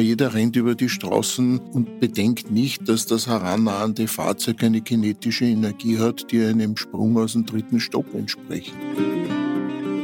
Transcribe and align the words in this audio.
Jeder 0.00 0.34
rennt 0.34 0.56
über 0.56 0.74
die 0.74 0.88
Straßen 0.88 1.58
und 1.58 2.00
bedenkt 2.00 2.50
nicht, 2.50 2.88
dass 2.88 3.06
das 3.06 3.26
herannahende 3.26 4.08
Fahrzeug 4.08 4.62
eine 4.62 4.80
kinetische 4.80 5.44
Energie 5.44 5.98
hat, 5.98 6.30
die 6.30 6.44
einem 6.44 6.76
Sprung 6.76 7.16
aus 7.18 7.32
dem 7.32 7.46
dritten 7.46 7.80
Stock 7.80 8.06
entspricht. 8.14 8.74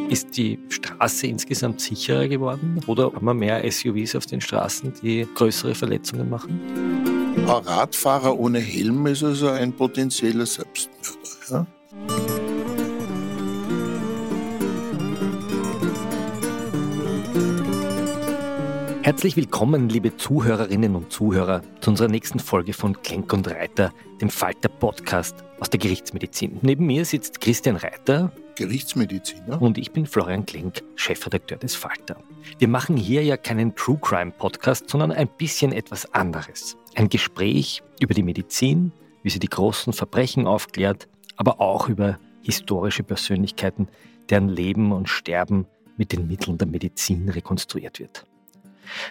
Ist 0.09 0.37
die 0.37 0.59
Straße 0.69 1.27
insgesamt 1.27 1.81
sicherer 1.81 2.29
geworden 2.29 2.81
oder 2.87 3.13
haben 3.13 3.25
wir 3.25 3.35
mehr 3.35 3.71
SUVs 3.71 4.15
auf 4.15 4.27
den 4.27 4.41
Straßen, 4.41 4.93
die 5.03 5.27
größere 5.35 5.75
Verletzungen 5.75 6.31
machen? 6.31 6.61
Ein 7.37 7.49
Radfahrer 7.49 8.39
ohne 8.39 8.61
Helm 8.61 9.07
ist 9.07 9.25
also 9.25 9.49
ein 9.49 9.73
potenzieller 9.73 10.47
Selbstmörder. 10.47 11.19
Ja? 11.51 11.67
Herzlich 19.05 19.37
willkommen, 19.37 19.91
liebe 19.91 20.17
Zuhörerinnen 20.17 20.97
und 20.97 21.13
Zuhörer, 21.13 21.61
zu 21.83 21.91
unserer 21.91 22.09
nächsten 22.09 22.39
Folge 22.39 22.73
von 22.73 23.03
Klenk 23.03 23.35
und 23.35 23.47
Reiter, 23.47 23.93
dem 24.23 24.31
Falter 24.31 24.71
Podcast 24.71 25.45
aus 25.61 25.69
der 25.69 25.79
Gerichtsmedizin. 25.79 26.57
Neben 26.63 26.87
mir 26.87 27.05
sitzt 27.05 27.43
Christian 27.43 27.77
Reiter, 27.77 28.33
Gerichtsmediziner, 28.55 29.61
und 29.61 29.77
ich 29.77 29.93
bin 29.93 30.07
Florian 30.07 30.47
Klenk, 30.47 30.83
Chefredakteur 30.97 31.59
des 31.59 31.75
Falter. 31.75 32.17
Wir 32.59 32.67
machen 32.67 32.97
hier 32.97 33.23
ja 33.23 33.37
keinen 33.37 33.75
True 33.75 33.99
Crime 34.01 34.31
Podcast, 34.31 34.89
sondern 34.89 35.13
ein 35.13 35.29
bisschen 35.29 35.73
etwas 35.73 36.11
anderes. 36.15 36.79
Ein 36.95 37.11
Gespräch 37.11 37.83
über 38.01 38.15
die 38.15 38.23
Medizin, 38.23 38.91
wie 39.23 39.29
sie 39.29 39.39
die 39.39 39.51
großen 39.51 39.93
Verbrechen 39.93 40.47
aufklärt, 40.47 41.09
aber 41.37 41.61
auch 41.61 41.91
über 41.91 42.19
historische 42.41 43.03
Persönlichkeiten, 43.03 43.87
deren 44.31 44.49
Leben 44.49 44.93
und 44.93 45.11
Sterben 45.11 45.67
mit 45.99 46.13
den 46.13 46.27
Mitteln 46.27 46.57
der 46.57 46.69
Medizin 46.69 47.29
rekonstruiert 47.29 48.01
wird. 48.01 48.25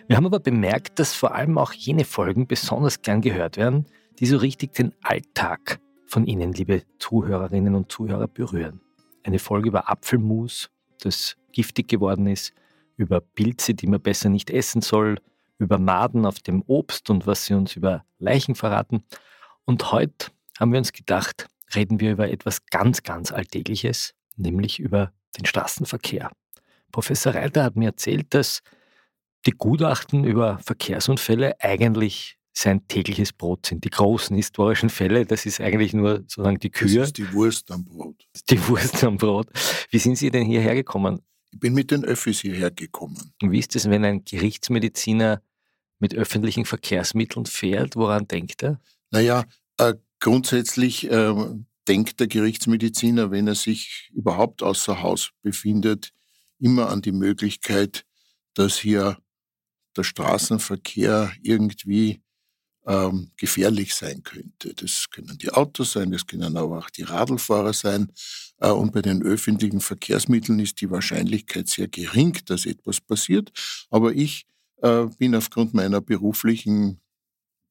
Wir 0.07 0.17
haben 0.17 0.25
aber 0.25 0.39
bemerkt, 0.39 0.99
dass 0.99 1.13
vor 1.13 1.35
allem 1.35 1.57
auch 1.57 1.73
jene 1.73 2.05
Folgen 2.05 2.47
besonders 2.47 3.01
gern 3.01 3.21
gehört 3.21 3.57
werden, 3.57 3.85
die 4.19 4.25
so 4.25 4.37
richtig 4.37 4.73
den 4.73 4.93
Alltag 5.01 5.79
von 6.07 6.25
Ihnen, 6.25 6.53
liebe 6.53 6.83
Zuhörerinnen 6.99 7.75
und 7.75 7.91
Zuhörer, 7.91 8.27
berühren. 8.27 8.81
Eine 9.23 9.39
Folge 9.39 9.69
über 9.69 9.89
Apfelmus, 9.89 10.69
das 11.01 11.37
giftig 11.51 11.87
geworden 11.87 12.27
ist, 12.27 12.53
über 12.97 13.21
Pilze, 13.21 13.73
die 13.73 13.87
man 13.87 14.01
besser 14.01 14.29
nicht 14.29 14.49
essen 14.49 14.81
soll, 14.81 15.17
über 15.57 15.77
Maden 15.77 16.25
auf 16.25 16.39
dem 16.39 16.63
Obst 16.67 17.09
und 17.09 17.25
was 17.25 17.45
sie 17.45 17.53
uns 17.53 17.75
über 17.75 18.05
Leichen 18.19 18.55
verraten. 18.55 19.03
Und 19.65 19.91
heute 19.91 20.27
haben 20.59 20.71
wir 20.71 20.79
uns 20.79 20.91
gedacht, 20.91 21.47
reden 21.73 21.99
wir 21.99 22.11
über 22.11 22.29
etwas 22.29 22.65
ganz, 22.67 23.03
ganz 23.03 23.31
Alltägliches, 23.31 24.13
nämlich 24.35 24.79
über 24.79 25.11
den 25.37 25.45
Straßenverkehr. 25.45 26.31
Professor 26.91 27.33
Reiter 27.33 27.63
hat 27.63 27.75
mir 27.75 27.87
erzählt, 27.89 28.33
dass 28.33 28.61
die 29.45 29.51
Gutachten 29.51 30.23
über 30.23 30.59
Verkehrsunfälle 30.59 31.59
eigentlich 31.59 32.37
sein 32.53 32.87
tägliches 32.87 33.33
Brot 33.33 33.65
sind. 33.65 33.83
Die 33.83 33.89
großen 33.89 34.35
historischen 34.35 34.89
Fälle, 34.89 35.25
das 35.25 35.45
ist 35.45 35.59
eigentlich 35.59 35.93
nur 35.93 36.17
sozusagen 36.17 36.59
die 36.59 36.69
Kühe. 36.69 36.99
Das 36.99 37.07
ist 37.07 37.17
die 37.17 37.33
Wurst 37.33 37.71
am 37.71 37.83
Brot. 37.83 38.27
Die 38.49 38.67
Wurst 38.67 39.03
am 39.03 39.17
Brot. 39.17 39.47
Wie 39.89 39.97
sind 39.97 40.17
Sie 40.17 40.29
denn 40.29 40.45
hierher 40.45 40.75
gekommen? 40.75 41.19
Ich 41.51 41.59
bin 41.59 41.73
mit 41.73 41.91
den 41.91 42.03
Öffis 42.05 42.41
hierher 42.41 42.71
gekommen. 42.71 43.33
Und 43.41 43.51
wie 43.51 43.59
ist 43.59 43.75
es, 43.75 43.89
wenn 43.89 44.05
ein 44.05 44.23
Gerichtsmediziner 44.23 45.41
mit 45.99 46.15
öffentlichen 46.15 46.65
Verkehrsmitteln 46.65 47.45
fährt? 47.45 47.95
Woran 47.95 48.27
denkt 48.27 48.63
er? 48.63 48.79
Naja, 49.11 49.45
äh, 49.77 49.95
grundsätzlich 50.19 51.09
äh, 51.09 51.33
denkt 51.87 52.19
der 52.19 52.27
Gerichtsmediziner, 52.27 53.31
wenn 53.31 53.47
er 53.47 53.55
sich 53.55 54.11
überhaupt 54.13 54.63
außer 54.63 55.01
Haus 55.01 55.31
befindet, 55.41 56.11
immer 56.59 56.89
an 56.89 57.01
die 57.01 57.11
Möglichkeit, 57.11 58.05
dass 58.53 58.77
hier 58.77 59.17
der 59.95 60.03
Straßenverkehr 60.03 61.31
irgendwie 61.41 62.21
ähm, 62.85 63.31
gefährlich 63.37 63.95
sein 63.95 64.23
könnte. 64.23 64.73
Das 64.75 65.09
können 65.09 65.37
die 65.37 65.51
Autos 65.51 65.93
sein, 65.93 66.11
das 66.11 66.27
können 66.27 66.57
aber 66.57 66.79
auch 66.79 66.89
die 66.89 67.03
Radlfahrer 67.03 67.71
sein. 67.73 68.11
Äh, 68.57 68.71
und 68.71 68.91
bei 68.91 69.01
den 69.01 69.23
öffentlichen 69.23 69.79
Verkehrsmitteln 69.79 70.59
ist 70.59 70.81
die 70.81 70.91
Wahrscheinlichkeit 70.91 71.69
sehr 71.69 71.87
gering, 71.87 72.37
dass 72.45 72.65
etwas 72.65 72.99
passiert. 72.99 73.53
Aber 73.89 74.11
ich 74.13 74.45
äh, 74.81 75.05
bin 75.17 75.33
aufgrund 75.35 75.73
meiner 75.73 76.01
beruflichen 76.01 76.99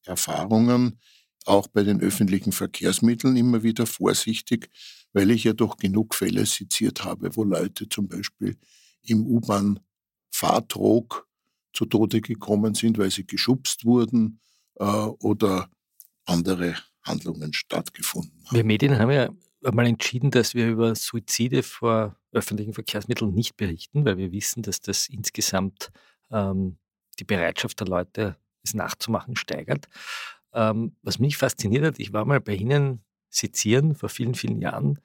Erfahrungen 0.04 0.98
auch 1.44 1.66
bei 1.66 1.82
den 1.82 2.00
öffentlichen 2.00 2.52
Verkehrsmitteln 2.52 3.36
immer 3.36 3.62
wieder 3.62 3.84
vorsichtig, 3.86 4.70
weil 5.12 5.30
ich 5.30 5.44
ja 5.44 5.52
doch 5.52 5.76
genug 5.76 6.14
Fälle 6.14 6.46
seziert 6.46 7.04
habe, 7.04 7.36
wo 7.36 7.44
Leute 7.44 7.86
zum 7.88 8.08
Beispiel 8.08 8.56
im 9.02 9.26
U-Bahn-Fahrtrog 9.26 11.28
zu 11.72 11.86
Tode 11.86 12.20
gekommen 12.20 12.74
sind, 12.74 12.98
weil 12.98 13.10
sie 13.10 13.26
geschubst 13.26 13.84
wurden 13.84 14.40
äh, 14.76 14.84
oder 14.84 15.68
andere 16.24 16.76
Handlungen 17.02 17.52
stattgefunden 17.52 18.44
haben. 18.46 18.56
Wir 18.56 18.64
Medien 18.64 18.98
haben 18.98 19.10
ja 19.10 19.30
einmal 19.64 19.86
entschieden, 19.86 20.30
dass 20.30 20.54
wir 20.54 20.68
über 20.68 20.94
Suizide 20.94 21.62
vor 21.62 22.16
öffentlichen 22.32 22.74
Verkehrsmitteln 22.74 23.32
nicht 23.34 23.56
berichten, 23.56 24.04
weil 24.04 24.16
wir 24.16 24.32
wissen, 24.32 24.62
dass 24.62 24.80
das 24.80 25.08
insgesamt 25.08 25.90
ähm, 26.30 26.78
die 27.18 27.24
Bereitschaft 27.24 27.80
der 27.80 27.88
Leute, 27.88 28.36
es 28.64 28.74
nachzumachen, 28.74 29.36
steigert. 29.36 29.88
Ähm, 30.52 30.96
was 31.02 31.18
mich 31.18 31.36
fasziniert 31.36 31.84
hat, 31.84 31.98
ich 31.98 32.12
war 32.12 32.24
mal 32.24 32.40
bei 32.40 32.54
Ihnen 32.54 33.04
sezieren 33.28 33.94
vor 33.94 34.08
vielen, 34.08 34.34
vielen 34.34 34.60
Jahren, 34.60 35.00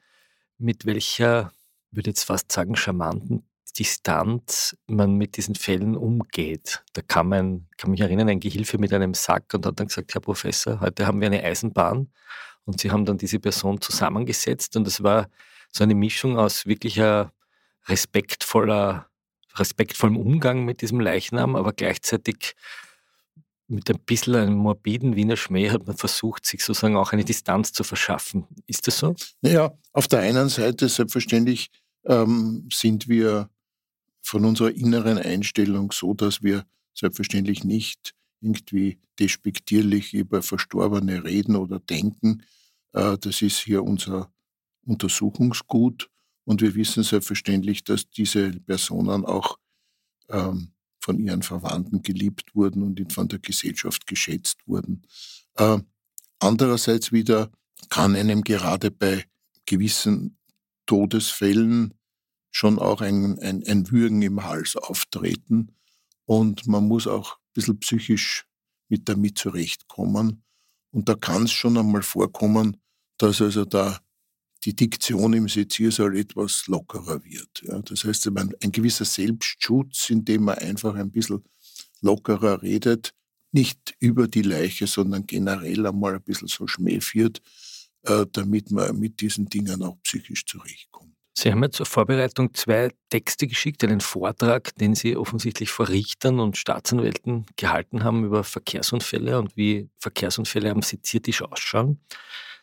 mit 0.58 0.86
welcher, 0.86 1.52
würde 1.92 2.10
jetzt 2.10 2.24
fast 2.24 2.52
sagen, 2.52 2.76
charmanten 2.76 3.47
Distanz 3.74 4.78
man 4.88 5.16
mit 5.16 5.38
diesen 5.38 5.56
Fällen 5.56 5.96
umgeht. 5.96 6.84
Da 6.94 7.02
kam 7.02 7.34
ein, 7.34 7.68
kann 7.78 7.92
mich 7.92 8.02
erinnern, 8.02 8.30
ein 8.30 8.40
Gehilfe 8.40 8.78
mit 8.78 8.94
einem 8.94 9.14
Sack 9.14 9.54
und 9.54 9.66
hat 9.66 9.80
dann 9.80 9.88
gesagt, 9.88 10.14
Herr 10.14 10.22
Professor, 10.22 10.80
heute 10.80 11.08
haben 11.08 11.20
wir 11.20 11.28
eine 11.28 11.44
Eisenbahn. 11.44 12.12
Und 12.66 12.82
sie 12.82 12.92
haben 12.92 13.06
dann 13.06 13.18
diese 13.18 13.40
Person 13.40 13.80
zusammengesetzt 13.80 14.76
und 14.76 14.86
es 14.88 15.02
war 15.02 15.30
so 15.72 15.84
eine 15.84 15.96
Mischung 15.96 16.38
aus 16.38 16.66
wirklicher 16.66 17.32
respektvoller, 17.88 19.08
respektvollem 19.56 20.18
Umgang 20.18 20.66
mit 20.66 20.82
diesem 20.82 21.00
Leichnam, 21.00 21.56
aber 21.56 21.72
gleichzeitig 21.72 22.56
mit 23.68 23.90
ein 23.90 24.00
bisschen 24.00 24.36
einem 24.36 24.56
morbiden 24.56 25.16
Wiener 25.16 25.38
Schmäh 25.38 25.70
hat 25.70 25.88
man 25.88 25.98
versucht, 25.98 26.46
sich 26.46 26.64
sozusagen 26.64 26.96
auch 26.96 27.12
eine 27.12 27.26
Distanz 27.26 27.74
zu 27.74 27.84
verschaffen. 27.84 28.48
Ist 28.66 28.88
das 28.88 28.98
so? 29.00 29.16
Naja, 29.42 29.78
auf 29.94 30.08
der 30.08 30.20
einen 30.20 30.50
Seite 30.50 30.88
selbstverständlich 30.88 31.70
ähm, 32.06 32.68
sind 32.72 33.08
wir 33.08 33.50
von 34.28 34.44
unserer 34.44 34.72
inneren 34.72 35.18
Einstellung 35.18 35.94
so, 35.94 36.14
dass 36.14 36.44
wir 36.44 36.66
selbstverständlich 36.94 37.64
nicht 37.64 38.14
irgendwie 38.42 39.00
despektierlich 39.20 40.14
über 40.14 40.42
Verstorbene 40.42 41.24
reden 41.24 41.56
oder 41.56 41.80
denken. 41.80 42.44
Äh, 42.92 43.18
das 43.20 43.42
ist 43.42 43.60
hier 43.60 43.84
unser 43.84 44.32
Untersuchungsgut 44.86 46.10
und 46.44 46.62
wir 46.62 46.76
wissen 46.76 47.04
selbstverständlich, 47.04 47.86
dass 47.86 48.10
diese 48.10 48.52
Personen 48.52 49.26
auch 49.26 49.58
ähm, 50.30 50.74
von 51.00 51.20
ihren 51.20 51.42
Verwandten 51.42 52.02
geliebt 52.02 52.54
wurden 52.54 52.84
und 52.84 53.14
von 53.14 53.30
der 53.30 53.40
Gesellschaft 53.40 54.08
geschätzt 54.08 54.68
wurden. 54.68 55.04
Äh, 55.56 55.80
andererseits 56.40 57.14
wieder 57.14 57.50
kann 57.90 58.14
einem 58.16 58.44
gerade 58.44 58.92
bei 58.92 59.24
gewissen 59.66 60.38
Todesfällen 60.86 61.97
schon 62.58 62.80
auch 62.80 63.02
ein, 63.02 63.38
ein, 63.38 63.64
ein 63.68 63.92
Würgen 63.92 64.24
im 64.24 64.44
Hals 64.44 64.76
auftreten 64.76 65.76
und 66.26 66.66
man 66.66 66.88
muss 66.88 67.06
auch 67.06 67.34
ein 67.36 67.54
bisschen 67.54 67.80
psychisch 67.80 68.48
mit 68.90 69.08
damit 69.08 69.38
zurechtkommen. 69.38 70.44
Und 70.90 71.08
da 71.08 71.14
kann 71.14 71.44
es 71.44 71.52
schon 71.52 71.78
einmal 71.78 72.02
vorkommen, 72.02 72.78
dass 73.20 73.42
also 73.42 73.64
da 73.64 74.00
die 74.64 74.76
Diktion 74.76 75.34
im 75.34 75.48
Seziersaal 75.48 76.18
etwas 76.18 76.66
lockerer 76.66 77.24
wird. 77.24 77.62
Ja. 77.62 77.80
Das 77.80 78.04
heißt, 78.04 78.28
ein 78.28 78.72
gewisser 78.72 79.06
Selbstschutz, 79.06 80.10
indem 80.10 80.46
man 80.46 80.58
einfach 80.58 80.96
ein 80.96 81.12
bisschen 81.12 81.44
lockerer 82.02 82.64
redet, 82.64 83.14
nicht 83.52 83.96
über 84.00 84.28
die 84.28 84.42
Leiche, 84.42 84.88
sondern 84.88 85.28
generell 85.28 85.86
einmal 85.86 86.16
ein 86.16 86.24
bisschen 86.24 86.48
so 86.48 86.66
Schmäh 86.66 87.02
führt, 87.02 87.40
äh, 88.02 88.26
damit 88.32 88.72
man 88.72 88.98
mit 88.98 89.22
diesen 89.22 89.46
Dingen 89.48 89.84
auch 89.84 90.02
psychisch 90.02 90.44
zurechtkommt. 90.48 91.17
Sie 91.40 91.52
haben 91.52 91.62
ja 91.62 91.70
zur 91.70 91.86
Vorbereitung 91.86 92.56
zwei 92.56 92.90
Texte 93.12 93.46
geschickt, 93.46 93.84
einen 93.84 94.02
Vortrag, 94.02 94.74
den 94.74 94.96
Sie 94.96 95.16
offensichtlich 95.16 95.70
vor 95.70 95.88
Richtern 95.88 96.40
und 96.40 96.58
Staatsanwälten 96.58 97.46
gehalten 97.58 98.04
haben 98.04 98.26
über 98.26 98.44
Verkehrsunfälle 98.44 99.38
und 99.38 99.56
wie 99.56 99.88
Verkehrsunfälle 100.00 100.72
am 100.72 100.82
Seziertisch 100.82 101.44
ausschauen. 101.44 102.02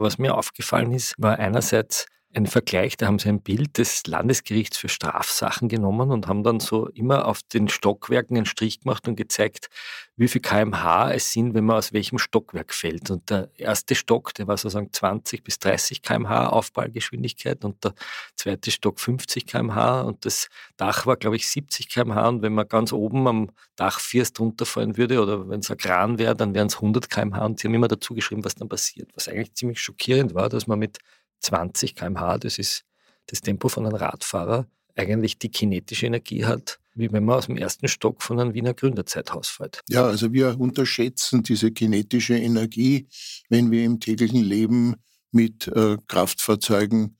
Was 0.00 0.18
mir 0.18 0.36
aufgefallen 0.36 0.90
ist, 0.90 1.14
war 1.18 1.38
einerseits 1.38 2.06
ein 2.34 2.46
Vergleich, 2.46 2.96
da 2.96 3.06
haben 3.06 3.18
sie 3.18 3.28
ein 3.28 3.40
Bild 3.40 3.78
des 3.78 4.06
Landesgerichts 4.06 4.76
für 4.76 4.88
Strafsachen 4.88 5.68
genommen 5.68 6.10
und 6.10 6.26
haben 6.26 6.42
dann 6.42 6.58
so 6.58 6.88
immer 6.88 7.26
auf 7.26 7.42
den 7.42 7.68
Stockwerken 7.68 8.36
einen 8.36 8.46
Strich 8.46 8.80
gemacht 8.80 9.06
und 9.06 9.14
gezeigt, 9.16 9.68
wie 10.16 10.26
viel 10.26 10.40
kmh 10.40 11.12
es 11.12 11.32
sind, 11.32 11.54
wenn 11.54 11.64
man 11.64 11.76
aus 11.76 11.92
welchem 11.92 12.18
Stockwerk 12.18 12.74
fällt. 12.74 13.10
Und 13.10 13.30
der 13.30 13.50
erste 13.56 13.94
Stock, 13.94 14.34
der 14.34 14.48
war 14.48 14.56
sozusagen 14.56 14.92
20 14.92 15.44
bis 15.44 15.58
30 15.60 16.02
kmh 16.02 16.48
Aufprallgeschwindigkeit 16.48 17.64
und 17.64 17.84
der 17.84 17.94
zweite 18.34 18.70
Stock 18.72 18.98
50 18.98 19.46
kmh 19.46 20.02
und 20.02 20.24
das 20.24 20.48
Dach 20.76 21.06
war, 21.06 21.16
glaube 21.16 21.36
ich, 21.36 21.48
70 21.48 21.88
kmh 21.88 22.28
und 22.28 22.42
wenn 22.42 22.54
man 22.54 22.66
ganz 22.66 22.92
oben 22.92 23.28
am 23.28 23.50
Dachfirst 23.76 24.38
runterfallen 24.40 24.96
würde 24.96 25.22
oder 25.22 25.48
wenn 25.48 25.60
es 25.60 25.70
ein 25.70 25.76
Kran 25.76 26.18
wäre, 26.18 26.34
dann 26.34 26.54
wären 26.54 26.66
es 26.66 26.76
100 26.76 27.08
kmh 27.08 27.44
und 27.44 27.60
sie 27.60 27.68
haben 27.68 27.74
immer 27.74 27.88
dazu 27.88 28.14
geschrieben, 28.14 28.44
was 28.44 28.56
dann 28.56 28.68
passiert. 28.68 29.10
Was 29.14 29.28
eigentlich 29.28 29.54
ziemlich 29.54 29.80
schockierend 29.80 30.34
war, 30.34 30.48
dass 30.48 30.66
man 30.66 30.78
mit 30.80 30.98
20 31.44 31.94
km/h, 31.94 32.38
das 32.38 32.58
ist 32.58 32.84
das 33.26 33.40
Tempo 33.40 33.68
von 33.68 33.86
einem 33.86 33.96
Radfahrer, 33.96 34.66
eigentlich 34.96 35.38
die 35.38 35.50
kinetische 35.50 36.06
Energie 36.06 36.44
hat, 36.44 36.78
wie 36.94 37.12
wenn 37.12 37.24
man 37.24 37.36
aus 37.36 37.46
dem 37.46 37.56
ersten 37.56 37.88
Stock 37.88 38.22
von 38.22 38.38
einem 38.40 38.54
Wiener 38.54 38.74
Gründerzeithaus 38.74 39.48
fällt. 39.48 39.82
Ja, 39.88 40.06
also 40.06 40.32
wir 40.32 40.58
unterschätzen 40.60 41.42
diese 41.42 41.72
kinetische 41.72 42.36
Energie, 42.36 43.08
wenn 43.48 43.70
wir 43.70 43.84
im 43.84 44.00
täglichen 44.00 44.42
Leben 44.42 44.94
mit 45.32 45.66
äh, 45.68 45.96
Kraftfahrzeugen 46.06 47.16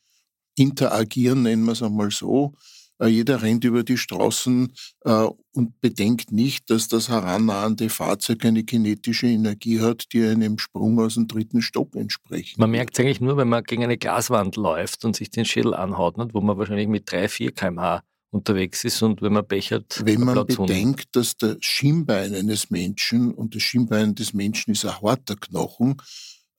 interagieren, 0.57 1.43
nennen 1.43 1.65
wir 1.65 1.73
es 1.73 1.83
einmal 1.83 2.11
so. 2.11 2.55
Äh, 2.99 3.09
jeder 3.09 3.43
rennt 3.43 3.65
über 3.65 3.83
die 3.83 3.99
Straßen 3.99 4.73
äh, 5.05 5.27
und 5.53 5.81
bedenkt 5.81 6.33
nicht, 6.33 6.71
dass 6.71 6.89
das 6.89 7.09
herannahende 7.09 7.89
Fahrzeug 7.89 8.45
eine 8.45 8.65
kinetische 8.65 9.27
Energie 9.27 9.81
hat, 9.81 10.13
die 10.13 10.25
einem 10.25 10.59
Sprung 10.59 10.99
aus 11.01 11.15
dem 11.15 11.29
dritten 11.29 11.63
Stock 11.63 11.95
entspricht. 11.97 12.59
Man 12.59 12.71
merkt 12.71 12.95
es 12.95 13.05
eigentlich 13.05 13.21
nur, 13.21 13.37
wenn 13.37 13.49
man 13.49 13.65
gegen 13.65 13.85
eine 13.85 13.99
Glaswand 13.99 14.57
läuft 14.57 15.05
und 15.05 15.17
sich 15.17 15.31
den 15.31 15.45
Schädel 15.45 15.75
anhaut, 15.75 16.15
wo 16.33 16.41
man 16.41 16.59
wahrscheinlich 16.59 16.89
mit 16.89 17.11
3, 17.11 17.29
4 17.29 17.53
kmh 17.53 18.03
unterwegs 18.35 18.85
ist 18.85 19.01
und 19.03 19.23
wenn 19.23 19.33
man 19.33 19.47
Pech 19.47 19.73
hat. 19.73 20.03
Wenn 20.05 20.23
man 20.23 20.45
bedenkt, 20.45 21.17
dass 21.17 21.37
das 21.37 21.57
Schienbein 21.61 22.35
eines 22.35 22.69
Menschen 22.69 23.33
und 23.33 23.55
das 23.55 23.63
Schienbein 23.63 24.15
des 24.15 24.35
Menschen 24.35 24.73
ist 24.73 24.85
ein 24.85 25.01
harter 25.01 25.37
Knochen, 25.37 25.97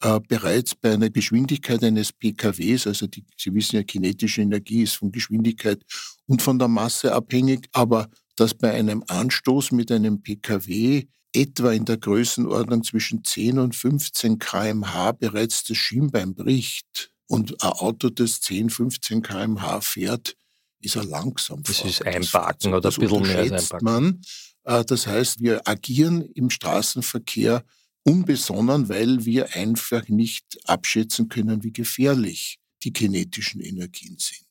äh, 0.01 0.19
bereits 0.27 0.75
bei 0.75 0.93
einer 0.93 1.09
Geschwindigkeit 1.09 1.83
eines 1.83 2.11
PKWs, 2.11 2.87
also 2.87 3.07
die, 3.07 3.23
Sie 3.37 3.53
wissen 3.53 3.77
ja, 3.77 3.83
kinetische 3.83 4.41
Energie 4.41 4.83
ist 4.83 4.95
von 4.95 5.11
Geschwindigkeit 5.11 5.81
und 6.27 6.41
von 6.41 6.59
der 6.59 6.67
Masse 6.67 7.13
abhängig, 7.13 7.67
aber 7.71 8.09
dass 8.35 8.53
bei 8.53 8.71
einem 8.71 9.03
Anstoß 9.07 9.71
mit 9.71 9.91
einem 9.91 10.21
PKW 10.21 11.05
etwa 11.33 11.71
in 11.71 11.85
der 11.85 11.97
Größenordnung 11.97 12.83
zwischen 12.83 13.23
10 13.23 13.59
und 13.59 13.75
15 13.75 14.39
kmh 14.39 15.13
bereits 15.13 15.63
das 15.63 15.77
Schienbein 15.77 16.33
bricht 16.33 17.11
und 17.27 17.63
ein 17.63 17.71
Auto, 17.71 18.09
das 18.09 18.41
10, 18.41 18.69
15 18.69 19.21
kmh 19.21 19.81
fährt, 19.81 20.35
ist 20.81 20.95
er 20.95 21.03
langsam. 21.03 21.63
Das 21.63 21.83
ist 21.83 22.05
einparken 22.05 22.73
oder 22.73 22.89
ein 22.89 22.99
bisschen 22.99 23.21
mehr 23.23 23.39
als 23.39 23.71
einparken. 23.71 23.85
Man. 23.85 24.21
Äh, 24.63 24.85
das 24.85 25.07
heißt, 25.07 25.41
wir 25.41 25.67
agieren 25.67 26.21
im 26.21 26.49
Straßenverkehr 26.49 27.63
unbesonnen, 28.05 28.87
weil 28.87 29.25
wir 29.25 29.55
einfach 29.55 30.07
nicht 30.07 30.59
abschätzen 30.65 31.27
können, 31.27 31.63
wie 31.63 31.73
gefährlich 31.73 32.59
die 32.83 32.93
kinetischen 32.93 33.61
Energien 33.61 34.15
sind. 34.19 34.45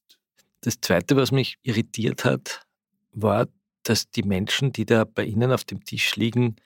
Das 0.60 0.80
Zweite, 0.80 1.16
was 1.16 1.30
mich 1.30 1.56
irritiert 1.62 2.24
hat, 2.24 2.66
war, 3.12 3.46
dass 3.84 4.10
die 4.10 4.24
Menschen, 4.24 4.72
die 4.72 4.84
da 4.84 5.04
bei 5.04 5.24
Ihnen 5.24 5.52
auf 5.52 5.64
dem 5.64 5.84
Tisch 5.84 6.16
liegen, 6.16 6.56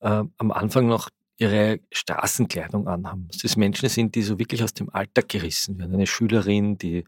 äh, 0.00 0.24
am 0.36 0.50
Anfang 0.50 0.88
noch 0.88 1.10
ihre 1.38 1.80
Straßenkleidung 1.92 2.88
anhaben. 2.88 3.28
Dass 3.28 3.42
das 3.42 3.56
Menschen 3.56 3.88
sind, 3.88 4.14
die 4.14 4.22
so 4.22 4.38
wirklich 4.38 4.62
aus 4.62 4.74
dem 4.74 4.88
Alltag 4.90 5.28
gerissen 5.28 5.78
werden. 5.78 5.94
Eine 5.94 6.06
Schülerin, 6.06 6.78
die 6.78 7.04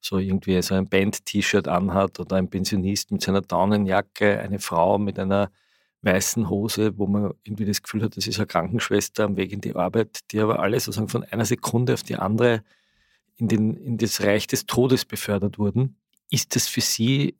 so 0.00 0.18
irgendwie 0.18 0.60
so 0.62 0.74
ein 0.74 0.88
Band-T-Shirt 0.88 1.68
anhat 1.68 2.18
oder 2.20 2.36
ein 2.36 2.48
Pensionist 2.48 3.10
mit 3.10 3.22
seiner 3.22 3.42
Daunenjacke, 3.42 4.38
eine 4.38 4.58
Frau 4.58 4.98
mit 4.98 5.18
einer 5.18 5.50
weißen 6.02 6.48
Hose, 6.50 6.98
wo 6.98 7.06
man 7.06 7.32
irgendwie 7.44 7.64
das 7.64 7.82
Gefühl 7.82 8.02
hat, 8.02 8.16
das 8.16 8.26
ist 8.26 8.38
eine 8.38 8.46
Krankenschwester 8.46 9.24
am 9.24 9.36
Weg 9.36 9.52
in 9.52 9.60
die 9.60 9.74
Arbeit, 9.74 10.20
die 10.30 10.40
aber 10.40 10.58
alle 10.58 10.78
sozusagen 10.78 11.08
von 11.08 11.24
einer 11.24 11.44
Sekunde 11.44 11.94
auf 11.94 12.02
die 12.02 12.16
andere 12.16 12.62
in, 13.36 13.48
den, 13.48 13.74
in 13.74 13.98
das 13.98 14.20
Reich 14.20 14.46
des 14.46 14.66
Todes 14.66 15.04
befördert 15.04 15.58
wurden. 15.58 15.96
Ist 16.30 16.56
das 16.56 16.68
für 16.68 16.80
Sie 16.80 17.36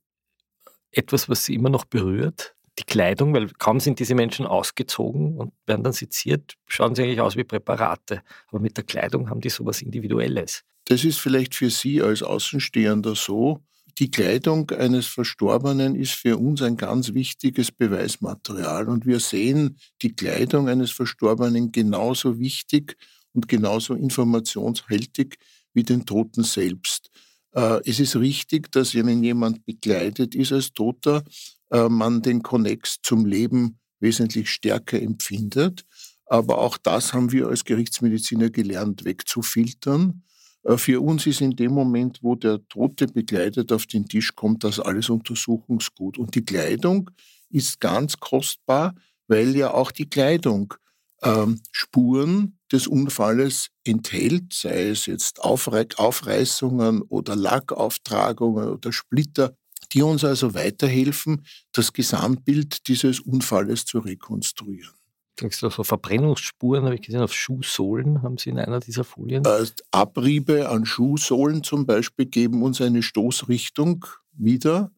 etwas, 0.93 1.29
was 1.29 1.44
Sie 1.44 1.55
immer 1.55 1.70
noch 1.70 1.85
berührt? 1.85 2.55
Die 2.79 2.85
Kleidung, 2.85 3.35
weil 3.35 3.50
kaum 3.59 3.81
sind 3.81 3.99
diese 3.99 4.14
Menschen 4.14 4.47
ausgezogen 4.47 5.37
und 5.37 5.53
werden 5.67 5.82
dann 5.82 5.93
seziert, 5.93 6.55
schauen 6.67 6.94
sie 6.94 7.03
eigentlich 7.03 7.20
aus 7.20 7.37
wie 7.37 7.44
Präparate. 7.44 8.23
Aber 8.49 8.61
mit 8.61 8.76
der 8.79 8.85
Kleidung 8.85 9.29
haben 9.29 9.43
die 9.43 9.50
sowas 9.50 9.82
Individuelles. 9.82 10.65
Das 10.87 11.05
ist 11.05 11.19
vielleicht 11.19 11.55
für 11.55 11.69
Sie 11.69 12.00
als 12.00 12.23
Außenstehender 12.23 13.15
so, 13.15 13.62
die 13.99 14.11
Kleidung 14.11 14.71
eines 14.71 15.06
Verstorbenen 15.06 15.94
ist 15.94 16.12
für 16.12 16.39
uns 16.39 16.62
ein 16.62 16.77
ganz 16.77 17.15
wichtiges 17.15 17.71
Beweismaterial 17.71 18.89
und 18.89 19.06
wir 19.06 19.21
sehen 19.21 19.79
die 20.03 20.15
Kleidung 20.15 20.69
eines 20.69 20.91
Verstorbenen 20.91 21.73
genauso 21.73 22.39
wichtig 22.39 22.97
und 23.33 23.49
genauso 23.49 23.94
informationshältig 23.94 25.37
wie 25.75 25.83
den 25.83 26.05
Toten 26.05 26.43
selbst. 26.43 27.11
Äh, 27.53 27.81
es 27.85 28.00
ist 28.00 28.17
richtig, 28.17 28.71
dass 28.73 28.94
wenn 28.94 29.23
jemand 29.23 29.65
begleitet 29.65 30.35
ist 30.35 30.53
als 30.53 30.73
Toter, 30.73 31.23
äh, 31.71 31.89
man 31.89 32.23
den 32.23 32.43
Konnex 32.43 32.97
zum 33.03 33.27
Leben 33.27 33.79
wesentlich 34.00 34.50
stärker 34.50 35.00
empfindet. 35.00 35.85
Aber 36.27 36.59
auch 36.59 36.79
das 36.79 37.12
haben 37.12 37.33
wir 37.33 37.49
als 37.49 37.65
Gerichtsmediziner 37.65 38.50
gelernt, 38.50 39.05
wegzufiltern. 39.05 40.23
Äh, 40.64 40.76
für 40.76 41.00
uns 41.00 41.26
ist 41.26 41.41
in 41.41 41.56
dem 41.56 41.73
Moment, 41.73 42.19
wo 42.23 42.35
der 42.35 42.67
Tote 42.69 43.06
begleitet 43.06 43.73
auf 43.73 43.87
den 43.87 44.06
Tisch 44.06 44.35
kommt, 44.35 44.64
das 44.64 44.81
alles 44.81 45.11
Untersuchungsgut. 45.11 46.19
Und 46.19 46.35
die 46.35 46.44
Kleidung 46.44 47.11
ist 47.50 47.81
ganz 47.81 48.17
kostbar, 48.19 48.94
weil 49.29 49.56
ja 49.56 49.73
auch 49.73 49.91
die 49.93 50.09
Kleidung 50.09 50.75
ähm, 51.23 51.61
Spuren 51.70 52.59
des 52.70 52.87
Unfalles 52.87 53.69
enthält, 53.85 54.53
sei 54.53 54.88
es 54.88 55.06
jetzt 55.06 55.41
Aufre 55.43 55.87
Aufreißungen 55.97 57.03
oder 57.03 57.37
Lackauftragungen 57.37 58.69
oder 58.69 58.93
Splitter, 58.93 59.55
die 59.93 60.03
uns 60.03 60.25
also 60.25 60.55
weiterhelfen, 60.55 61.44
das 61.73 61.93
Gesamtbild 61.93 62.88
dieses 62.88 63.20
Unfalles 63.20 63.85
zu 63.85 63.99
rekonstruieren. 63.99 65.02
So 65.40 65.70
Verbrennungsspuren, 65.70 66.84
habe 66.84 66.94
ich 66.94 67.02
gesehen, 67.02 67.23
auf 67.23 67.32
Schuhsohlen 67.32 68.22
haben 68.22 68.39
Sie 68.39 68.51
in 68.51 68.58
einer 68.58 68.81
dieser 68.81 69.03
Folien? 69.03 69.44
Äh, 69.44 69.67
Abriebe 69.91 70.69
an 70.69 70.84
Schuhsohlen 70.84 71.62
zum 71.62 71.86
Beispiel 71.86 72.27
geben 72.27 72.62
uns 72.62 72.81
eine 72.81 73.03
Stoßrichtung 73.03 74.05
wieder. 74.32 74.93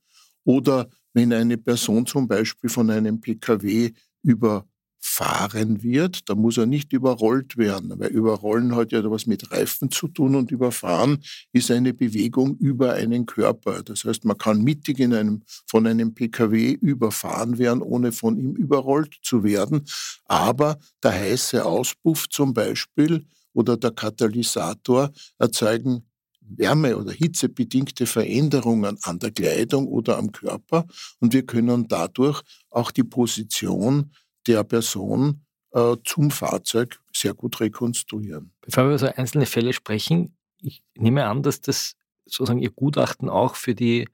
Oder 0.44 0.88
wenn 1.14 1.32
eine 1.32 1.56
Person 1.56 2.04
zum 2.04 2.28
Beispiel 2.28 2.68
von 2.68 2.90
einem 2.90 3.20
Pkw 3.20 3.92
über 4.22 4.66
fahren 5.06 5.82
wird, 5.82 6.30
da 6.30 6.34
muss 6.34 6.56
er 6.56 6.64
nicht 6.64 6.94
überrollt 6.94 7.58
werden, 7.58 7.92
weil 7.98 8.08
überrollen 8.08 8.74
hat 8.74 8.90
ja 8.90 9.08
was 9.10 9.26
mit 9.26 9.52
Reifen 9.52 9.90
zu 9.90 10.08
tun 10.08 10.34
und 10.34 10.50
überfahren 10.50 11.22
ist 11.52 11.70
eine 11.70 11.92
Bewegung 11.92 12.56
über 12.56 12.94
einen 12.94 13.26
Körper. 13.26 13.82
Das 13.82 14.04
heißt, 14.04 14.24
man 14.24 14.38
kann 14.38 14.62
mittig 14.62 15.00
in 15.00 15.12
einem, 15.12 15.42
von 15.66 15.86
einem 15.86 16.14
Pkw 16.14 16.70
überfahren 16.80 17.58
werden, 17.58 17.82
ohne 17.82 18.12
von 18.12 18.38
ihm 18.38 18.56
überrollt 18.56 19.14
zu 19.22 19.44
werden. 19.44 19.84
Aber 20.24 20.78
der 21.02 21.12
heiße 21.12 21.62
Auspuff 21.62 22.26
zum 22.30 22.54
Beispiel 22.54 23.26
oder 23.52 23.76
der 23.76 23.90
Katalysator 23.90 25.10
erzeugen 25.38 26.06
Wärme- 26.40 26.96
oder 26.96 27.12
hitzebedingte 27.12 28.06
Veränderungen 28.06 28.96
an 29.02 29.18
der 29.18 29.30
Kleidung 29.32 29.86
oder 29.86 30.16
am 30.16 30.32
Körper 30.32 30.86
und 31.20 31.32
wir 31.32 31.44
können 31.44 31.88
dadurch 31.88 32.42
auch 32.70 32.90
die 32.90 33.04
Position 33.04 34.10
der 34.46 34.64
Person 34.64 35.44
äh, 35.72 35.96
zum 36.04 36.30
Fahrzeug 36.30 37.00
sehr 37.12 37.34
gut 37.34 37.60
rekonstruieren. 37.60 38.52
Bevor 38.60 38.84
wir 38.84 38.88
über 38.90 38.98
so 38.98 39.06
einzelne 39.06 39.46
Fälle 39.46 39.72
sprechen, 39.72 40.36
ich 40.60 40.82
nehme 40.96 41.26
an, 41.26 41.42
dass 41.42 41.60
das 41.60 41.96
sozusagen 42.26 42.60
Ihr 42.60 42.70
Gutachten 42.70 43.28
auch 43.28 43.54
für 43.54 43.74
die 43.74 44.08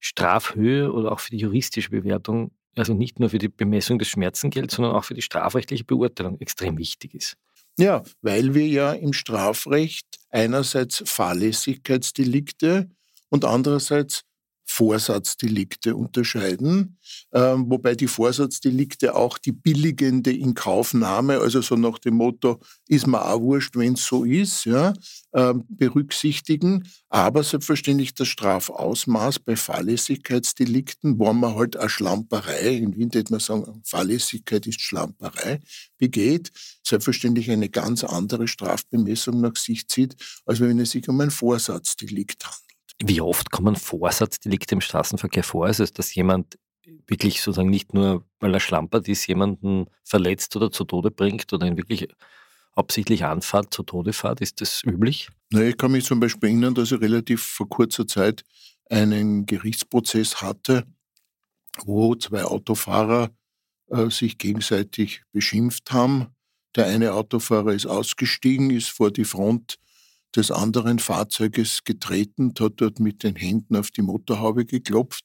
Strafhöhe 0.00 0.92
oder 0.92 1.12
auch 1.12 1.20
für 1.20 1.30
die 1.30 1.38
juristische 1.38 1.90
Bewertung, 1.90 2.52
also 2.76 2.92
nicht 2.92 3.18
nur 3.18 3.30
für 3.30 3.38
die 3.38 3.48
Bemessung 3.48 3.98
des 3.98 4.08
Schmerzengelds, 4.08 4.74
sondern 4.74 4.94
auch 4.94 5.04
für 5.04 5.14
die 5.14 5.22
strafrechtliche 5.22 5.84
Beurteilung 5.84 6.38
extrem 6.40 6.76
wichtig 6.76 7.14
ist. 7.14 7.36
Ja, 7.78 8.02
weil 8.22 8.54
wir 8.54 8.66
ja 8.66 8.92
im 8.92 9.12
Strafrecht 9.12 10.06
einerseits 10.30 11.02
Fahrlässigkeitsdelikte 11.06 12.88
und 13.28 13.44
andererseits 13.44 14.24
Vorsatzdelikte 14.66 15.94
unterscheiden, 15.94 16.98
ähm, 17.32 17.70
wobei 17.70 17.94
die 17.94 18.08
Vorsatzdelikte 18.08 19.14
auch 19.14 19.38
die 19.38 19.52
billigende 19.52 20.32
Inkaufnahme, 20.32 21.38
also 21.38 21.62
so 21.62 21.76
nach 21.76 21.98
dem 21.98 22.14
Motto, 22.16 22.60
ist 22.88 23.06
mir 23.06 23.24
auch 23.24 23.40
wurscht, 23.40 23.76
wenn 23.76 23.94
es 23.94 24.04
so 24.04 24.24
ist, 24.24 24.64
ja, 24.64 24.92
ähm, 25.32 25.64
berücksichtigen. 25.68 26.88
Aber 27.08 27.44
selbstverständlich 27.44 28.14
das 28.14 28.28
Strafausmaß 28.28 29.38
bei 29.38 29.54
Fahrlässigkeitsdelikten, 29.56 31.18
wo 31.18 31.32
man 31.32 31.54
halt 31.54 31.76
eine 31.76 31.88
Schlamperei, 31.88 32.74
in 32.76 32.96
Wien 32.96 33.14
würde 33.14 33.30
man 33.30 33.40
sagen, 33.40 33.82
Fahrlässigkeit 33.84 34.66
ist 34.66 34.80
Schlamperei, 34.80 35.60
begeht, 35.96 36.50
selbstverständlich 36.82 37.50
eine 37.50 37.68
ganz 37.68 38.02
andere 38.04 38.48
Strafbemessung 38.48 39.40
nach 39.40 39.56
sich 39.56 39.88
zieht, 39.88 40.16
als 40.44 40.60
wenn 40.60 40.80
es 40.80 40.90
sich 40.90 41.08
um 41.08 41.20
ein 41.20 41.30
Vorsatzdelikt 41.30 42.44
handelt. 42.44 42.65
Wie 43.02 43.20
oft 43.20 43.50
kommen 43.50 43.76
Vorsatzdelikte 43.76 44.74
im 44.74 44.80
Straßenverkehr 44.80 45.44
vor? 45.44 45.66
Also, 45.66 45.84
dass 45.84 46.14
jemand 46.14 46.58
wirklich 47.06 47.42
sozusagen 47.42 47.70
nicht 47.70 47.94
nur, 47.94 48.24
weil 48.40 48.54
er 48.54 48.60
schlampert 48.60 49.08
ist, 49.08 49.26
jemanden 49.26 49.86
verletzt 50.04 50.56
oder 50.56 50.70
zu 50.70 50.84
Tode 50.84 51.10
bringt 51.10 51.52
oder 51.52 51.66
ihn 51.66 51.76
wirklich 51.76 52.08
absichtlich 52.72 53.24
anfahrt, 53.24 53.72
zu 53.72 53.82
Tode 53.82 54.12
fahrt? 54.12 54.40
Ist 54.40 54.60
das 54.60 54.82
üblich? 54.84 55.28
Na, 55.50 55.62
ich 55.62 55.76
kann 55.76 55.92
mich 55.92 56.04
zum 56.04 56.20
Beispiel 56.20 56.50
erinnern, 56.50 56.74
dass 56.74 56.92
ich 56.92 57.00
relativ 57.00 57.42
vor 57.42 57.68
kurzer 57.68 58.06
Zeit 58.06 58.44
einen 58.88 59.46
Gerichtsprozess 59.46 60.40
hatte, 60.40 60.84
wo 61.84 62.14
zwei 62.14 62.44
Autofahrer 62.44 63.30
äh, 63.88 64.10
sich 64.10 64.38
gegenseitig 64.38 65.22
beschimpft 65.32 65.92
haben. 65.92 66.28
Der 66.74 66.86
eine 66.86 67.14
Autofahrer 67.14 67.72
ist 67.72 67.86
ausgestiegen, 67.86 68.70
ist 68.70 68.88
vor 68.88 69.10
die 69.10 69.24
Front 69.24 69.78
des 70.34 70.50
anderen 70.50 70.98
Fahrzeuges 70.98 71.84
getreten, 71.84 72.52
hat 72.58 72.74
dort 72.76 73.00
mit 73.00 73.22
den 73.22 73.36
Händen 73.36 73.76
auf 73.76 73.90
die 73.90 74.02
Motorhaube 74.02 74.66
geklopft 74.66 75.24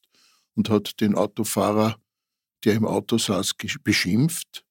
und 0.56 0.70
hat 0.70 1.00
den 1.02 1.16
Autofahrer, 1.16 1.98
der 2.64 2.76
im 2.76 2.86
Auto 2.86 3.18
saß, 3.18 3.54
beschimpft. 3.84 4.64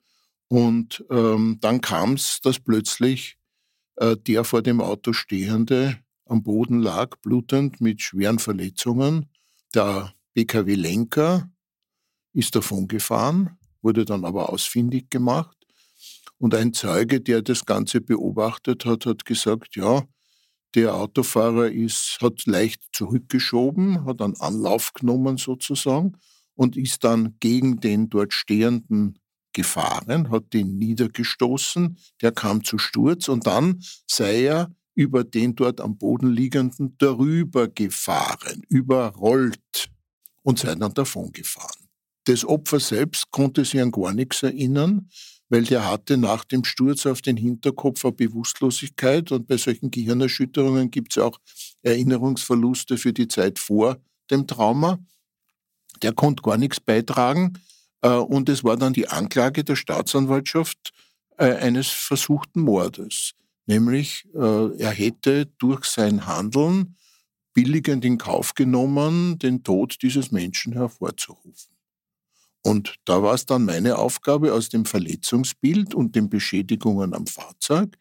Und 0.49 1.05
ähm, 1.11 1.59
dann 1.61 1.81
kam 1.81 2.15
es, 2.15 2.41
dass 2.43 2.59
plötzlich 2.59 3.37
äh, 3.97 4.17
der 4.17 4.45
vor 4.45 4.63
dem 4.63 4.81
Auto 4.81 5.13
Stehende 5.13 5.99
am 6.27 6.43
Boden 6.43 6.81
lag, 6.81 7.17
blutend 7.23 7.81
mit 7.81 8.01
schweren 8.01 8.39
Verletzungen. 8.39 9.27
Der 9.75 10.15
PKW-Lenker 10.35 11.51
ist 12.33 12.55
davon 12.55 12.89
gefahren, 12.89 13.59
wurde 13.83 14.05
dann 14.05 14.25
aber 14.25 14.51
ausfindig 14.51 15.11
gemacht. 15.11 15.57
Und 16.39 16.55
ein 16.55 16.73
Zeuge, 16.73 17.21
der 17.21 17.43
das 17.43 17.67
Ganze 17.67 18.01
beobachtet 18.01 18.87
hat, 18.87 19.07
hat 19.07 19.25
gesagt, 19.25 19.77
ja, 19.77 20.05
der 20.75 20.95
Autofahrer 20.95 21.71
ist, 21.71 22.19
hat 22.21 22.47
leicht 22.47 22.83
zurückgeschoben, 22.93 24.05
hat 24.05 24.23
einen 24.23 24.41
Anlauf 24.41 24.93
genommen 24.93 25.37
sozusagen 25.37 26.17
und 26.55 26.77
ist 26.77 27.05
dann 27.05 27.37
gegen 27.41 27.81
den 27.81 28.09
dort 28.09 28.33
Stehenden 28.33 29.19
gefahren, 29.53 30.31
hat 30.31 30.53
den 30.53 30.79
niedergestoßen, 30.79 31.99
der 32.23 32.33
kam 32.33 32.63
zu 32.63 32.79
Sturz 32.79 33.29
und 33.29 33.47
dann 33.47 33.83
sei 34.07 34.45
er 34.45 34.75
über 34.95 35.25
den 35.25 35.57
dort 35.57 35.81
am 35.81 35.97
Boden 35.97 36.31
liegenden 36.31 36.97
darüber 36.99 37.69
gefahren, 37.69 38.63
überrollt 38.69 39.91
und 40.43 40.59
sei 40.59 40.75
dann 40.75 40.95
davon 40.95 41.33
gefahren. 41.33 41.89
Das 42.25 42.45
Opfer 42.45 42.81
selbst 42.81 43.31
konnte 43.31 43.65
sich 43.65 43.81
an 43.81 43.91
gar 43.91 44.13
nichts 44.13 44.43
erinnern, 44.43 45.09
weil 45.51 45.65
der 45.65 45.87
hatte 45.87 46.17
nach 46.17 46.45
dem 46.45 46.65
Sturz 46.65 47.05
auf 47.05 47.21
den 47.21 47.37
Hinterkopf 47.37 48.05
eine 48.05 48.13
Bewusstlosigkeit 48.13 49.31
und 49.33 49.49
bei 49.49 49.59
solchen 49.59 49.91
Gehirnerschütterungen 49.91 50.91
gibt 50.91 51.17
es 51.17 51.23
auch 51.23 51.39
Erinnerungsverluste 51.83 52.97
für 52.97 53.13
die 53.13 53.29
Zeit 53.29 53.59
vor 53.59 53.99
dem 54.31 54.47
Trauma. 54.47 54.99
Der 56.03 56.13
konnte 56.13 56.43
gar 56.43 56.57
nichts 56.57 56.81
beitragen 56.81 57.59
äh, 58.01 58.11
und 58.11 58.49
es 58.49 58.65
war 58.65 58.77
dann 58.77 58.93
die 58.93 59.09
Anklage 59.09 59.65
der 59.65 59.77
Staatsanwaltschaft 59.77 60.93
äh, 61.37 61.57
eines 61.57 61.89
versuchten 61.89 62.61
Mordes, 62.61 63.33
nämlich 63.67 64.27
äh, 64.35 64.79
er 64.79 64.93
hätte 64.93 65.47
durch 65.59 65.85
sein 65.85 66.27
Handeln 66.27 66.97
billigend 67.53 68.05
in 68.05 68.19
Kauf 68.19 68.55
genommen, 68.55 69.39
den 69.41 69.65
Tod 69.65 69.97
dieses 70.01 70.31
Menschen 70.31 70.75
hervorzurufen. 70.75 71.80
Und 72.63 72.97
da 73.05 73.23
war 73.23 73.35
es 73.35 73.47
dann 73.47 73.65
meine 73.65 73.99
Aufgabe, 73.99 74.53
aus 74.53 74.69
dem 74.69 74.85
Verletzungsbild 74.85 75.95
und 75.95 76.15
den 76.15 76.29
Beschädigungen 76.29 77.15
am 77.15 77.27
Fahrzeug 77.27 77.97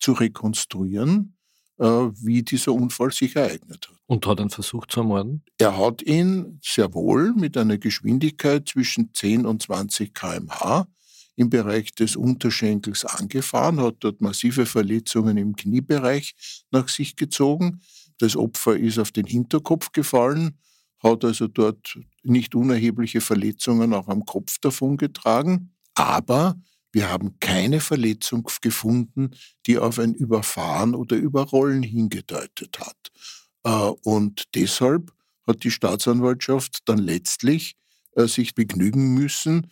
zu 0.00 0.12
rekonstruieren, 0.12 1.36
äh, 1.78 1.84
wie 1.84 2.42
dieser 2.42 2.72
Unfall 2.72 3.12
sich 3.12 3.36
ereignet 3.36 3.88
hat. 3.88 3.96
Und 4.06 4.26
hat 4.26 4.40
er 4.40 4.48
versucht 4.48 4.92
zu 4.92 5.00
ermorden? 5.00 5.42
Er 5.58 5.76
hat 5.76 6.02
ihn 6.02 6.58
sehr 6.62 6.94
wohl 6.94 7.34
mit 7.34 7.56
einer 7.58 7.76
Geschwindigkeit 7.76 8.66
zwischen 8.68 9.12
10 9.12 9.44
und 9.44 9.62
20 9.62 10.14
km/h 10.14 10.88
im 11.36 11.50
Bereich 11.50 11.94
des 11.94 12.16
Unterschenkels 12.16 13.04
angefahren, 13.04 13.80
hat 13.80 13.96
dort 14.00 14.20
massive 14.20 14.66
Verletzungen 14.66 15.36
im 15.36 15.54
Kniebereich 15.54 16.34
nach 16.70 16.88
sich 16.88 17.14
gezogen. 17.14 17.80
Das 18.18 18.34
Opfer 18.34 18.76
ist 18.76 18.98
auf 18.98 19.12
den 19.12 19.26
Hinterkopf 19.26 19.92
gefallen, 19.92 20.58
hat 21.00 21.24
also 21.24 21.46
dort 21.46 21.98
nicht 22.22 22.54
unerhebliche 22.54 23.20
Verletzungen 23.20 23.94
auch 23.94 24.08
am 24.08 24.24
Kopf 24.24 24.58
davongetragen. 24.60 25.72
Aber 25.94 26.56
wir 26.92 27.10
haben 27.10 27.38
keine 27.40 27.80
Verletzung 27.80 28.48
gefunden, 28.62 29.30
die 29.66 29.78
auf 29.78 29.98
ein 29.98 30.14
Überfahren 30.14 30.94
oder 30.94 31.16
Überrollen 31.16 31.82
hingedeutet 31.82 32.78
hat. 32.80 33.10
Äh, 33.64 33.92
und 34.02 34.54
deshalb 34.54 35.12
hat 35.46 35.64
die 35.64 35.70
Staatsanwaltschaft 35.70 36.88
dann 36.88 36.98
letztlich 36.98 37.76
äh, 38.16 38.26
sich 38.26 38.54
begnügen 38.54 39.14
müssen 39.14 39.70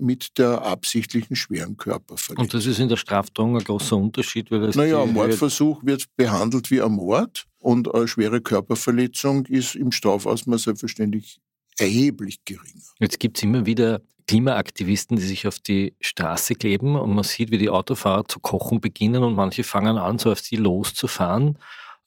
mit 0.00 0.38
der 0.38 0.62
absichtlichen 0.62 1.36
schweren 1.36 1.76
Körperverletzung. 1.76 2.44
Und 2.44 2.54
das 2.54 2.66
ist 2.66 2.78
in 2.78 2.88
der 2.88 2.96
Strafdrohung 2.96 3.56
ein 3.56 3.64
großer 3.64 3.96
Unterschied? 3.96 4.50
Weil 4.50 4.70
naja, 4.70 5.02
ein 5.02 5.12
Mordversuch 5.12 5.84
wird 5.84 6.04
behandelt 6.16 6.70
wie 6.70 6.80
ein 6.80 6.92
Mord 6.92 7.46
und 7.58 7.92
eine 7.94 8.08
schwere 8.08 8.40
Körperverletzung 8.40 9.44
ist 9.46 9.74
im 9.74 9.92
Strafausmaß 9.92 10.62
selbstverständlich 10.62 11.40
erheblich 11.78 12.44
geringer. 12.44 12.84
Jetzt 13.00 13.20
gibt 13.20 13.36
es 13.36 13.42
immer 13.42 13.66
wieder 13.66 14.00
Klimaaktivisten, 14.26 15.16
die 15.16 15.22
sich 15.22 15.46
auf 15.46 15.58
die 15.58 15.94
Straße 16.00 16.54
kleben 16.54 16.96
und 16.96 17.14
man 17.14 17.24
sieht, 17.24 17.50
wie 17.50 17.58
die 17.58 17.70
Autofahrer 17.70 18.24
zu 18.26 18.40
kochen 18.40 18.80
beginnen 18.80 19.22
und 19.22 19.34
manche 19.34 19.62
fangen 19.62 19.98
an, 19.98 20.18
so 20.18 20.32
auf 20.32 20.40
sie 20.40 20.56
loszufahren. 20.56 21.58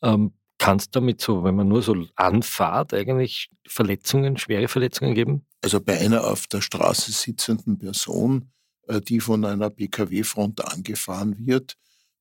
Ähm, 0.02 0.34
kann 0.60 0.78
es 0.78 0.92
damit 0.92 1.22
so, 1.22 1.44
wenn 1.44 1.56
man 1.56 1.68
nur 1.68 1.82
so 1.82 1.96
anfahrt, 2.16 2.94
eigentlich 2.94 3.50
Verletzungen, 3.66 4.38
schwere 4.38 4.68
Verletzungen 4.68 5.16
geben? 5.16 5.46
Also 5.62 5.82
bei 5.82 5.98
einer 6.00 6.26
auf 6.26 6.46
der 6.48 6.62
Straße 6.62 7.12
sitzenden 7.12 7.80
Person, 7.80 8.52
äh, 8.88 9.02
die 9.02 9.20
von 9.20 9.44
einer 9.46 9.70
Pkw-Front 9.70 10.64
angefahren 10.64 11.36
wird, 11.40 11.76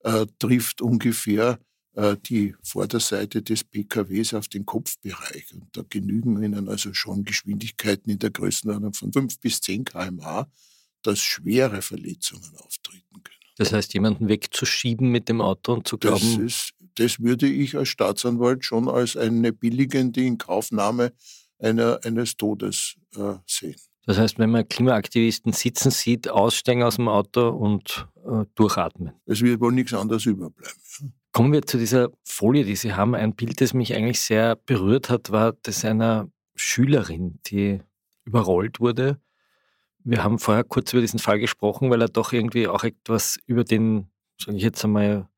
äh, 0.04 0.26
trifft 0.38 0.80
ungefähr 0.80 1.58
äh, 1.94 2.16
die 2.24 2.54
Vorderseite 2.62 3.42
des 3.42 3.64
PKWs 3.64 4.34
auf 4.34 4.48
den 4.48 4.64
Kopfbereich. 4.64 5.52
Und 5.52 5.76
da 5.76 5.82
genügen 5.88 6.42
ihnen 6.42 6.68
also 6.68 6.94
schon 6.94 7.24
Geschwindigkeiten 7.24 8.10
in 8.10 8.20
der 8.20 8.30
Größenordnung 8.30 8.94
von 8.94 9.12
5 9.12 9.40
bis 9.40 9.60
10 9.60 9.84
km/h, 9.84 10.48
dass 11.02 11.18
schwere 11.18 11.82
Verletzungen 11.82 12.54
auftreten 12.56 13.22
können. 13.22 13.38
Das 13.56 13.72
heißt, 13.72 13.92
jemanden 13.94 14.28
wegzuschieben 14.28 15.10
mit 15.10 15.28
dem 15.28 15.40
Auto 15.40 15.72
und 15.72 15.88
zu 15.88 15.98
glauben. 15.98 16.20
Das, 16.20 16.36
ist, 16.36 16.74
das 16.98 17.20
würde 17.20 17.46
ich 17.46 17.76
als 17.76 17.88
Staatsanwalt 17.88 18.64
schon 18.64 18.88
als 18.88 19.16
eine 19.16 19.52
billigende 19.52 20.22
Inkaufnahme 20.22 21.12
einer, 21.58 22.00
eines 22.04 22.36
Todes 22.36 22.96
äh, 23.16 23.34
sehen. 23.46 23.76
Das 24.06 24.18
heißt, 24.18 24.38
wenn 24.38 24.50
man 24.50 24.66
Klimaaktivisten 24.66 25.52
sitzen 25.52 25.90
sieht, 25.90 26.30
aussteigen 26.30 26.82
aus 26.82 26.96
dem 26.96 27.08
Auto 27.08 27.50
und 27.50 28.08
äh, 28.24 28.46
durchatmen. 28.54 29.12
Es 29.26 29.42
wird 29.42 29.60
wohl 29.60 29.72
nichts 29.72 29.92
anderes 29.92 30.24
überbleiben. 30.24 30.80
Ja. 31.00 31.08
Kommen 31.32 31.52
wir 31.52 31.62
zu 31.62 31.76
dieser 31.76 32.08
Folie, 32.24 32.64
die 32.64 32.74
Sie 32.74 32.94
haben. 32.94 33.14
Ein 33.14 33.34
Bild, 33.34 33.60
das 33.60 33.74
mich 33.74 33.94
eigentlich 33.94 34.20
sehr 34.20 34.56
berührt 34.56 35.10
hat, 35.10 35.30
war 35.30 35.52
das 35.62 35.84
einer 35.84 36.30
Schülerin, 36.54 37.38
die 37.46 37.80
überrollt 38.24 38.80
wurde. 38.80 39.20
Wir 40.04 40.24
haben 40.24 40.38
vorher 40.38 40.64
kurz 40.64 40.92
über 40.94 41.02
diesen 41.02 41.18
Fall 41.18 41.38
gesprochen, 41.38 41.90
weil 41.90 42.00
er 42.00 42.08
doch 42.08 42.32
irgendwie 42.32 42.66
auch 42.66 42.84
etwas 42.84 43.38
über 43.44 43.62
den, 43.62 44.10
sage 44.40 44.56
ich 44.56 44.62
jetzt 44.62 44.82
einmal, 44.84 45.28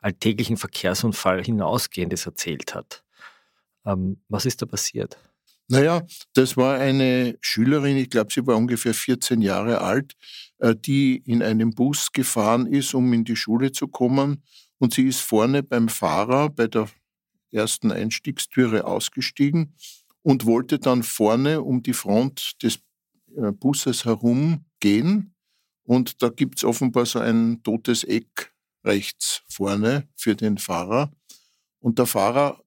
alltäglichen 0.00 0.56
Verkehrsunfall 0.56 1.44
hinausgehendes 1.44 2.26
erzählt 2.26 2.74
hat. 2.74 3.04
Ähm, 3.84 4.22
was 4.28 4.46
ist 4.46 4.62
da 4.62 4.66
passiert? 4.66 5.18
Naja, 5.70 6.02
das 6.32 6.56
war 6.56 6.78
eine 6.78 7.36
Schülerin, 7.42 7.96
ich 7.98 8.08
glaube, 8.08 8.32
sie 8.32 8.46
war 8.46 8.56
ungefähr 8.56 8.94
14 8.94 9.42
Jahre 9.42 9.82
alt, 9.82 10.14
äh, 10.58 10.74
die 10.74 11.16
in 11.16 11.42
einem 11.42 11.74
Bus 11.74 12.12
gefahren 12.12 12.66
ist, 12.66 12.94
um 12.94 13.12
in 13.12 13.24
die 13.24 13.36
Schule 13.36 13.72
zu 13.72 13.88
kommen 13.88 14.42
und 14.78 14.94
sie 14.94 15.06
ist 15.08 15.20
vorne 15.20 15.62
beim 15.62 15.88
Fahrer 15.88 16.48
bei 16.48 16.68
der 16.68 16.88
ersten 17.50 17.92
Einstiegstüre 17.92 18.84
ausgestiegen 18.84 19.74
und 20.22 20.46
wollte 20.46 20.78
dann 20.78 21.02
vorne 21.02 21.62
um 21.62 21.82
die 21.82 21.92
Front 21.92 22.62
des 22.62 22.80
äh, 23.36 23.52
Busses 23.52 24.04
herum 24.04 24.64
gehen. 24.80 25.34
Und 25.84 26.22
da 26.22 26.28
gibt 26.28 26.58
es 26.58 26.64
offenbar 26.64 27.06
so 27.06 27.18
ein 27.18 27.62
totes 27.62 28.04
Eck 28.04 28.52
rechts 28.88 29.42
vorne 29.48 30.08
für 30.16 30.34
den 30.34 30.58
Fahrer. 30.58 31.12
Und 31.78 31.98
der 31.98 32.06
Fahrer 32.06 32.60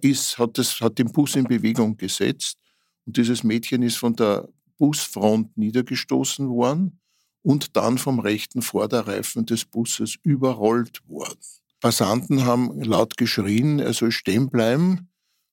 ist, 0.00 0.38
hat, 0.38 0.56
das, 0.56 0.80
hat 0.80 0.98
den 0.98 1.12
Bus 1.12 1.36
in 1.36 1.44
Bewegung 1.44 1.96
gesetzt 1.96 2.56
und 3.06 3.16
dieses 3.16 3.42
Mädchen 3.44 3.82
ist 3.82 3.96
von 3.96 4.14
der 4.14 4.48
Busfront 4.78 5.56
niedergestoßen 5.56 6.48
worden 6.48 7.00
und 7.42 7.76
dann 7.76 7.98
vom 7.98 8.18
rechten 8.18 8.62
Vorderreifen 8.62 9.46
des 9.46 9.64
Busses 9.64 10.16
überrollt 10.22 11.06
worden. 11.08 11.38
Passanten 11.80 12.44
haben 12.44 12.80
laut 12.82 13.16
geschrien, 13.16 13.78
er 13.78 13.94
soll 13.94 14.12
stehen 14.12 14.50
bleiben. 14.50 15.08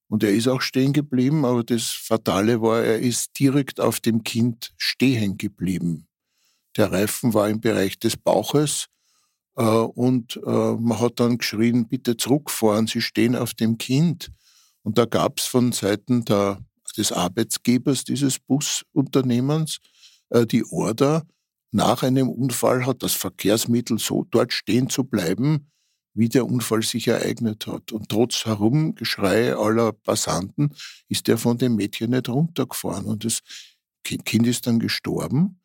Und 0.10 0.24
er 0.24 0.32
ist 0.32 0.48
auch 0.48 0.62
stehen 0.62 0.94
geblieben, 0.94 1.44
aber 1.44 1.63
das 1.63 1.88
Fatale 1.89 2.62
war, 2.62 2.82
er 2.82 3.00
ist 3.00 3.38
direkt 3.39 3.82
auf 3.82 4.00
dem 4.00 4.24
Kind 4.24 4.74
stehen 4.77 5.38
geblieben. 5.38 6.08
Der 6.77 6.92
Reifen 6.92 7.34
war 7.34 7.50
im 7.50 7.60
Bereich 7.60 8.00
des 8.00 8.16
Bauches 8.16 8.86
äh, 8.86 8.97
und 9.64 10.40
äh, 10.46 10.50
man 10.50 11.00
hat 11.00 11.20
dann 11.20 11.38
geschrien, 11.38 11.88
bitte 11.88 12.18
zurückfahren, 12.18 12.88
Sie 12.88 13.02
stehen 13.02 13.36
auf 13.36 13.54
dem 13.54 13.78
Kind. 13.78 14.30
Und 14.84 14.98
da 14.98 15.06
gab 15.06 15.40
es 15.40 15.46
von 15.46 15.72
Seiten 15.72 16.26
der, 16.26 16.60
des 16.96 17.12
Arbeitsgebers 17.12 18.04
dieses 18.04 18.40
Busunternehmens 18.40 19.80
äh, 20.30 20.46
die 20.46 20.64
Order, 20.66 21.24
nach 21.72 22.04
einem 22.04 22.30
Unfall 22.30 22.86
hat 22.86 23.04
das 23.04 23.14
Verkehrsmittel 23.14 24.00
so 24.00 24.26
dort 24.32 24.54
stehen 24.54 24.90
zu 24.90 25.04
bleiben, 25.04 25.70
wie 26.14 26.30
der 26.30 26.46
Unfall 26.46 26.82
sich 26.82 27.08
ereignet 27.08 27.68
hat. 27.68 27.92
Und 27.92 28.10
trotz 28.10 28.46
Herumgeschrei 28.46 29.56
aller 29.56 29.92
Passanten 29.92 30.74
ist 31.10 31.30
er 31.30 31.38
von 31.38 31.58
dem 31.58 31.76
Mädchen 31.76 32.12
nicht 32.12 32.30
runtergefahren. 32.30 33.06
Und 33.06 33.26
das 33.26 33.42
Kind 34.04 34.48
ist 34.48 34.66
dann 34.66 34.80
gestorben. 34.80 35.60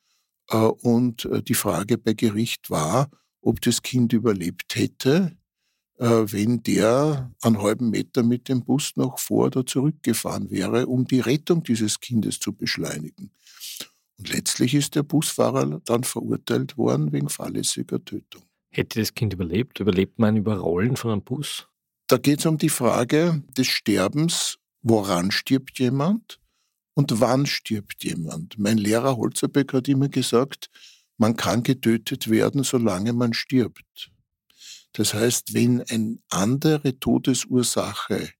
Äh, 0.50 0.56
und 0.56 1.24
äh, 1.26 1.42
die 1.42 1.54
Frage 1.54 1.98
bei 1.98 2.14
Gericht 2.14 2.68
war, 2.70 3.08
ob 3.42 3.60
das 3.60 3.82
Kind 3.82 4.12
überlebt 4.12 4.74
hätte, 4.74 5.36
äh, 5.98 6.06
wenn 6.06 6.62
der 6.62 7.30
einen 7.42 7.60
halben 7.60 7.90
Meter 7.90 8.22
mit 8.22 8.48
dem 8.48 8.64
Bus 8.64 8.92
noch 8.96 9.18
vor 9.18 9.46
oder 9.46 9.66
zurückgefahren 9.66 10.50
wäre, 10.50 10.86
um 10.86 11.04
die 11.06 11.20
Rettung 11.20 11.62
dieses 11.62 12.00
Kindes 12.00 12.40
zu 12.40 12.52
beschleunigen. 12.52 13.30
Und 14.18 14.32
letztlich 14.32 14.74
ist 14.74 14.94
der 14.94 15.02
Busfahrer 15.02 15.80
dann 15.84 16.04
verurteilt 16.04 16.78
worden 16.78 17.12
wegen 17.12 17.28
fahrlässiger 17.28 18.02
Tötung. 18.04 18.42
Hätte 18.70 19.00
das 19.00 19.14
Kind 19.14 19.34
überlebt? 19.34 19.80
Überlebt 19.80 20.18
man 20.18 20.34
ein 20.34 20.38
Überrollen 20.38 20.96
von 20.96 21.10
einem 21.10 21.22
Bus? 21.22 21.66
Da 22.06 22.16
geht 22.16 22.38
es 22.40 22.46
um 22.46 22.56
die 22.56 22.68
Frage 22.68 23.42
des 23.56 23.66
Sterbens. 23.66 24.58
Woran 24.82 25.30
stirbt 25.30 25.78
jemand 25.78 26.40
und 26.94 27.20
wann 27.20 27.46
stirbt 27.46 28.02
jemand? 28.02 28.58
Mein 28.58 28.78
Lehrer 28.78 29.16
Holzerbeck 29.16 29.72
hat 29.72 29.88
immer 29.88 30.08
gesagt, 30.08 30.70
man 31.22 31.36
kann 31.36 31.62
getötet 31.62 32.28
werden, 32.28 32.64
solange 32.64 33.12
man 33.12 33.32
stirbt. 33.32 34.10
Das 34.92 35.14
heißt, 35.14 35.54
wenn 35.54 35.80
eine 35.82 36.18
andere 36.30 36.98
Todesursache 36.98 38.30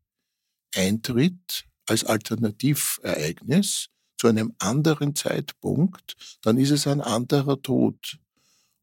eintritt 0.74 1.64
als 1.86 2.02
Alternativereignis, 2.02 3.88
zu 4.18 4.26
einem 4.26 4.52
anderen 4.58 5.14
Zeitpunkt, 5.14 6.16
dann 6.42 6.58
ist 6.58 6.70
es 6.70 6.88
ein 6.88 7.00
anderer 7.00 7.62
Tod. 7.62 8.18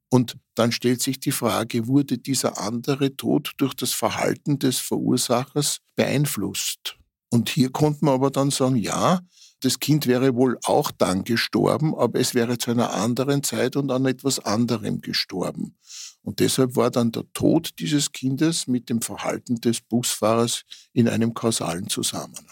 Und 0.09 0.37
dann 0.55 0.71
stellt 0.71 1.01
sich 1.01 1.19
die 1.19 1.31
Frage, 1.31 1.87
wurde 1.87 2.17
dieser 2.17 2.57
andere 2.57 3.15
Tod 3.17 3.53
durch 3.57 3.73
das 3.73 3.91
Verhalten 3.91 4.59
des 4.59 4.79
Verursachers 4.79 5.79
beeinflusst? 5.95 6.97
Und 7.29 7.49
hier 7.49 7.69
konnte 7.69 8.05
man 8.05 8.13
aber 8.15 8.31
dann 8.31 8.49
sagen, 8.49 8.75
ja, 8.77 9.19
das 9.61 9.79
Kind 9.79 10.07
wäre 10.07 10.35
wohl 10.35 10.57
auch 10.63 10.91
dann 10.91 11.23
gestorben, 11.23 11.95
aber 11.95 12.19
es 12.19 12.33
wäre 12.33 12.57
zu 12.57 12.71
einer 12.71 12.93
anderen 12.93 13.43
Zeit 13.43 13.75
und 13.75 13.91
an 13.91 14.05
etwas 14.05 14.39
anderem 14.39 15.01
gestorben. 15.01 15.75
Und 16.21 16.39
deshalb 16.39 16.75
war 16.75 16.91
dann 16.91 17.11
der 17.11 17.23
Tod 17.33 17.79
dieses 17.79 18.11
Kindes 18.11 18.67
mit 18.67 18.89
dem 18.89 19.01
Verhalten 19.01 19.55
des 19.55 19.81
Busfahrers 19.81 20.63
in 20.93 21.07
einem 21.07 21.33
kausalen 21.33 21.89
Zusammenhang. 21.89 22.45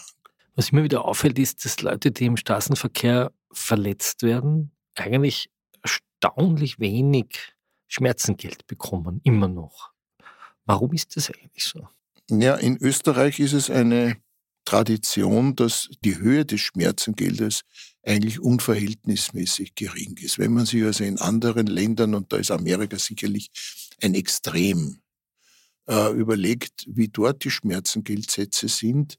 Was 0.54 0.70
immer 0.70 0.82
wieder 0.82 1.04
auffällt, 1.04 1.38
ist, 1.38 1.64
dass 1.64 1.80
Leute, 1.82 2.10
die 2.10 2.26
im 2.26 2.36
Straßenverkehr 2.36 3.32
verletzt 3.52 4.22
werden, 4.22 4.72
eigentlich 4.94 5.50
erstaunlich 5.82 6.78
wenig 6.80 7.54
Schmerzengeld 7.86 8.66
bekommen, 8.66 9.20
immer 9.22 9.48
noch. 9.48 9.92
Warum 10.64 10.92
ist 10.92 11.16
das 11.16 11.30
eigentlich 11.30 11.64
so? 11.64 11.88
Ja, 12.30 12.56
in 12.56 12.76
Österreich 12.76 13.40
ist 13.40 13.54
es 13.54 13.70
eine 13.70 14.16
Tradition, 14.68 15.56
dass 15.56 15.88
die 16.04 16.18
Höhe 16.18 16.44
des 16.44 16.60
Schmerzengeldes 16.60 17.62
eigentlich 18.02 18.38
unverhältnismäßig 18.38 19.74
gering 19.74 20.18
ist. 20.18 20.38
Wenn 20.38 20.52
man 20.52 20.66
sich 20.66 20.84
also 20.84 21.04
in 21.04 21.16
anderen 21.16 21.66
Ländern, 21.66 22.14
und 22.14 22.34
da 22.34 22.36
ist 22.36 22.50
Amerika 22.50 22.98
sicherlich 22.98 23.50
ein 24.02 24.14
Extrem, 24.14 25.00
äh, 25.88 26.12
überlegt, 26.12 26.84
wie 26.86 27.08
dort 27.08 27.44
die 27.44 27.50
Schmerzengeldsätze 27.50 28.68
sind, 28.68 29.18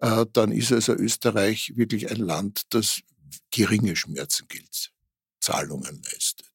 äh, 0.00 0.26
dann 0.32 0.52
ist 0.52 0.70
also 0.70 0.92
Österreich 0.92 1.72
wirklich 1.74 2.08
ein 2.08 2.18
Land, 2.18 2.62
das 2.70 3.00
geringe 3.50 3.96
Schmerzengeldzahlungen 3.96 6.02
leistet. 6.04 6.52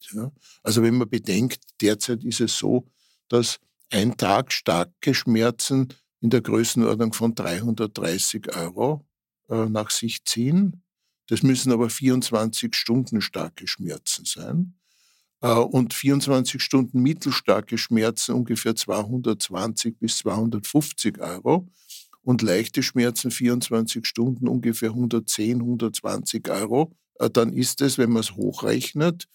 Also 0.63 0.81
wenn 0.81 0.95
man 0.95 1.09
bedenkt, 1.09 1.59
derzeit 1.81 2.23
ist 2.23 2.39
es 2.39 2.57
so, 2.57 2.87
dass 3.27 3.59
ein 3.89 4.15
Tag 4.15 4.53
starke 4.53 5.13
Schmerzen 5.13 5.89
in 6.21 6.29
der 6.29 6.41
Größenordnung 6.41 7.13
von 7.13 7.35
330 7.35 8.55
Euro 8.55 9.05
äh, 9.49 9.65
nach 9.65 9.89
sich 9.89 10.23
ziehen. 10.25 10.83
Das 11.27 11.43
müssen 11.43 11.71
aber 11.71 11.89
24 11.89 12.75
Stunden 12.75 13.21
starke 13.21 13.67
Schmerzen 13.67 14.25
sein. 14.25 14.79
Äh, 15.41 15.53
und 15.53 15.93
24 15.93 16.61
Stunden 16.61 17.01
mittelstarke 17.01 17.77
Schmerzen 17.77 18.33
ungefähr 18.33 18.75
220 18.75 19.99
bis 19.99 20.17
250 20.17 21.19
Euro 21.19 21.67
und 22.21 22.41
leichte 22.41 22.83
Schmerzen 22.83 23.31
24 23.31 24.05
Stunden 24.05 24.47
ungefähr 24.47 24.89
110, 24.89 25.61
120 25.61 26.49
Euro, 26.49 26.95
äh, 27.19 27.29
dann 27.29 27.53
ist 27.53 27.81
es, 27.81 27.97
wenn 27.97 28.11
man 28.11 28.21
es 28.21 28.35
hochrechnet, 28.35 29.27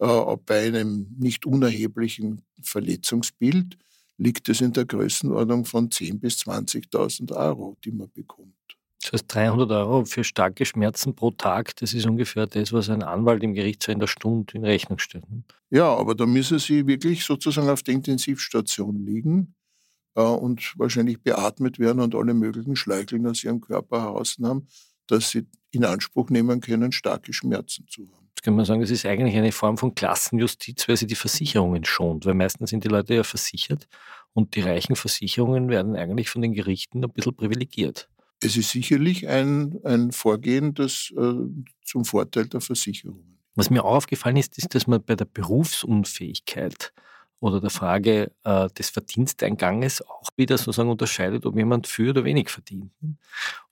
äh, 0.00 0.36
bei 0.44 0.66
einem 0.66 1.14
nicht 1.18 1.46
unerheblichen 1.46 2.42
Verletzungsbild, 2.62 3.78
liegt 4.18 4.48
es 4.48 4.60
in 4.60 4.72
der 4.72 4.84
Größenordnung 4.84 5.64
von 5.64 5.88
10.000 5.88 6.20
bis 6.20 6.36
20.000 6.38 7.32
Euro, 7.34 7.76
die 7.84 7.92
man 7.92 8.10
bekommt. 8.12 8.54
Das 9.02 9.12
heißt, 9.12 9.34
300 9.34 9.70
Euro 9.72 10.04
für 10.04 10.22
starke 10.22 10.64
Schmerzen 10.64 11.14
pro 11.14 11.32
Tag, 11.32 11.74
das 11.76 11.92
ist 11.92 12.06
ungefähr 12.06 12.46
das, 12.46 12.72
was 12.72 12.88
ein 12.88 13.02
Anwalt 13.02 13.42
im 13.42 13.54
Gerichtssaal 13.54 13.94
in 13.94 13.98
der 13.98 14.06
Stunde 14.06 14.54
in 14.54 14.64
Rechnung 14.64 14.98
stellt. 14.98 15.28
Ne? 15.28 15.42
Ja, 15.70 15.92
aber 15.92 16.14
da 16.14 16.24
müssen 16.24 16.60
Sie 16.60 16.86
wirklich 16.86 17.24
sozusagen 17.24 17.68
auf 17.68 17.82
der 17.82 17.94
Intensivstation 17.94 19.04
liegen 19.04 19.54
äh, 20.14 20.22
und 20.22 20.74
wahrscheinlich 20.78 21.20
beatmet 21.20 21.78
werden 21.78 22.00
und 22.00 22.14
alle 22.14 22.34
möglichen 22.34 22.76
Schleicheln 22.76 23.26
aus 23.26 23.42
ihrem 23.42 23.60
Körper 23.60 24.02
herausnehmen, 24.02 24.68
dass 25.08 25.30
sie 25.30 25.46
in 25.72 25.84
Anspruch 25.84 26.30
nehmen 26.30 26.60
können, 26.60 26.92
starke 26.92 27.32
Schmerzen 27.32 27.86
zu 27.88 28.08
haben. 28.12 28.30
Jetzt 28.42 28.46
kann 28.46 28.56
man 28.56 28.64
sagen, 28.64 28.80
das 28.80 28.90
ist 28.90 29.06
eigentlich 29.06 29.36
eine 29.36 29.52
Form 29.52 29.78
von 29.78 29.94
Klassenjustiz, 29.94 30.88
weil 30.88 30.96
sie 30.96 31.06
die 31.06 31.14
Versicherungen 31.14 31.84
schont, 31.84 32.26
weil 32.26 32.34
meistens 32.34 32.70
sind 32.70 32.82
die 32.82 32.88
Leute 32.88 33.14
ja 33.14 33.22
versichert 33.22 33.86
und 34.32 34.56
die 34.56 34.62
reichen 34.62 34.96
Versicherungen 34.96 35.68
werden 35.68 35.94
eigentlich 35.94 36.28
von 36.28 36.42
den 36.42 36.52
Gerichten 36.52 37.04
ein 37.04 37.10
bisschen 37.12 37.36
privilegiert. 37.36 38.08
Es 38.42 38.56
ist 38.56 38.70
sicherlich 38.70 39.28
ein, 39.28 39.78
ein 39.84 40.10
Vorgehen, 40.10 40.74
das 40.74 41.14
äh, 41.16 41.34
zum 41.84 42.04
Vorteil 42.04 42.48
der 42.48 42.60
Versicherungen. 42.60 43.38
Was 43.54 43.70
mir 43.70 43.84
auch 43.84 43.94
aufgefallen 43.94 44.38
ist, 44.38 44.58
ist, 44.58 44.74
dass 44.74 44.88
man 44.88 45.04
bei 45.04 45.14
der 45.14 45.26
Berufsunfähigkeit 45.26 46.92
oder 47.42 47.60
der 47.60 47.70
Frage 47.70 48.30
äh, 48.44 48.68
des 48.70 48.90
Verdiensteinganges 48.90 50.00
auch 50.02 50.28
wieder 50.36 50.56
sozusagen 50.56 50.90
unterscheidet, 50.90 51.44
ob 51.44 51.56
jemand 51.56 51.88
für 51.88 52.10
oder 52.10 52.24
wenig 52.24 52.48
verdient. 52.48 52.92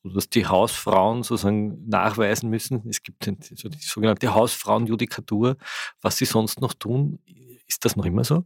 Oder 0.03 0.15
dass 0.15 0.29
die 0.29 0.45
Hausfrauen 0.45 1.23
sozusagen 1.23 1.89
nachweisen 1.89 2.51
müssen, 2.51 2.83
es 2.89 3.01
gibt 3.01 3.25
so 3.25 3.69
die 3.69 3.79
sogenannte 3.79 4.35
Hausfrauenjudikatur, 4.35 5.57
was 6.01 6.17
sie 6.17 6.25
sonst 6.25 6.61
noch 6.61 6.75
tun. 6.75 7.21
Ist 7.69 7.85
das 7.85 7.95
noch 7.95 8.05
immer 8.05 8.25
so? 8.25 8.45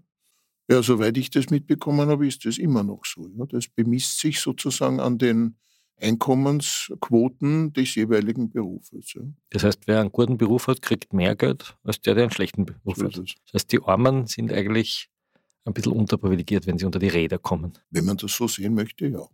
Ja, 0.71 0.83
soweit 0.83 1.17
ich 1.17 1.31
das 1.31 1.49
mitbekommen 1.49 2.11
habe, 2.11 2.27
ist 2.27 2.45
das 2.45 2.59
immer 2.59 2.83
noch 2.83 3.07
so. 3.07 3.27
Ja. 3.39 3.47
Das 3.47 3.67
bemisst 3.69 4.21
sich 4.21 4.41
sozusagen 4.41 5.01
an 5.01 5.17
den 5.17 5.57
Einkommensquoten 6.01 7.73
des 7.73 7.95
jeweiligen 7.95 8.51
Berufes. 8.51 9.15
Ja. 9.15 9.23
Das 9.49 9.65
heißt, 9.65 9.87
wer 9.87 10.01
einen 10.01 10.13
guten 10.13 10.37
Beruf 10.37 10.67
hat, 10.67 10.83
kriegt 10.83 11.15
mehr 11.15 11.35
Geld 11.35 11.79
als 11.83 12.01
der, 12.03 12.15
der 12.15 12.25
einen 12.25 12.33
schlechten 12.33 12.67
Beruf 12.67 12.97
so 12.97 13.05
hat. 13.07 13.17
Das 13.17 13.55
heißt, 13.55 13.73
die 13.73 13.83
Armen 13.83 14.27
sind 14.27 14.53
eigentlich 14.53 15.09
ein 15.65 15.73
bisschen 15.73 15.93
unterprivilegiert, 15.93 16.67
wenn 16.67 16.79
sie 16.79 16.85
unter 16.85 16.99
die 16.99 17.09
Räder 17.09 17.39
kommen. 17.39 17.73
Wenn 17.91 18.05
man 18.05 18.17
das 18.17 18.33
so 18.33 18.47
sehen 18.47 18.75
möchte, 18.75 19.07
ja. 19.07 19.27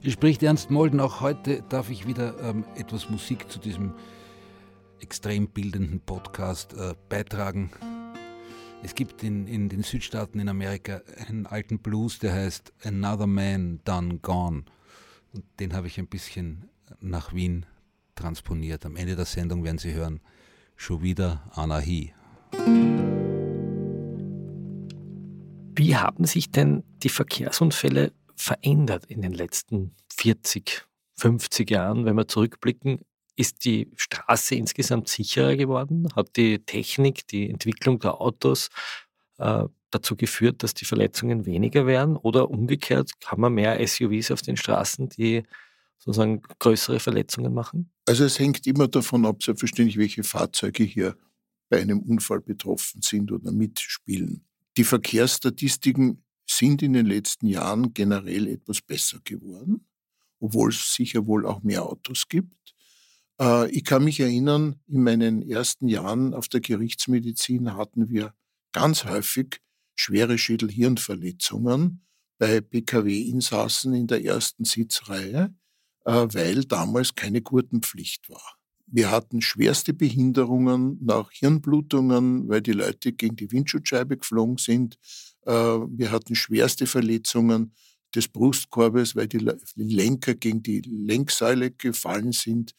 Hier 0.00 0.10
spricht 0.10 0.42
Ernst 0.42 0.70
Molden. 0.70 1.00
Auch 1.00 1.20
heute 1.20 1.62
darf 1.68 1.90
ich 1.90 2.06
wieder 2.06 2.34
ähm, 2.40 2.64
etwas 2.74 3.08
Musik 3.08 3.50
zu 3.50 3.60
diesem 3.60 3.94
extrem 5.00 5.48
bildenden 5.48 6.00
Podcast 6.00 6.74
äh, 6.74 6.94
beitragen. 7.08 7.70
Es 8.82 8.96
gibt 8.96 9.22
in, 9.22 9.46
in 9.46 9.68
den 9.68 9.84
Südstaaten 9.84 10.40
in 10.40 10.48
Amerika 10.48 11.02
einen 11.28 11.46
alten 11.46 11.78
Blues, 11.78 12.18
der 12.18 12.32
heißt 12.32 12.72
Another 12.82 13.28
Man 13.28 13.80
Done 13.84 14.18
Gone. 14.18 14.64
Und 15.32 15.44
den 15.60 15.72
habe 15.72 15.86
ich 15.86 15.98
ein 15.98 16.08
bisschen 16.08 16.68
nach 17.00 17.32
Wien 17.32 17.64
transponiert. 18.16 18.84
Am 18.84 18.96
Ende 18.96 19.14
der 19.14 19.24
Sendung 19.24 19.62
werden 19.62 19.78
Sie 19.78 19.94
hören, 19.94 20.20
schon 20.76 21.02
wieder 21.02 21.48
Anahi. 21.52 22.12
Wie 25.74 25.96
haben 25.96 26.24
sich 26.24 26.50
denn 26.50 26.84
die 27.02 27.08
Verkehrsunfälle 27.08 28.12
verändert 28.36 29.06
in 29.06 29.22
den 29.22 29.32
letzten 29.32 29.96
40, 30.14 30.84
50 31.16 31.70
Jahren, 31.70 32.04
wenn 32.04 32.16
wir 32.16 32.28
zurückblicken? 32.28 33.00
Ist 33.36 33.64
die 33.64 33.90
Straße 33.96 34.54
insgesamt 34.54 35.08
sicherer 35.08 35.56
geworden? 35.56 36.08
Hat 36.14 36.36
die 36.36 36.58
Technik, 36.58 37.26
die 37.28 37.48
Entwicklung 37.48 37.98
der 37.98 38.20
Autos 38.20 38.68
äh, 39.38 39.64
dazu 39.90 40.16
geführt, 40.16 40.62
dass 40.62 40.74
die 40.74 40.84
Verletzungen 40.84 41.46
weniger 41.46 41.86
werden? 41.86 42.16
Oder 42.16 42.50
umgekehrt, 42.50 43.10
haben 43.24 43.42
wir 43.42 43.50
mehr 43.50 43.86
SUVs 43.86 44.30
auf 44.30 44.42
den 44.42 44.56
Straßen, 44.56 45.08
die 45.08 45.42
sozusagen 45.98 46.42
größere 46.58 47.00
Verletzungen 47.00 47.54
machen? 47.54 47.90
Also 48.06 48.24
es 48.24 48.38
hängt 48.38 48.66
immer 48.66 48.88
davon 48.88 49.24
ab, 49.24 49.42
selbstverständlich, 49.42 49.96
welche 49.96 50.22
Fahrzeuge 50.22 50.84
hier 50.84 51.16
bei 51.72 51.80
einem 51.80 52.00
Unfall 52.00 52.42
betroffen 52.42 53.00
sind 53.00 53.32
oder 53.32 53.50
mitspielen. 53.50 54.44
Die 54.76 54.84
Verkehrsstatistiken 54.84 56.22
sind 56.46 56.82
in 56.82 56.92
den 56.92 57.06
letzten 57.06 57.46
Jahren 57.46 57.94
generell 57.94 58.46
etwas 58.46 58.82
besser 58.82 59.20
geworden, 59.24 59.86
obwohl 60.38 60.68
es 60.68 60.92
sicher 60.92 61.26
wohl 61.26 61.46
auch 61.46 61.62
mehr 61.62 61.82
Autos 61.82 62.28
gibt. 62.28 62.74
Äh, 63.40 63.70
ich 63.70 63.84
kann 63.84 64.04
mich 64.04 64.20
erinnern, 64.20 64.82
in 64.86 65.02
meinen 65.02 65.40
ersten 65.40 65.88
Jahren 65.88 66.34
auf 66.34 66.46
der 66.48 66.60
Gerichtsmedizin 66.60 67.74
hatten 67.74 68.10
wir 68.10 68.34
ganz 68.72 69.06
häufig 69.06 69.62
schwere 69.94 70.36
Schädel-Hirnverletzungen 70.36 72.04
bei 72.36 72.60
Pkw-Insassen 72.60 73.94
in 73.94 74.08
der 74.08 74.22
ersten 74.22 74.66
Sitzreihe, 74.66 75.54
äh, 76.04 76.12
weil 76.12 76.66
damals 76.66 77.14
keine 77.14 77.40
Gurtenpflicht 77.40 78.28
war. 78.28 78.61
Wir 78.94 79.10
hatten 79.10 79.40
schwerste 79.40 79.94
Behinderungen 79.94 80.98
nach 81.02 81.30
Hirnblutungen, 81.32 82.46
weil 82.48 82.60
die 82.60 82.72
Leute 82.72 83.12
gegen 83.12 83.36
die 83.36 83.50
Windschutzscheibe 83.50 84.18
geflogen 84.18 84.58
sind. 84.58 84.98
Äh, 85.46 85.52
wir 85.52 86.10
hatten 86.10 86.34
schwerste 86.34 86.86
Verletzungen 86.86 87.72
des 88.14 88.28
Brustkorbes, 88.28 89.16
weil 89.16 89.28
die 89.28 89.50
Lenker 89.76 90.34
gegen 90.34 90.62
die 90.62 90.82
Lenksäule 90.82 91.70
gefallen 91.70 92.32
sind. 92.32 92.72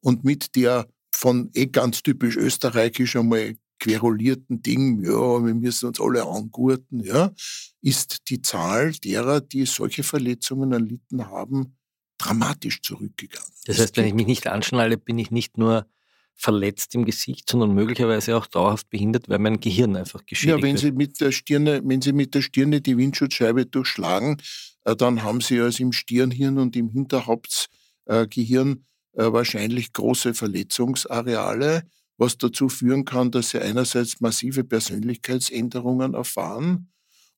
Und 0.00 0.22
mit 0.22 0.54
der 0.54 0.86
von 1.12 1.50
eh 1.54 1.66
ganz 1.66 2.04
typisch 2.04 2.36
österreichisch 2.36 3.16
einmal 3.16 3.56
querulierten 3.80 4.62
Ding, 4.62 5.02
ja, 5.04 5.44
wir 5.44 5.54
müssen 5.54 5.86
uns 5.86 6.00
alle 6.00 6.24
angurten, 6.24 7.00
ja, 7.00 7.32
ist 7.80 8.28
die 8.28 8.42
Zahl 8.42 8.92
derer, 8.92 9.40
die 9.40 9.66
solche 9.66 10.04
Verletzungen 10.04 10.70
erlitten 10.70 11.26
haben, 11.26 11.77
dramatisch 12.18 12.82
zurückgegangen. 12.82 13.48
Das 13.66 13.78
heißt, 13.78 13.96
wenn 13.96 14.06
ich 14.06 14.14
mich 14.14 14.26
nicht 14.26 14.46
anschnalle, 14.46 14.98
bin 14.98 15.18
ich 15.18 15.30
nicht 15.30 15.56
nur 15.56 15.86
verletzt 16.34 16.94
im 16.94 17.04
Gesicht, 17.04 17.50
sondern 17.50 17.74
möglicherweise 17.74 18.36
auch 18.36 18.46
dauerhaft 18.46 18.88
behindert, 18.90 19.28
weil 19.28 19.40
mein 19.40 19.58
Gehirn 19.58 19.96
einfach 19.96 20.24
geschädigt 20.24 20.58
Ja, 20.58 20.62
wenn 20.62 20.76
Sie 20.76 20.92
mit 20.92 21.20
der 21.20 21.32
Stirne, 21.32 21.80
wenn 21.84 22.00
Sie 22.00 22.12
mit 22.12 22.34
der 22.34 22.42
Stirne 22.42 22.80
die 22.80 22.96
Windschutzscheibe 22.96 23.66
durchschlagen, 23.66 24.40
äh, 24.84 24.94
dann 24.94 25.24
haben 25.24 25.40
Sie 25.40 25.60
also 25.60 25.82
im 25.82 25.92
Stirnhirn 25.92 26.58
und 26.58 26.76
im 26.76 26.90
Hinterhauptsgehirn 26.90 28.84
äh, 29.14 29.32
wahrscheinlich 29.32 29.92
große 29.92 30.32
Verletzungsareale, 30.34 31.82
was 32.18 32.38
dazu 32.38 32.68
führen 32.68 33.04
kann, 33.04 33.32
dass 33.32 33.50
Sie 33.50 33.58
einerseits 33.60 34.20
massive 34.20 34.62
Persönlichkeitsänderungen 34.62 36.14
erfahren 36.14 36.88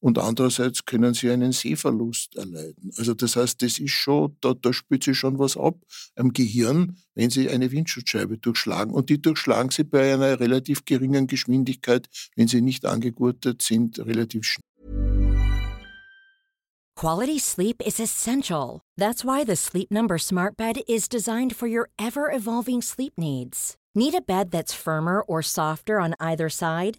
und 0.01 0.19
andererseits 0.19 0.85
können 0.85 1.15
sie 1.15 1.31
einen 1.31 1.53
Sehverlust 1.53 2.37
erleiden. 2.37 2.91
Also 2.97 3.15
das 3.15 3.37
heißt, 3.37 3.63
das 3.63 3.79
ist 3.79 3.93
schon, 3.93 4.37
da, 4.41 4.55
da 4.55 4.73
spürt 4.73 5.05
sie 5.05 5.15
schon 5.15 5.39
was 5.39 5.57
ab 5.57 5.77
am 6.17 6.33
Gehirn, 6.33 6.97
wenn 7.15 7.31
sie 7.31 7.49
eine 7.51 7.71
Windschutzscheibe 7.71 8.39
durchschlagen. 8.39 8.95
Und 8.95 9.11
die 9.11 9.21
durchschlagen 9.21 9.71
sie 9.71 9.85
bei 9.85 10.15
einer 10.15 10.41
relativ 10.41 10.85
geringen 10.85 11.27
Geschwindigkeit, 11.27 12.09
wenn 12.35 12.49
sie 12.49 12.63
nicht 12.63 12.87
angegurtet 12.87 13.63
sind, 13.63 13.99
relativ 13.99 14.45
schnell. 14.45 14.65
Quality 16.97 17.39
sleep 17.39 17.81
is 17.87 17.99
essential. 17.99 18.83
That's 18.99 19.25
why 19.25 19.43
the 19.43 19.57
Sleep 19.57 19.91
Number 19.91 20.19
Smart 20.19 20.59
Bed 20.59 20.83
is 20.87 21.09
designed 21.09 21.57
for 21.57 21.67
your 21.67 21.89
ever-evolving 21.99 22.83
sleep 22.83 23.15
needs. 23.17 23.77
Need 23.95 24.15
a 24.15 24.21
bed 24.21 24.51
that's 24.51 24.75
firmer 24.75 25.23
or 25.23 25.41
softer 25.43 25.99
on 25.99 26.15
either 26.21 26.51
side? 26.51 26.99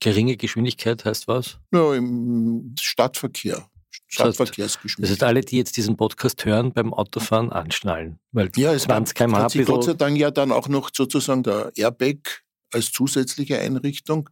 Geringe 0.00 0.36
Geschwindigkeit 0.36 1.04
heißt 1.04 1.28
was? 1.28 1.58
Ja, 1.72 1.94
im 1.94 2.74
Stadtverkehr. 2.78 3.68
Stadtverkehrsgeschwindigkeit. 4.08 5.02
Das 5.02 5.10
heißt, 5.10 5.22
alle, 5.22 5.40
die 5.42 5.56
jetzt 5.56 5.76
diesen 5.76 5.96
Podcast 5.96 6.44
hören, 6.44 6.72
beim 6.72 6.94
Autofahren 6.94 7.52
anschnallen. 7.52 8.18
Weil 8.32 8.50
ja, 8.56 8.72
es 8.72 8.84
20 8.84 9.14
km 9.14 9.36
hat 9.36 9.50
sich 9.50 9.66
Gott 9.66 9.84
sei 9.84 9.94
Dank 9.94 10.16
ja 10.16 10.30
dann 10.30 10.50
auch 10.50 10.68
noch 10.68 10.90
sozusagen 10.92 11.42
der 11.42 11.72
Airbag 11.76 12.42
als 12.72 12.90
zusätzliche 12.90 13.58
Einrichtung 13.58 14.30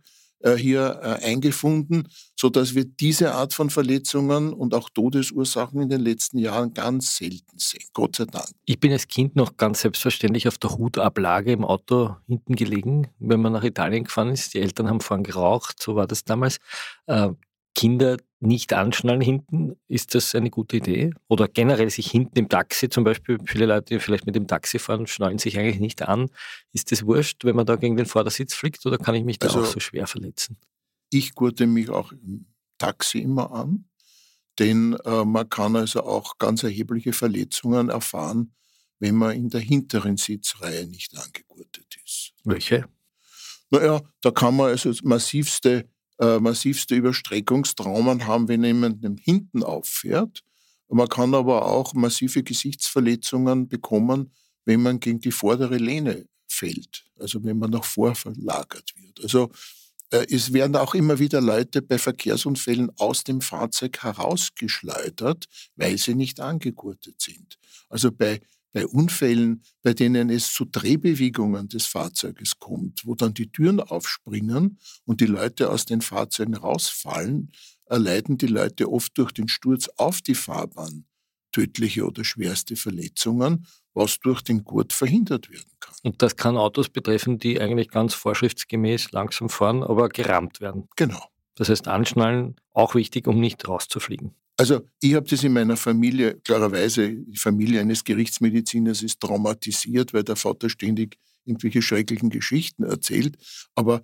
hier 0.57 1.01
äh, 1.03 1.25
eingefunden, 1.25 2.09
sodass 2.38 2.75
wir 2.75 2.85
diese 2.85 3.35
Art 3.35 3.55
von 3.55 3.70
Verletzungen 3.70 4.53
und 4.53 4.75
auch 4.75 4.90
Todesursachen 4.90 5.81
in 5.81 5.88
den 5.88 6.01
letzten 6.01 6.38
Jahren 6.38 6.75
ganz 6.75 7.16
selten 7.16 7.59
sehen. 7.59 7.85
Gott 7.92 8.16
sei 8.16 8.27
Dank. 8.27 8.46
Ich 8.64 8.79
bin 8.79 8.92
als 8.92 9.09
Kind 9.09 9.37
noch 9.37 9.57
ganz 9.57 9.81
selbstverständlich 9.81 10.46
auf 10.49 10.59
der 10.59 10.77
Hutablage 10.77 11.53
im 11.53 11.64
Auto 11.64 12.16
hinten 12.27 12.55
gelegen, 12.55 13.09
wenn 13.18 13.40
man 13.40 13.53
nach 13.53 13.64
Italien 13.64 14.05
gefahren 14.05 14.31
ist. 14.31 14.55
Die 14.55 14.61
Eltern 14.61 14.88
haben 14.88 15.01
vorhin 15.01 15.25
geraucht, 15.25 15.83
so 15.83 15.96
war 15.96 16.07
das 16.07 16.25
damals. 16.25 16.59
Äh, 17.07 17.31
Kinder 17.75 18.16
nicht 18.40 18.72
anschnallen 18.72 19.20
hinten, 19.20 19.77
ist 19.88 20.14
das 20.14 20.35
eine 20.35 20.51
gute 20.51 20.77
Idee? 20.77 21.12
Oder 21.29 21.49
generell 21.49 21.90
sich 21.90 22.11
hinten 22.11 22.38
im 22.38 22.49
Taxi 22.49 22.88
zum 22.88 23.05
Beispiel, 23.05 23.38
viele 23.44 23.66
Leute, 23.66 23.94
die 23.94 24.01
vielleicht 24.01 24.27
mit 24.27 24.35
dem 24.35 24.46
Taxi 24.46 24.79
fahren, 24.79 25.07
schnallen 25.07 25.38
sich 25.38 25.59
eigentlich 25.59 25.81
nicht 25.81 26.03
an. 26.03 26.29
Ist 26.72 26.92
das 26.92 27.07
wurscht, 27.07 27.44
wenn 27.44 27.57
man 27.57 27.66
da 27.66 27.77
gegen 27.77 27.96
den 27.96 28.07
Vordersitz 28.07 28.55
fliegt 28.55 28.85
oder 28.85 28.99
kann 28.99 29.14
ich 29.14 29.25
mich 29.25 29.38
da 29.38 29.49
also, 29.49 29.61
auch 29.61 29.64
so 29.64 29.81
schwer 29.81 30.07
verletzen? 30.07 30.59
Ich 31.11 31.35
gurte 31.35 31.66
mich 31.66 31.88
auch 31.88 32.12
im 32.12 32.46
Taxi 32.79 33.20
immer 33.20 33.51
an, 33.53 33.88
denn 34.59 34.96
äh, 35.05 35.25
man 35.25 35.49
kann 35.49 35.77
also 35.77 36.03
auch 36.03 36.37
ganz 36.38 36.62
erhebliche 36.62 37.12
Verletzungen 37.12 37.88
erfahren, 37.88 38.55
wenn 38.99 39.14
man 39.14 39.35
in 39.35 39.49
der 39.49 39.61
hinteren 39.61 40.16
Sitzreihe 40.16 40.87
nicht 40.87 41.16
angegurtet 41.16 41.96
ist. 42.05 42.33
Welche? 42.44 42.87
Naja, 43.70 44.01
da 44.20 44.31
kann 44.31 44.57
man 44.57 44.70
also 44.70 44.92
massivste 45.03 45.88
äh, 46.18 46.38
massivste 46.38 46.94
Überstreckungstraumen 46.94 48.26
haben, 48.26 48.48
wenn 48.48 48.64
jemand 48.64 49.05
hinten 49.20 49.62
auffährt. 49.62 50.42
Man 50.88 51.09
kann 51.09 51.35
aber 51.35 51.66
auch 51.66 51.94
massive 51.94 52.42
Gesichtsverletzungen 52.42 53.68
bekommen, 53.68 54.33
wenn 54.64 54.83
man 54.83 55.00
gegen 55.00 55.20
die 55.20 55.33
vordere 55.33 55.76
Lehne 55.79 56.26
fällt, 56.48 57.05
also 57.18 57.42
wenn 57.44 57.59
man 57.59 57.70
nach 57.70 57.85
vor 57.85 58.14
verlagert 58.14 58.94
wird. 58.96 59.20
Also 59.22 59.50
äh, 60.11 60.26
es 60.31 60.52
werden 60.52 60.76
auch 60.76 60.94
immer 60.94 61.18
wieder 61.18 61.40
Leute 61.40 61.83
bei 61.83 61.98
Verkehrsunfällen 61.98 62.90
aus 62.98 63.24
dem 63.24 63.40
Fahrzeug 63.40 64.02
herausgeschleudert, 64.02 65.46
weil 65.76 65.98
sie 65.98 66.14
nicht 66.14 66.40
angegurtet 66.40 67.20
sind. 67.20 67.59
Also 67.88 68.12
bei 68.12 68.40
bei 68.77 68.87
Unfällen, 68.87 69.62
bei 69.83 69.95
denen 69.95 70.29
es 70.29 70.53
zu 70.53 70.67
Drehbewegungen 70.67 71.67
des 71.67 71.87
Fahrzeuges 71.87 72.59
kommt, 72.59 73.07
wo 73.07 73.15
dann 73.15 73.33
die 73.33 73.51
Türen 73.51 73.81
aufspringen 73.81 74.79
und 75.07 75.23
die 75.23 75.27
Leute 75.27 75.71
aus 75.71 75.87
den 75.87 76.03
Fahrzeugen 76.03 76.55
rausfallen, 76.55 77.53
erleiden 77.87 78.37
die 78.37 78.49
Leute 78.49 78.93
oft 78.93 79.17
durch 79.17 79.33
den 79.33 79.49
Sturz 79.49 79.89
auf 79.97 80.21
die 80.21 80.35
Fahrbahn 80.35 81.07
tödliche 81.53 82.05
oder 82.05 82.23
schwerste 82.23 82.77
Verletzungen, 82.77 83.67
was 83.95 84.21
durch 84.21 84.43
den 84.43 84.62
Gurt 84.62 84.93
verhindert 84.93 85.49
werden 85.49 85.73
kann. 85.81 85.95
Und 86.03 86.21
das 86.21 86.37
kann 86.37 86.59
Autos 86.59 86.91
betreffen, 86.91 87.39
die 87.39 87.59
eigentlich 87.59 87.89
ganz 87.89 88.12
vorschriftsgemäß 88.12 89.11
langsam 89.12 89.49
fahren, 89.49 89.85
aber 89.85 90.11
gerammt 90.11 90.61
werden. 90.61 90.87
Genau. 90.97 91.31
Das 91.55 91.71
heißt, 91.71 91.89
anschnallen 91.89 92.57
auch 92.75 92.95
wichtig, 92.95 93.27
um 93.27 93.41
nicht 93.41 93.67
rauszufliegen. 93.67 94.35
Also 94.57 94.81
ich 95.01 95.14
habe 95.14 95.29
das 95.29 95.45
in 95.45 95.53
meiner 95.53 95.77
Familie, 95.77 96.40
klarerweise, 96.40 97.14
die 97.14 97.37
Familie 97.37 97.81
eines 97.81 98.05
Gerichtsmediziners 98.05 99.03
ist 99.03 99.21
traumatisiert, 99.21 100.14
weil 100.14 100.25
der 100.25 100.37
Vater 100.37 100.71
ständig 100.71 101.19
irgendwelche 101.45 101.83
schrecklichen 101.83 102.31
Geschichten 102.31 102.85
erzählt. 102.85 103.37
Aber 103.75 104.03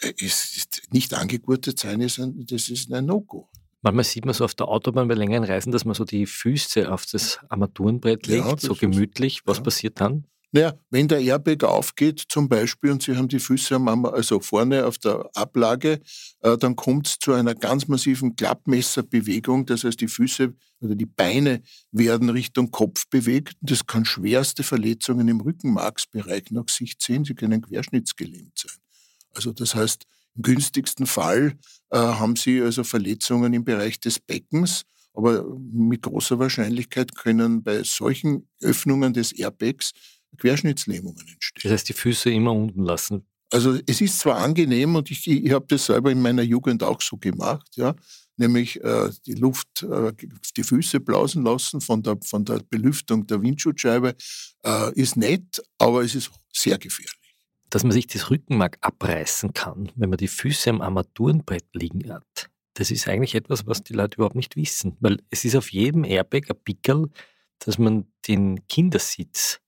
äh, 0.00 0.12
es 0.18 0.56
ist 0.56 0.82
nicht 0.92 1.14
angegurtet 1.14 1.78
sein, 1.78 2.00
ist 2.00 2.18
ein, 2.18 2.44
das 2.46 2.68
ist 2.68 2.92
ein 2.92 3.06
No-Go. 3.06 3.48
Manchmal 3.82 4.04
sieht 4.04 4.24
man 4.24 4.34
so 4.34 4.44
auf 4.44 4.54
der 4.54 4.66
Autobahn 4.68 5.08
bei 5.08 5.14
längeren 5.14 5.44
Reisen, 5.44 5.70
dass 5.70 5.84
man 5.84 5.94
so 5.94 6.04
die 6.04 6.26
Füße 6.26 6.90
auf 6.90 7.04
das 7.06 7.38
Armaturenbrett 7.50 8.26
legt, 8.26 8.46
ja, 8.46 8.56
so 8.56 8.74
gemütlich. 8.74 9.42
Was 9.44 9.58
ja. 9.58 9.62
passiert 9.62 10.00
dann? 10.00 10.26
Naja, 10.54 10.72
wenn 10.90 11.08
der 11.08 11.18
Airbag 11.18 11.64
aufgeht 11.64 12.22
zum 12.28 12.48
Beispiel 12.48 12.92
und 12.92 13.02
Sie 13.02 13.16
haben 13.16 13.26
die 13.26 13.40
Füße 13.40 13.74
am, 13.74 14.06
also 14.06 14.38
vorne 14.38 14.86
auf 14.86 14.98
der 14.98 15.28
Ablage, 15.34 16.00
äh, 16.42 16.56
dann 16.56 16.76
kommt 16.76 17.08
es 17.08 17.18
zu 17.18 17.32
einer 17.32 17.56
ganz 17.56 17.88
massiven 17.88 18.36
Klappmesserbewegung. 18.36 19.66
Das 19.66 19.82
heißt, 19.82 20.00
die 20.00 20.06
Füße 20.06 20.54
oder 20.80 20.94
die 20.94 21.06
Beine 21.06 21.60
werden 21.90 22.30
Richtung 22.30 22.70
Kopf 22.70 23.08
bewegt. 23.10 23.54
Das 23.62 23.84
kann 23.84 24.04
schwerste 24.04 24.62
Verletzungen 24.62 25.26
im 25.26 25.40
Rückenmarksbereich 25.40 26.52
nach 26.52 26.68
sich 26.68 27.00
ziehen. 27.00 27.24
Sie 27.24 27.34
können 27.34 27.60
querschnittsgelähmt 27.60 28.56
sein. 28.56 28.78
Also 29.34 29.52
das 29.52 29.74
heißt, 29.74 30.04
im 30.36 30.42
günstigsten 30.42 31.06
Fall 31.06 31.54
äh, 31.90 31.98
haben 31.98 32.36
Sie 32.36 32.62
also 32.62 32.84
Verletzungen 32.84 33.54
im 33.54 33.64
Bereich 33.64 33.98
des 33.98 34.20
Beckens, 34.20 34.84
aber 35.14 35.44
mit 35.72 36.02
großer 36.02 36.38
Wahrscheinlichkeit 36.38 37.16
können 37.16 37.64
bei 37.64 37.82
solchen 37.82 38.48
Öffnungen 38.60 39.14
des 39.14 39.32
Airbags 39.32 39.92
Querschnittslähmungen 40.36 41.20
entstehen. 41.20 41.62
Das 41.62 41.72
heißt, 41.72 41.88
die 41.88 41.92
Füße 41.94 42.30
immer 42.30 42.52
unten 42.52 42.84
lassen. 42.84 43.26
Also 43.50 43.78
es 43.86 44.00
ist 44.00 44.18
zwar 44.18 44.38
angenehm 44.38 44.96
und 44.96 45.10
ich, 45.10 45.28
ich 45.28 45.52
habe 45.52 45.66
das 45.68 45.86
selber 45.86 46.10
in 46.10 46.20
meiner 46.20 46.42
Jugend 46.42 46.82
auch 46.82 47.00
so 47.00 47.16
gemacht, 47.16 47.68
ja, 47.76 47.94
nämlich 48.36 48.82
äh, 48.82 49.10
die 49.26 49.34
Luft, 49.34 49.82
äh, 49.82 50.12
die 50.56 50.62
Füße 50.62 51.00
blausen 51.00 51.44
lassen 51.44 51.80
von 51.80 52.02
der, 52.02 52.18
von 52.24 52.44
der 52.44 52.60
Belüftung 52.68 53.26
der 53.26 53.42
Windschutzscheibe, 53.42 54.16
äh, 54.64 54.92
ist 54.94 55.16
nett, 55.16 55.62
aber 55.78 56.02
es 56.02 56.14
ist 56.14 56.30
sehr 56.52 56.78
gefährlich. 56.78 57.36
Dass 57.70 57.84
man 57.84 57.92
sich 57.92 58.06
das 58.06 58.30
Rückenmark 58.30 58.78
abreißen 58.80 59.52
kann, 59.52 59.90
wenn 59.94 60.10
man 60.10 60.18
die 60.18 60.28
Füße 60.28 60.70
am 60.70 60.80
Armaturenbrett 60.80 61.66
liegen 61.74 62.12
hat, 62.12 62.50
das 62.74 62.90
ist 62.90 63.06
eigentlich 63.06 63.36
etwas, 63.36 63.66
was 63.66 63.84
die 63.84 63.92
Leute 63.92 64.16
überhaupt 64.16 64.34
nicht 64.34 64.56
wissen. 64.56 64.96
Weil 65.00 65.18
es 65.30 65.44
ist 65.44 65.54
auf 65.54 65.72
jedem 65.72 66.04
Airbag 66.04 66.50
ein 66.50 66.56
Pickel, 66.64 67.08
dass 67.60 67.78
man 67.78 68.06
den 68.26 68.66
Kindersitz 68.66 69.60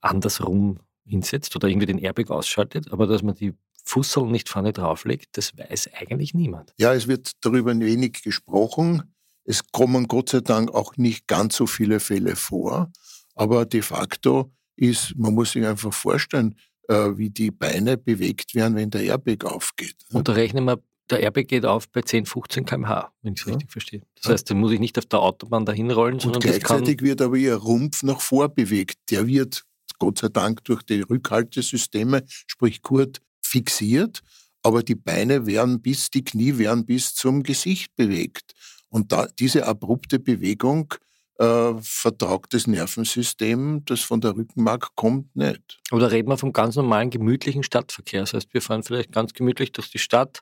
andersrum 0.00 0.80
hinsetzt 1.04 1.54
oder 1.56 1.68
irgendwie 1.68 1.86
den 1.86 1.98
Airbag 1.98 2.30
ausschaltet, 2.30 2.92
aber 2.92 3.06
dass 3.06 3.22
man 3.22 3.34
die 3.34 3.54
Fussel 3.84 4.26
nicht 4.26 4.48
vorne 4.48 4.72
drauflegt, 4.72 5.36
das 5.36 5.56
weiß 5.56 5.90
eigentlich 5.94 6.34
niemand. 6.34 6.74
Ja, 6.78 6.92
es 6.92 7.08
wird 7.08 7.32
darüber 7.40 7.78
wenig 7.78 8.22
gesprochen. 8.22 9.14
Es 9.44 9.62
kommen 9.72 10.08
Gott 10.08 10.28
sei 10.28 10.40
Dank 10.40 10.74
auch 10.74 10.96
nicht 10.96 11.26
ganz 11.26 11.56
so 11.56 11.66
viele 11.66 12.00
Fälle 12.00 12.36
vor, 12.36 12.92
aber 13.34 13.64
de 13.64 13.80
facto 13.80 14.52
ist, 14.76 15.16
man 15.16 15.34
muss 15.34 15.52
sich 15.52 15.64
einfach 15.64 15.92
vorstellen, 15.92 16.54
äh, 16.88 17.16
wie 17.16 17.30
die 17.30 17.50
Beine 17.50 17.96
bewegt 17.96 18.54
werden, 18.54 18.76
wenn 18.76 18.90
der 18.90 19.02
Airbag 19.02 19.44
aufgeht. 19.44 19.96
Und 20.12 20.28
da 20.28 20.32
rechnen 20.32 20.64
wir, 20.64 20.82
der 21.10 21.20
Airbag 21.20 21.48
geht 21.48 21.64
auf 21.64 21.88
bei 21.88 22.02
10, 22.02 22.26
15 22.26 22.66
km/h, 22.66 23.12
wenn 23.22 23.32
ich 23.32 23.40
es 23.40 23.46
ja. 23.46 23.52
richtig 23.52 23.72
verstehe. 23.72 24.02
Das 24.20 24.30
heißt, 24.30 24.50
den 24.50 24.58
muss 24.58 24.72
ich 24.72 24.80
nicht 24.80 24.98
auf 24.98 25.06
der 25.06 25.20
Autobahn 25.20 25.64
dahin 25.64 25.90
rollen, 25.90 26.20
sondern 26.20 26.42
Und 26.42 26.48
gleichzeitig 26.48 27.00
wird 27.00 27.22
aber 27.22 27.36
ihr 27.36 27.54
Rumpf 27.54 28.02
nach 28.02 28.20
vor 28.20 28.48
bewegt. 28.48 28.98
Der 29.10 29.26
wird 29.26 29.64
Gott 29.98 30.18
sei 30.18 30.28
Dank 30.28 30.64
durch 30.64 30.82
die 30.82 31.00
Rückhaltesysteme, 31.00 32.24
sprich 32.46 32.82
Kurt, 32.82 33.20
fixiert, 33.40 34.20
aber 34.62 34.82
die 34.82 34.94
Beine 34.94 35.46
werden 35.46 35.80
bis, 35.80 36.10
die 36.10 36.24
Knie 36.24 36.58
werden 36.58 36.84
bis 36.84 37.14
zum 37.14 37.42
Gesicht 37.42 37.94
bewegt. 37.96 38.52
Und 38.88 39.12
da, 39.12 39.26
diese 39.26 39.66
abrupte 39.66 40.18
Bewegung 40.18 40.94
äh, 41.38 41.74
vertragt 41.80 42.54
das 42.54 42.66
Nervensystem, 42.66 43.84
das 43.84 44.00
von 44.00 44.20
der 44.20 44.36
Rückenmark 44.36 44.94
kommt, 44.94 45.34
nicht. 45.36 45.80
Oder 45.92 46.10
reden 46.10 46.28
wir 46.28 46.38
vom 46.38 46.52
ganz 46.52 46.76
normalen, 46.76 47.10
gemütlichen 47.10 47.62
Stadtverkehr. 47.62 48.22
Das 48.22 48.34
heißt, 48.34 48.52
wir 48.52 48.62
fahren 48.62 48.82
vielleicht 48.82 49.12
ganz 49.12 49.32
gemütlich 49.34 49.72
durch 49.72 49.90
die 49.90 49.98
Stadt, 49.98 50.40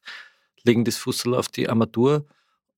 legen 0.62 0.84
das 0.84 0.96
Fussel 0.96 1.34
auf 1.34 1.48
die 1.48 1.68
Armatur 1.68 2.26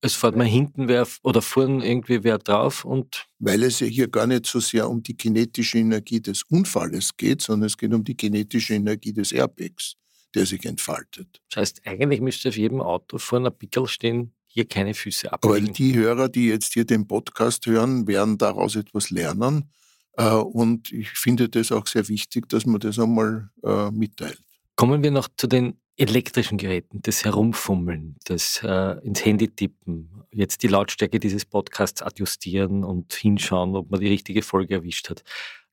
es 0.01 0.15
fährt 0.15 0.35
mal 0.35 0.45
hinten 0.45 0.87
wer 0.87 1.07
oder 1.23 1.41
vorne 1.41 1.85
irgendwie 1.85 2.23
wer 2.23 2.37
drauf 2.37 2.85
und. 2.85 3.25
Weil 3.39 3.63
es 3.63 3.79
ja 3.79 3.87
hier 3.87 4.07
gar 4.07 4.27
nicht 4.27 4.45
so 4.45 4.59
sehr 4.59 4.89
um 4.89 5.03
die 5.03 5.15
kinetische 5.15 5.77
Energie 5.77 6.21
des 6.21 6.43
Unfalles 6.43 7.15
geht, 7.17 7.41
sondern 7.41 7.67
es 7.67 7.77
geht 7.77 7.93
um 7.93 8.03
die 8.03 8.15
kinetische 8.15 8.75
Energie 8.75 9.13
des 9.13 9.31
Airbags, 9.31 9.95
der 10.33 10.45
sich 10.45 10.65
entfaltet. 10.65 11.41
Das 11.49 11.61
heißt, 11.61 11.81
eigentlich 11.85 12.21
müsste 12.21 12.49
auf 12.49 12.57
jedem 12.57 12.81
Auto 12.81 13.17
vor 13.17 13.39
einer 13.39 13.51
Pickel 13.51 13.87
stehen, 13.87 14.33
hier 14.47 14.67
keine 14.67 14.93
Füße 14.93 15.31
ablegen. 15.31 15.65
Aber 15.67 15.73
die 15.73 15.95
Hörer, 15.95 16.29
die 16.29 16.47
jetzt 16.47 16.73
hier 16.73 16.85
den 16.85 17.07
Podcast 17.07 17.65
hören, 17.65 18.07
werden 18.07 18.37
daraus 18.37 18.75
etwas 18.75 19.09
lernen. 19.09 19.71
Äh, 20.13 20.29
und 20.31 20.91
ich 20.91 21.09
finde 21.11 21.49
das 21.49 21.71
auch 21.71 21.87
sehr 21.87 22.07
wichtig, 22.07 22.49
dass 22.49 22.65
man 22.65 22.79
das 22.79 22.97
einmal 22.97 23.49
äh, 23.63 23.91
mitteilt. 23.91 24.41
Kommen 24.75 25.03
wir 25.03 25.11
noch 25.11 25.27
zu 25.37 25.47
den 25.47 25.79
elektrischen 25.99 26.57
Geräten, 26.57 27.01
das 27.01 27.25
Herumfummeln, 27.25 28.15
das 28.23 28.61
äh, 28.63 29.05
ins 29.05 29.23
Handy 29.25 29.49
tippen, 29.49 30.23
jetzt 30.31 30.63
die 30.63 30.67
Lautstärke 30.67 31.19
dieses 31.19 31.45
Podcasts 31.45 32.01
adjustieren 32.01 32.83
und 32.83 33.13
hinschauen, 33.13 33.75
ob 33.75 33.91
man 33.91 33.99
die 33.99 34.07
richtige 34.07 34.41
Folge 34.41 34.75
erwischt 34.75 35.09
hat. 35.09 35.23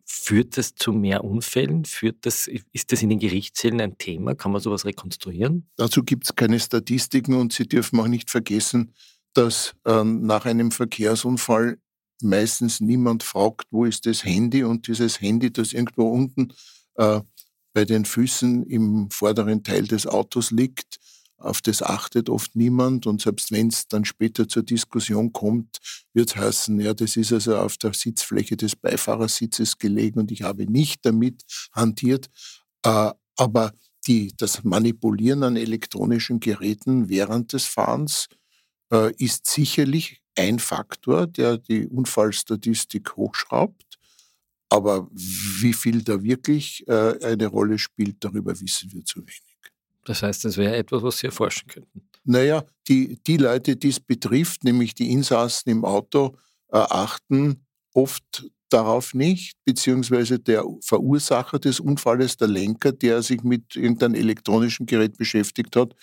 Führt 0.05 0.57
das 0.57 0.75
zu 0.75 0.93
mehr 0.93 1.25
Unfällen? 1.25 1.85
Führt 1.85 2.27
das, 2.27 2.49
ist 2.73 2.93
das 2.93 3.03
in 3.03 3.09
den 3.09 3.19
Gerichtssälen 3.19 3.81
ein 3.81 3.99
Thema? 3.99 4.35
Kann 4.35 4.53
man 4.53 4.61
sowas 4.61 4.85
rekonstruieren? 4.85 5.69
Dazu 5.77 6.03
gibt 6.03 6.25
es 6.25 6.35
keine 6.35 6.61
Statistiken 6.61 7.35
und 7.35 7.53
Sie 7.53 7.67
dürfen 7.69 7.99
auch 8.01 8.09
nicht 8.09 8.31
vergessen, 8.31 8.95
dass 9.33 9.75
äh, 9.85 10.05
nach 10.05 10.45
einem 10.45 10.71
Verkehrsunfall 10.71 11.79
meistens 12.23 12.81
niemand 12.81 13.23
fragt, 13.23 13.67
wo 13.71 13.85
ist 13.85 14.07
das 14.07 14.25
Handy 14.25 14.65
und 14.65 14.87
dieses 14.89 15.21
Handy, 15.21 15.53
das 15.53 15.73
irgendwo 15.73 16.09
unten 16.09 16.53
äh, 16.97 17.21
bei 17.77 17.85
den 17.85 18.07
Füßen 18.07 18.65
im 18.65 19.11
vorderen 19.11 19.63
Teil 19.63 19.87
des 19.87 20.07
Autos 20.07 20.51
liegt. 20.51 20.97
Auf 21.37 21.61
das 21.61 21.83
achtet 21.83 22.31
oft 22.31 22.57
niemand 22.57 23.07
und 23.07 23.21
selbst 23.21 23.53
wenn 23.53 23.69
es 23.69 23.87
dann 23.87 24.07
später 24.07 24.49
zur 24.49 24.63
Diskussion 24.63 25.31
kommt, 25.31 25.77
wird 26.15 26.31
es 26.31 26.37
heißen, 26.37 26.81
ja, 26.81 26.95
das 26.95 27.19
ist 27.19 27.35
also 27.35 27.59
auf 27.59 27.77
der 27.77 27.93
Sitzfläche 27.93 28.57
des 28.57 28.77
Beifahrersitzes 28.77 29.77
gelegen 29.77 30.21
und 30.21 30.33
ich 30.33 30.41
habe 30.41 30.65
nicht 30.65 31.05
damit 31.05 31.43
hantiert. 31.75 32.29
Äh, 32.83 33.11
aber 33.37 33.73
die, 34.07 34.33
das 34.39 34.65
Manipulieren 34.65 35.43
an 35.43 35.57
elektronischen 35.57 36.41
Geräten 36.41 37.11
während 37.11 37.53
des 37.53 37.67
Fahrens 37.67 38.29
äh, 38.91 39.13
ist 39.19 39.47
sicherlich 39.49 40.23
ein 40.35 40.61
Faktor, 40.61 41.27
der 41.27 41.59
die 41.59 41.87
Unfallstatistik 41.87 43.17
hochschraubt. 43.17 43.96
Aber 44.69 45.09
wie 45.13 45.73
viel 45.73 46.03
da 46.03 46.23
wirklich 46.23 46.87
äh, 46.89 47.25
eine 47.25 47.47
Rolle 47.47 47.79
spielt, 47.79 48.17
darüber 48.25 48.59
wissen 48.61 48.93
wir 48.93 49.05
zu 49.05 49.21
wenig. 49.21 49.43
Das 50.05 50.23
heißt, 50.23 50.45
das 50.45 50.57
wäre 50.57 50.77
etwas, 50.77 51.03
was 51.03 51.19
Sie 51.19 51.27
erforschen 51.27 51.69
könnten. 51.69 52.09
Naja, 52.25 52.65
die, 52.89 53.19
die 53.27 53.37
Leute, 53.37 53.77
die 53.77 53.89
es 53.89 54.01
betrifft, 54.01 54.65
nämlich 54.65 54.95
die 54.95 55.13
Insassen 55.13 55.71
im 55.71 55.85
Auto, 55.85 56.37
äh, 56.73 56.79
achten 56.79 57.65
oft 57.95 58.51
darauf 58.69 59.15
nicht, 59.15 59.57
beziehungsweise 59.65 60.39
der 60.39 60.65
Verursacher 60.81 61.59
des 61.59 61.81
Unfalles, 61.81 62.37
der 62.37 62.49
Lenker, 62.49 62.93
der 62.93 63.23
sich 63.23 63.43
mit 63.43 63.77
irgendeinem 63.77 64.15
elektronischen 64.15 64.87
Gerät 64.87 65.17
beschäftigt 65.17 65.77
hat, 65.77 65.95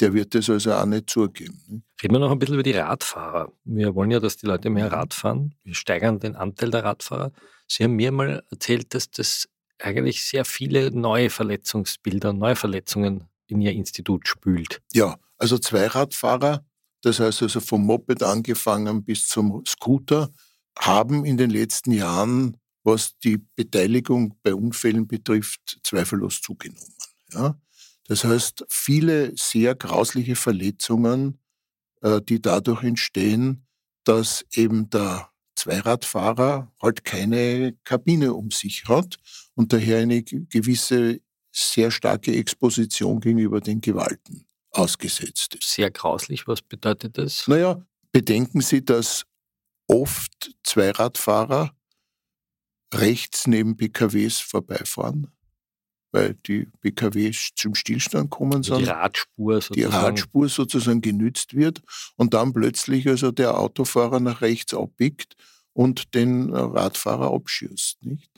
der 0.00 0.12
wird 0.12 0.34
das 0.34 0.50
also 0.50 0.72
auch 0.72 0.84
nicht 0.84 1.08
zugeben. 1.08 1.84
Reden 2.02 2.14
wir 2.14 2.18
noch 2.18 2.30
ein 2.30 2.38
bisschen 2.38 2.54
über 2.54 2.62
die 2.62 2.72
Radfahrer. 2.72 3.52
Wir 3.64 3.94
wollen 3.94 4.10
ja, 4.10 4.20
dass 4.20 4.36
die 4.36 4.46
Leute 4.46 4.68
mehr 4.68 4.90
Rad 4.90 5.14
fahren. 5.14 5.54
Wir 5.64 5.74
steigern 5.74 6.18
den 6.18 6.34
Anteil 6.34 6.70
der 6.70 6.84
Radfahrer. 6.84 7.32
Sie 7.72 7.84
haben 7.84 7.94
mir 7.94 8.12
mal 8.12 8.44
erzählt, 8.50 8.92
dass 8.94 9.10
das 9.10 9.48
eigentlich 9.78 10.24
sehr 10.24 10.44
viele 10.44 10.90
neue 10.90 11.30
Verletzungsbilder, 11.30 12.34
neue 12.34 12.54
Verletzungen 12.54 13.30
in 13.46 13.62
Ihr 13.62 13.72
Institut 13.72 14.28
spült. 14.28 14.82
Ja, 14.92 15.18
also 15.38 15.56
Zweiradfahrer, 15.56 16.66
das 17.00 17.18
heißt 17.18 17.40
also 17.40 17.60
vom 17.60 17.86
Moped 17.86 18.22
angefangen 18.22 19.02
bis 19.04 19.26
zum 19.26 19.64
Scooter, 19.66 20.28
haben 20.78 21.24
in 21.24 21.38
den 21.38 21.48
letzten 21.48 21.92
Jahren, 21.92 22.58
was 22.84 23.16
die 23.20 23.38
Beteiligung 23.56 24.38
bei 24.42 24.54
Unfällen 24.54 25.06
betrifft, 25.06 25.78
zweifellos 25.82 26.42
zugenommen. 26.42 26.94
Ja? 27.32 27.58
Das 28.06 28.24
heißt, 28.24 28.66
viele 28.68 29.32
sehr 29.34 29.74
grausliche 29.76 30.36
Verletzungen, 30.36 31.38
äh, 32.02 32.20
die 32.20 32.42
dadurch 32.42 32.82
entstehen, 32.82 33.66
dass 34.04 34.44
eben 34.52 34.90
der 34.90 35.31
Zweiradfahrer 35.56 36.72
halt 36.80 37.04
keine 37.04 37.74
Kabine 37.84 38.34
um 38.34 38.50
sich 38.50 38.84
hat 38.88 39.16
und 39.54 39.72
daher 39.72 39.98
eine 39.98 40.22
gewisse 40.22 41.20
sehr 41.52 41.90
starke 41.90 42.34
Exposition 42.34 43.20
gegenüber 43.20 43.60
den 43.60 43.80
Gewalten 43.80 44.46
ausgesetzt 44.70 45.54
ist. 45.54 45.70
Sehr 45.70 45.90
grauslich, 45.90 46.46
was 46.48 46.62
bedeutet 46.62 47.18
das? 47.18 47.46
Naja, 47.46 47.84
bedenken 48.10 48.60
Sie, 48.62 48.84
dass 48.84 49.24
oft 49.86 50.54
Zweiradfahrer 50.64 51.76
rechts 52.94 53.46
neben 53.46 53.76
PKWs 53.76 54.38
vorbeifahren, 54.38 55.30
weil 56.12 56.34
die 56.46 56.66
PKWs 56.80 57.50
zum 57.56 57.74
Stillstand 57.74 58.30
kommen 58.30 58.56
also 58.56 58.78
Die 58.78 58.84
Radspur 58.84 59.60
sozusagen. 59.60 59.74
Die 59.74 59.96
Radspur 59.96 60.48
sozusagen 60.48 61.00
genützt 61.00 61.54
wird 61.54 61.82
und 62.16 62.34
dann 62.34 62.52
plötzlich 62.52 63.08
also 63.08 63.32
der 63.32 63.58
Autofahrer 63.58 64.20
nach 64.20 64.42
rechts 64.42 64.74
abbiegt 64.74 65.36
und 65.72 66.14
den 66.14 66.54
Radfahrer 66.54 67.32
abschießt. 67.32 68.04
Nicht? 68.04 68.30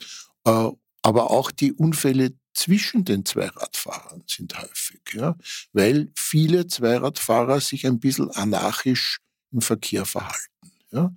Äh, 0.45 0.69
aber 1.01 1.29
auch 1.29 1.51
die 1.51 1.73
Unfälle 1.73 2.33
zwischen 2.55 3.05
den 3.05 3.25
zwei 3.25 3.47
Radfahrern 3.47 4.23
sind 4.27 4.57
häufig, 4.57 5.01
ja, 5.13 5.35
weil 5.73 6.11
viele 6.15 6.67
Zweiradfahrer 6.67 7.59
sich 7.59 7.85
ein 7.85 7.99
bisschen 7.99 8.31
anarchisch 8.31 9.19
im 9.51 9.61
Verkehr 9.61 10.05
verhalten. 10.05 10.71
Ja. 10.91 11.13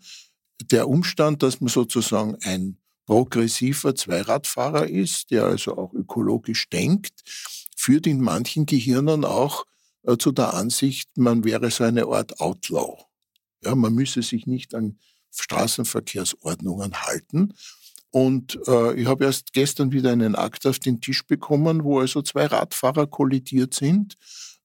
Der 0.72 0.88
Umstand, 0.88 1.42
dass 1.42 1.60
man 1.60 1.68
sozusagen 1.68 2.36
ein 2.42 2.78
progressiver 3.08 3.94
Zweiradfahrer 3.94 4.86
ist, 4.86 5.30
der 5.30 5.44
also 5.44 5.78
auch 5.78 5.94
ökologisch 5.94 6.68
denkt, 6.68 7.22
führt 7.74 8.06
in 8.06 8.20
manchen 8.20 8.66
Gehirnen 8.66 9.24
auch 9.24 9.64
äh, 10.02 10.18
zu 10.18 10.30
der 10.30 10.52
Ansicht, 10.52 11.16
man 11.16 11.42
wäre 11.42 11.70
so 11.70 11.84
eine 11.84 12.04
Art 12.04 12.38
Outlaw. 12.38 12.98
Ja, 13.64 13.74
man 13.74 13.94
müsse 13.94 14.20
sich 14.22 14.46
nicht 14.46 14.74
an 14.74 14.98
Straßenverkehrsordnungen 15.30 17.00
halten. 17.00 17.54
Und 18.10 18.58
äh, 18.68 19.00
ich 19.00 19.06
habe 19.06 19.24
erst 19.24 19.54
gestern 19.54 19.90
wieder 19.90 20.12
einen 20.12 20.34
Akt 20.34 20.66
auf 20.66 20.78
den 20.78 21.00
Tisch 21.00 21.26
bekommen, 21.26 21.84
wo 21.84 22.00
also 22.00 22.20
zwei 22.20 22.44
Radfahrer 22.44 23.06
kollidiert 23.06 23.72
sind. 23.72 24.16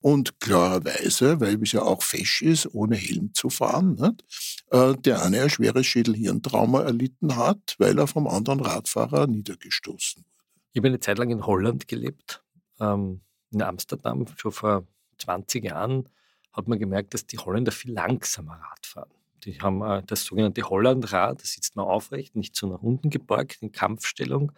Und 0.04 0.42
klarerweise, 0.42 1.40
weil 1.40 1.64
es 1.64 1.72
ja 1.72 1.82
auch 1.82 2.04
fesch 2.04 2.42
ist, 2.42 2.76
ohne 2.76 2.98
Helm 2.98 3.34
zu 3.34 3.50
fahren, 3.50 3.96
nicht? 3.96 4.26
Äh, 4.70 4.96
der 4.98 5.24
eine 5.24 5.44
ein 5.44 5.50
schweres 5.50 5.86
Schädelhirntrauma 5.86 6.82
erlitten 6.82 7.38
hat, 7.38 7.76
weil 7.78 7.98
er 7.98 8.06
vom 8.06 8.28
anderen 8.28 8.60
Radfahrer 8.60 9.28
niedergestoßen 9.28 10.22
wurde. 10.22 10.44
Ich 10.74 10.80
habe 10.80 10.90
eine 10.90 11.00
Zeit 11.00 11.20
lang 11.20 11.30
in 11.30 11.46
Holland 11.46 11.88
gelebt, 11.88 12.44
ähm, 12.82 13.22
in 13.52 13.62
Amsterdam, 13.62 14.26
schon 14.36 14.52
vor 14.52 14.86
20 15.20 15.64
Jahren 15.64 16.10
hat 16.52 16.68
man 16.68 16.80
gemerkt, 16.80 17.14
dass 17.14 17.26
die 17.26 17.38
Holländer 17.38 17.72
viel 17.72 17.94
langsamer 17.94 18.56
Rad 18.56 18.86
fahren. 18.86 19.12
Die 19.46 19.62
haben 19.62 19.82
äh, 19.84 20.04
das 20.06 20.26
sogenannte 20.26 20.64
Hollandrad, 20.64 21.40
da 21.40 21.46
sitzt 21.46 21.78
man 21.78 21.86
aufrecht, 21.86 22.36
nicht 22.36 22.58
so 22.58 22.68
nach 22.68 22.82
unten 22.82 23.10
gebeugt, 23.10 23.60
in 23.62 23.72
Kampfstellung. 23.72 24.52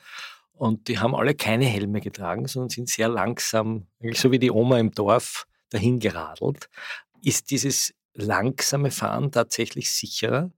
Und 0.58 0.88
die 0.88 1.00
haben 1.00 1.16
alle 1.16 1.36
keine 1.36 1.66
Helme 1.66 2.02
getragen, 2.02 2.48
sondern 2.48 2.70
sind 2.70 2.90
sehr 2.90 3.10
langsam, 3.10 3.88
eigentlich 4.00 4.20
so 4.20 4.32
wie 4.32 4.40
die 4.40 4.52
Oma 4.52 4.80
im 4.80 4.92
Dorf, 4.92 5.48
dahin 5.70 6.00
geradelt. 6.00 6.70
Ist 7.22 7.52
dieses 7.52 7.94
langsame 8.14 8.92
Fahren 8.92 9.32
tatsächlich 9.32 9.92
sicherer? 9.92 10.52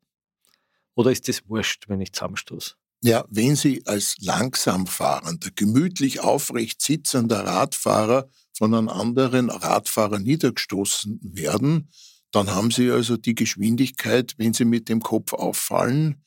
Oder 0.95 1.11
ist 1.11 1.27
es 1.29 1.47
wurscht, 1.49 1.89
wenn 1.89 2.01
ich 2.01 2.13
zusammenstoße? 2.13 2.75
Ja, 3.03 3.25
wenn 3.29 3.55
Sie 3.55 3.85
als 3.85 4.15
langsam 4.19 4.87
fahrender, 4.87 5.49
gemütlich 5.53 6.19
aufrecht 6.19 6.81
sitzender 6.81 7.45
Radfahrer 7.45 8.29
von 8.53 8.73
einem 8.73 8.89
anderen 8.89 9.49
Radfahrer 9.49 10.19
niedergestoßen 10.19 11.19
werden, 11.21 11.91
dann 12.31 12.49
haben 12.49 12.71
Sie 12.71 12.89
also 12.89 13.15
die 13.15 13.35
Geschwindigkeit, 13.35 14.33
wenn 14.37 14.53
Sie 14.53 14.65
mit 14.65 14.89
dem 14.89 15.01
Kopf 15.01 15.33
auffallen, 15.33 16.23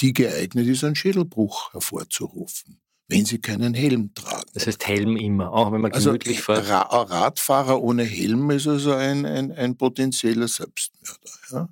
die 0.00 0.14
geeignet 0.14 0.66
ist, 0.66 0.82
einen 0.82 0.96
Schädelbruch 0.96 1.72
hervorzurufen, 1.72 2.80
wenn 3.08 3.24
Sie 3.24 3.38
keinen 3.38 3.74
Helm 3.74 4.14
tragen. 4.14 4.50
Das 4.54 4.66
heißt 4.66 4.86
Helm 4.86 5.16
immer, 5.16 5.52
auch 5.52 5.72
wenn 5.72 5.80
man 5.80 5.92
also 5.92 6.10
gemütlich 6.10 6.48
also, 6.48 6.62
fährt. 6.62 6.68
Ra 6.68 7.02
Radfahrer 7.02 7.82
ohne 7.82 8.04
Helm 8.04 8.50
ist 8.50 8.66
also 8.66 8.92
ein, 8.92 9.26
ein, 9.26 9.52
ein 9.52 9.76
potenzieller 9.76 10.48
Selbstmörder. 10.48 11.30
Ja? 11.50 11.68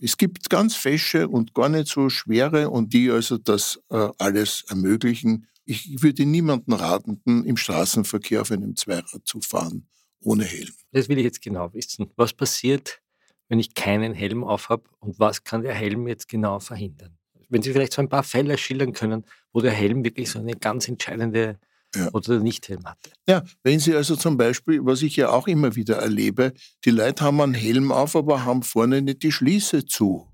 Es 0.00 0.16
gibt 0.16 0.50
ganz 0.50 0.74
fesche 0.74 1.28
und 1.28 1.54
gar 1.54 1.68
nicht 1.68 1.88
so 1.88 2.08
schwere 2.08 2.70
und 2.70 2.92
die 2.92 3.10
also 3.10 3.38
das 3.38 3.80
äh, 3.90 4.08
alles 4.18 4.64
ermöglichen. 4.68 5.46
Ich 5.64 6.02
würde 6.02 6.26
niemanden 6.26 6.72
raten, 6.72 7.20
im 7.24 7.56
Straßenverkehr 7.56 8.42
auf 8.42 8.50
einem 8.50 8.74
Zweirad 8.74 9.22
zu 9.24 9.40
fahren 9.40 9.86
ohne 10.20 10.44
Helm. 10.44 10.72
Das 10.92 11.08
will 11.08 11.18
ich 11.18 11.24
jetzt 11.24 11.42
genau 11.42 11.72
wissen. 11.72 12.10
Was 12.16 12.32
passiert, 12.32 13.00
wenn 13.48 13.58
ich 13.58 13.74
keinen 13.74 14.14
Helm 14.14 14.44
aufhab 14.44 14.88
und 15.00 15.18
was 15.18 15.44
kann 15.44 15.62
der 15.62 15.74
Helm 15.74 16.08
jetzt 16.08 16.28
genau 16.28 16.58
verhindern? 16.58 17.18
Wenn 17.52 17.62
Sie 17.62 17.72
vielleicht 17.72 17.92
so 17.92 18.00
ein 18.00 18.08
paar 18.08 18.22
Fälle 18.22 18.56
schildern 18.56 18.92
können, 18.94 19.24
wo 19.52 19.60
der 19.60 19.72
Helm 19.72 20.04
wirklich 20.04 20.30
so 20.30 20.38
eine 20.38 20.56
ganz 20.56 20.88
entscheidende 20.88 21.58
ja. 21.94 22.08
oder 22.12 22.38
nicht 22.38 22.68
Helm 22.68 22.84
hatte. 22.84 23.10
Ja, 23.28 23.44
wenn 23.62 23.78
Sie 23.78 23.94
also 23.94 24.16
zum 24.16 24.36
Beispiel, 24.36 24.80
was 24.84 25.02
ich 25.02 25.16
ja 25.16 25.28
auch 25.28 25.46
immer 25.46 25.76
wieder 25.76 25.96
erlebe, 25.96 26.54
die 26.84 26.90
Leute 26.90 27.24
haben 27.24 27.40
einen 27.40 27.54
Helm 27.54 27.92
auf, 27.92 28.16
aber 28.16 28.44
haben 28.44 28.62
vorne 28.62 29.02
nicht 29.02 29.22
die 29.22 29.32
Schließe 29.32 29.84
zu. 29.84 30.26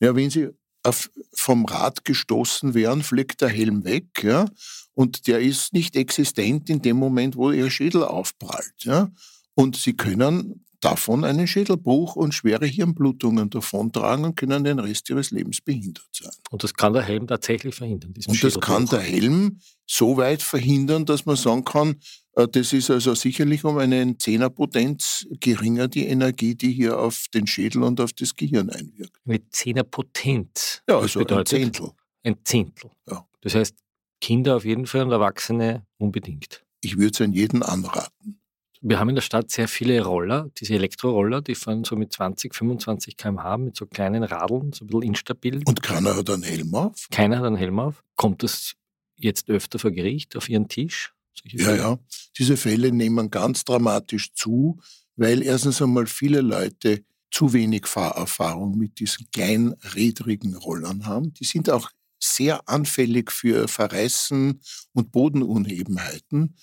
Ja, 0.00 0.14
wenn 0.14 0.28
Sie 0.28 0.48
auf, 0.82 1.10
vom 1.32 1.64
Rad 1.64 2.04
gestoßen 2.04 2.74
wären, 2.74 3.02
fliegt 3.02 3.40
der 3.40 3.48
Helm 3.48 3.84
weg, 3.84 4.22
ja, 4.22 4.46
und 4.94 5.26
der 5.26 5.40
ist 5.40 5.72
nicht 5.72 5.96
existent 5.96 6.68
in 6.68 6.82
dem 6.82 6.96
Moment, 6.96 7.36
wo 7.36 7.50
Ihr 7.50 7.70
Schädel 7.70 8.04
aufprallt, 8.04 8.74
ja. 8.80 9.10
Und 9.54 9.76
Sie 9.76 9.96
können 9.96 10.66
davon 10.80 11.24
einen 11.24 11.46
Schädelbruch 11.46 12.16
und 12.16 12.32
schwere 12.32 12.66
Hirnblutungen 12.66 13.50
davontragen 13.50 14.24
und 14.24 14.36
können 14.36 14.64
den 14.64 14.78
Rest 14.78 15.10
ihres 15.10 15.30
Lebens 15.30 15.60
behindert 15.60 16.08
sein. 16.12 16.32
Und 16.50 16.62
das 16.62 16.74
kann 16.74 16.92
der 16.92 17.02
Helm 17.02 17.26
tatsächlich 17.26 17.74
verhindern. 17.74 18.14
Und 18.26 18.42
das 18.42 18.60
kann 18.60 18.86
der 18.86 19.00
Helm 19.00 19.58
so 19.86 20.16
weit 20.16 20.42
verhindern, 20.42 21.04
dass 21.04 21.26
man 21.26 21.36
sagen 21.36 21.64
kann, 21.64 21.96
äh, 22.34 22.46
das 22.46 22.72
ist 22.72 22.90
also 22.90 23.14
sicherlich 23.14 23.64
um 23.64 23.78
eine 23.78 24.16
Zehnerpotenz 24.16 25.26
geringer 25.40 25.88
die 25.88 26.06
Energie, 26.06 26.54
die 26.54 26.72
hier 26.72 26.98
auf 26.98 27.26
den 27.34 27.46
Schädel 27.46 27.82
und 27.82 28.00
auf 28.00 28.12
das 28.12 28.34
Gehirn 28.34 28.70
einwirkt. 28.70 29.16
Eine 29.26 29.48
Zehnerpotenz? 29.50 30.82
Ja, 30.88 30.98
also 30.98 31.24
ein 31.24 31.46
Zehntel. 31.46 31.90
Ein 32.22 32.36
Zehntel. 32.44 32.90
Ja. 33.08 33.26
Das 33.40 33.54
heißt, 33.54 33.74
Kinder 34.20 34.56
auf 34.56 34.64
jeden 34.64 34.86
Fall 34.86 35.02
und 35.02 35.12
Erwachsene 35.12 35.86
unbedingt. 35.98 36.64
Ich 36.80 36.96
würde 36.96 37.10
es 37.12 37.20
an 37.20 37.32
jeden 37.32 37.62
anraten. 37.62 38.40
Wir 38.80 38.98
haben 38.98 39.08
in 39.08 39.16
der 39.16 39.22
Stadt 39.22 39.50
sehr 39.50 39.66
viele 39.66 40.04
Roller, 40.04 40.50
diese 40.58 40.74
Elektroroller, 40.74 41.42
die 41.42 41.54
fahren 41.54 41.84
so 41.84 41.96
mit 41.96 42.12
20, 42.12 42.54
25 42.54 43.16
km/h 43.16 43.58
mit 43.58 43.76
so 43.76 43.86
kleinen 43.86 44.22
Radeln, 44.22 44.72
so 44.72 44.84
ein 44.84 44.88
bisschen 44.88 45.02
instabil. 45.02 45.62
Und 45.64 45.82
keiner 45.82 46.16
hat 46.16 46.30
einen 46.30 46.44
Helm 46.44 46.74
auf? 46.74 47.08
Keiner 47.10 47.38
hat 47.38 47.44
einen 47.44 47.56
Helm 47.56 47.78
auf. 47.80 48.04
Kommt 48.16 48.42
das 48.42 48.74
jetzt 49.16 49.48
öfter 49.50 49.78
vor 49.78 49.90
Gericht 49.90 50.36
auf 50.36 50.48
Ihren 50.48 50.68
Tisch? 50.68 51.12
Ja, 51.44 51.74
ja. 51.74 51.98
Diese 52.36 52.56
Fälle 52.56 52.92
nehmen 52.92 53.30
ganz 53.30 53.64
dramatisch 53.64 54.32
zu, 54.34 54.80
weil 55.16 55.42
erstens 55.42 55.82
einmal 55.82 56.06
viele 56.06 56.40
Leute 56.40 57.04
zu 57.30 57.52
wenig 57.52 57.86
Fahrerfahrung 57.86 58.78
mit 58.78 58.98
diesen 59.00 59.30
kleinrädrigen 59.30 60.56
Rollern 60.56 61.06
haben. 61.06 61.34
Die 61.34 61.44
sind 61.44 61.70
auch 61.70 61.90
sehr 62.20 62.68
anfällig 62.68 63.30
für 63.30 63.68
Verreißen 63.68 64.60
und 64.92 65.12
Bodenunebenheiten. 65.12 66.56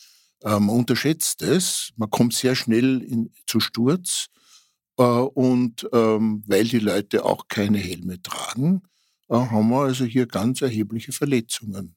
Man 0.52 0.70
unterschätzt 0.70 1.42
es, 1.42 1.92
man 1.96 2.10
kommt 2.12 2.34
sehr 2.34 2.56
schnell 2.56 3.02
in, 3.02 3.34
zu 3.48 3.60
Sturz 3.60 4.28
äh, 4.98 5.04
und 5.04 5.88
ähm, 5.92 6.44
weil 6.46 6.66
die 6.66 6.80
Leute 6.80 7.26
auch 7.26 7.48
keine 7.48 7.80
Helme 7.80 8.22
tragen, 8.22 8.84
äh, 9.30 9.36
haben 9.36 9.70
wir 9.70 9.82
also 9.82 10.06
hier 10.06 10.28
ganz 10.28 10.62
erhebliche 10.62 11.12
Verletzungen, 11.12 11.96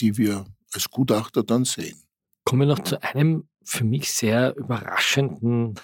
die 0.00 0.16
wir 0.16 0.46
als 0.72 0.90
Gutachter 0.90 1.42
dann 1.42 1.64
sehen. 1.64 2.00
Kommen 2.44 2.62
wir 2.62 2.68
noch 2.68 2.84
zu 2.84 3.02
einem 3.02 3.48
für 3.64 3.84
mich 3.84 4.12
sehr 4.12 4.56
überraschenden 4.56 5.74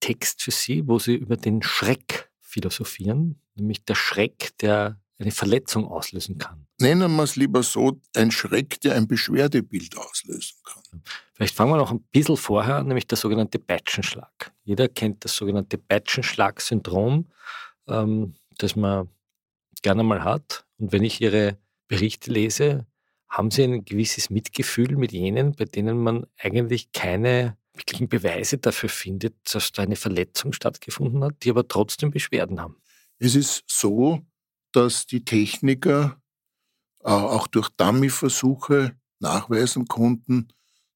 Text 0.00 0.42
für 0.42 0.50
Sie, 0.50 0.86
wo 0.86 0.98
Sie 0.98 1.14
über 1.14 1.36
den 1.36 1.62
Schreck 1.62 2.30
philosophieren, 2.40 3.40
nämlich 3.54 3.84
der 3.84 3.94
Schreck, 3.94 4.56
der 4.58 5.00
eine 5.18 5.30
Verletzung 5.30 5.86
auslösen 5.86 6.38
kann. 6.38 6.66
Nennen 6.82 7.14
wir 7.14 7.22
es 7.22 7.36
lieber 7.36 7.62
so, 7.62 8.00
ein 8.16 8.32
Schreck, 8.32 8.80
der 8.80 8.96
ein 8.96 9.06
Beschwerdebild 9.06 9.96
auslösen 9.96 10.56
kann. 10.64 11.02
Vielleicht 11.32 11.54
fangen 11.54 11.70
wir 11.70 11.76
noch 11.76 11.92
ein 11.92 12.02
bisschen 12.10 12.36
vorher 12.36 12.78
an, 12.78 12.88
nämlich 12.88 13.06
der 13.06 13.16
sogenannte 13.16 13.60
Batchenschlag. 13.60 14.52
Jeder 14.64 14.88
kennt 14.88 15.24
das 15.24 15.36
sogenannte 15.36 15.78
Batchenschlag-Syndrom, 15.78 17.28
ähm, 17.86 18.34
das 18.58 18.74
man 18.74 19.08
gerne 19.82 20.02
mal 20.02 20.24
hat. 20.24 20.66
Und 20.78 20.90
wenn 20.90 21.04
ich 21.04 21.20
Ihre 21.20 21.56
Berichte 21.86 22.32
lese, 22.32 22.84
haben 23.28 23.52
Sie 23.52 23.62
ein 23.62 23.84
gewisses 23.84 24.28
Mitgefühl 24.28 24.96
mit 24.96 25.12
jenen, 25.12 25.52
bei 25.52 25.66
denen 25.66 26.02
man 26.02 26.26
eigentlich 26.36 26.90
keine 26.90 27.56
wirklichen 27.74 28.08
Beweise 28.08 28.58
dafür 28.58 28.88
findet, 28.88 29.36
dass 29.54 29.70
da 29.70 29.84
eine 29.84 29.94
Verletzung 29.94 30.52
stattgefunden 30.52 31.22
hat, 31.22 31.44
die 31.44 31.50
aber 31.50 31.68
trotzdem 31.68 32.10
Beschwerden 32.10 32.60
haben. 32.60 32.76
Es 33.20 33.36
ist 33.36 33.62
so, 33.68 34.20
dass 34.72 35.06
die 35.06 35.24
Techniker 35.24 36.20
auch 37.02 37.46
durch 37.46 37.68
Dummy-Versuche 37.70 38.96
nachweisen 39.20 39.86
konnten, 39.86 40.48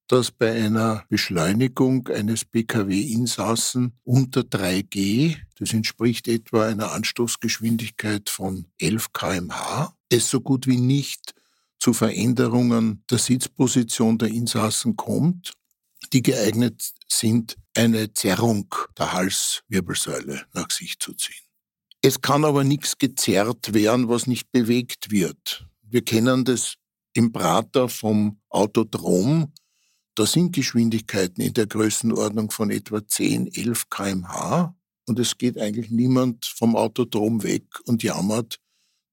dass 0.07 0.31
bei 0.31 0.53
einer 0.53 1.03
Beschleunigung 1.09 2.07
eines 2.07 2.45
Pkw-Insassen 2.45 3.99
unter 4.03 4.41
3G, 4.41 5.37
das 5.59 5.73
entspricht 5.73 6.27
etwa 6.27 6.65
einer 6.65 6.93
Anstoßgeschwindigkeit 6.93 8.29
von 8.29 8.65
11 8.79 9.11
kmh, 9.11 9.93
es 10.09 10.29
so 10.29 10.39
gut 10.39 10.65
wie 10.65 10.77
nicht 10.77 11.33
zu 11.79 11.93
Veränderungen 11.93 13.03
der 13.09 13.17
Sitzposition 13.17 14.17
der 14.17 14.29
Insassen 14.29 14.95
kommt, 14.95 15.53
die 16.13 16.23
geeignet 16.23 16.93
sind, 17.07 17.57
eine 17.75 18.13
Zerrung 18.13 18.73
der 18.97 19.13
Halswirbelsäule 19.13 20.45
nach 20.53 20.71
sich 20.71 20.99
zu 20.99 21.13
ziehen. 21.13 21.35
Es 22.01 22.21
kann 22.21 22.45
aber 22.45 22.63
nichts 22.63 22.97
gezerrt 22.97 23.73
werden, 23.73 24.07
was 24.07 24.27
nicht 24.27 24.51
bewegt 24.51 25.11
wird. 25.11 25.66
Wir 25.89 26.03
kennen 26.03 26.43
das 26.43 26.75
im 27.13 27.31
Prater 27.31 27.87
vom 27.87 28.39
Autodrom. 28.49 29.53
Da 30.15 30.25
sind 30.25 30.53
Geschwindigkeiten 30.53 31.41
in 31.41 31.53
der 31.53 31.67
Größenordnung 31.67 32.51
von 32.51 32.71
etwa 32.71 33.05
10, 33.05 33.47
11 33.53 33.89
kmh 33.89 34.75
und 35.05 35.19
es 35.19 35.37
geht 35.37 35.57
eigentlich 35.57 35.89
niemand 35.89 36.45
vom 36.45 36.75
Autodrom 36.75 37.43
weg 37.43 37.63
und 37.85 38.03
jammert, 38.03 38.59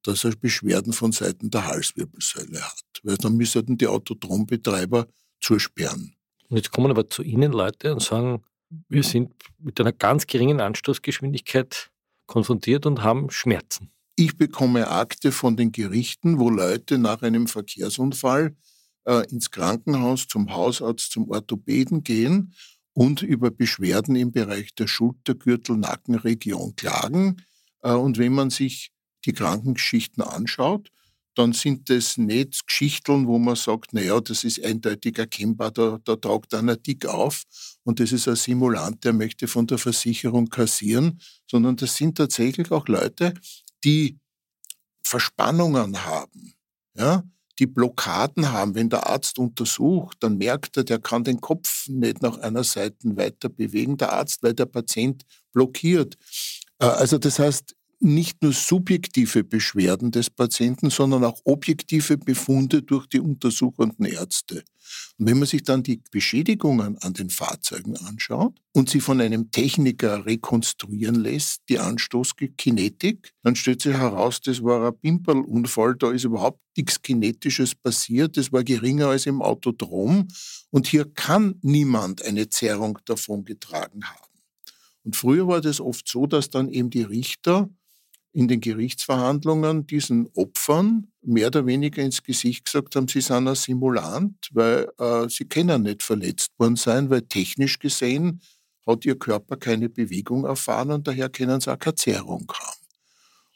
dass 0.02 0.24
er 0.24 0.34
Beschwerden 0.34 0.92
von 0.92 1.12
Seiten 1.12 1.50
der 1.50 1.66
Halswirbelsäule 1.66 2.60
hat. 2.60 2.84
Weil 3.04 3.16
dann 3.18 3.36
müssten 3.36 3.78
die 3.78 3.86
Autodrombetreiber 3.86 5.06
zusperren. 5.40 6.16
Und 6.48 6.56
jetzt 6.56 6.72
kommen 6.72 6.90
aber 6.90 7.08
zu 7.08 7.22
Ihnen 7.22 7.52
Leute 7.52 7.92
und 7.92 8.02
sagen, 8.02 8.42
wir 8.88 9.02
sind 9.04 9.32
mit 9.58 9.78
einer 9.80 9.92
ganz 9.92 10.26
geringen 10.26 10.60
Anstoßgeschwindigkeit 10.60 11.90
konfrontiert 12.26 12.86
und 12.86 13.02
haben 13.02 13.30
Schmerzen. 13.30 13.93
Ich 14.16 14.36
bekomme 14.36 14.88
Akte 14.88 15.32
von 15.32 15.56
den 15.56 15.72
Gerichten, 15.72 16.38
wo 16.38 16.48
Leute 16.48 16.98
nach 16.98 17.22
einem 17.22 17.48
Verkehrsunfall 17.48 18.54
äh, 19.06 19.28
ins 19.30 19.50
Krankenhaus, 19.50 20.28
zum 20.28 20.54
Hausarzt, 20.54 21.10
zum 21.10 21.28
Orthopäden 21.30 22.04
gehen 22.04 22.54
und 22.92 23.22
über 23.22 23.50
Beschwerden 23.50 24.14
im 24.14 24.30
Bereich 24.30 24.72
der 24.76 24.86
Schultergürtel-Nackenregion 24.86 26.76
klagen. 26.76 27.42
Äh, 27.82 27.92
und 27.92 28.16
wenn 28.18 28.34
man 28.34 28.50
sich 28.50 28.92
die 29.24 29.32
Krankengeschichten 29.32 30.22
anschaut, 30.22 30.90
dann 31.34 31.52
sind 31.52 31.90
das 31.90 32.16
nicht 32.16 32.66
Geschichten, 32.68 33.26
wo 33.26 33.38
man 33.38 33.56
sagt, 33.56 33.92
naja, 33.92 34.20
das 34.20 34.44
ist 34.44 34.64
eindeutig 34.64 35.18
erkennbar, 35.18 35.72
da, 35.72 35.98
da 36.04 36.14
taugt 36.14 36.54
einer 36.54 36.76
dick 36.76 37.06
auf 37.06 37.42
und 37.82 37.98
das 37.98 38.12
ist 38.12 38.28
ein 38.28 38.36
Simulant, 38.36 39.02
der 39.02 39.12
möchte 39.12 39.48
von 39.48 39.66
der 39.66 39.78
Versicherung 39.78 40.48
kassieren, 40.48 41.20
sondern 41.50 41.74
das 41.74 41.96
sind 41.96 42.16
tatsächlich 42.16 42.70
auch 42.70 42.86
Leute, 42.86 43.34
die 43.84 44.18
Verspannungen 45.06 46.04
haben, 46.04 46.54
ja, 46.96 47.22
die 47.58 47.66
Blockaden 47.66 48.50
haben. 48.50 48.74
Wenn 48.74 48.88
der 48.88 49.06
Arzt 49.06 49.38
untersucht, 49.38 50.16
dann 50.20 50.38
merkt 50.38 50.76
er, 50.76 50.84
der 50.84 50.98
kann 50.98 51.24
den 51.24 51.40
Kopf 51.40 51.88
nicht 51.88 52.22
nach 52.22 52.38
einer 52.38 52.64
Seite 52.64 53.16
weiter 53.16 53.48
bewegen, 53.48 53.96
der 53.96 54.12
Arzt, 54.12 54.42
weil 54.42 54.54
der 54.54 54.66
Patient 54.66 55.24
blockiert. 55.52 56.16
Äh, 56.80 56.86
also 56.86 57.18
das 57.18 57.38
heißt, 57.38 57.76
nicht 58.04 58.42
nur 58.42 58.52
subjektive 58.52 59.44
Beschwerden 59.44 60.10
des 60.10 60.30
Patienten, 60.30 60.90
sondern 60.90 61.24
auch 61.24 61.40
objektive 61.44 62.18
Befunde 62.18 62.82
durch 62.82 63.06
die 63.06 63.20
untersuchenden 63.20 64.04
Ärzte. 64.04 64.62
Und 65.18 65.26
wenn 65.26 65.38
man 65.38 65.48
sich 65.48 65.62
dann 65.62 65.82
die 65.82 66.02
Beschädigungen 66.10 66.98
an 66.98 67.14
den 67.14 67.30
Fahrzeugen 67.30 67.96
anschaut 67.96 68.60
und 68.72 68.90
sie 68.90 69.00
von 69.00 69.20
einem 69.20 69.50
Techniker 69.50 70.26
rekonstruieren 70.26 71.16
lässt, 71.16 71.62
die 71.68 71.78
Anstoßkinetik, 71.78 73.32
dann 73.42 73.56
stellt 73.56 73.82
sich 73.82 73.94
heraus, 73.94 74.40
das 74.40 74.62
war 74.62 74.86
ein 74.86 74.98
Pimperlunfall, 74.98 75.96
da 75.96 76.10
ist 76.10 76.24
überhaupt 76.24 76.60
nichts 76.76 77.00
Kinetisches 77.00 77.74
passiert, 77.74 78.36
das 78.36 78.52
war 78.52 78.64
geringer 78.64 79.08
als 79.08 79.26
im 79.26 79.40
Autodrom 79.40 80.28
und 80.70 80.86
hier 80.86 81.06
kann 81.06 81.54
niemand 81.62 82.22
eine 82.22 82.48
Zerrung 82.48 82.98
davon 83.06 83.44
getragen 83.44 84.04
haben. 84.04 84.34
Und 85.04 85.16
früher 85.16 85.46
war 85.46 85.60
das 85.60 85.80
oft 85.80 86.08
so, 86.08 86.26
dass 86.26 86.50
dann 86.50 86.68
eben 86.70 86.90
die 86.90 87.02
Richter 87.02 87.68
in 88.34 88.48
den 88.48 88.60
Gerichtsverhandlungen 88.60 89.86
diesen 89.86 90.28
Opfern 90.34 91.06
mehr 91.22 91.46
oder 91.46 91.66
weniger 91.66 92.02
ins 92.02 92.22
Gesicht 92.22 92.64
gesagt 92.64 92.96
haben, 92.96 93.06
sie 93.06 93.20
sind 93.20 93.46
ein 93.46 93.54
Simulant, 93.54 94.48
weil 94.52 94.90
äh, 94.98 95.28
sie 95.28 95.44
können 95.44 95.82
nicht 95.82 96.02
verletzt 96.02 96.50
worden 96.58 96.76
sein, 96.76 97.10
weil 97.10 97.22
technisch 97.22 97.78
gesehen 97.78 98.42
hat 98.86 99.04
ihr 99.04 99.16
Körper 99.18 99.56
keine 99.56 99.88
Bewegung 99.88 100.44
erfahren 100.44 100.90
und 100.90 101.06
daher 101.06 101.30
können 101.30 101.60
sie 101.60 101.72
auch 101.72 101.78
keine 101.78 101.94
Zerrung 101.94 102.52
haben. 102.52 102.84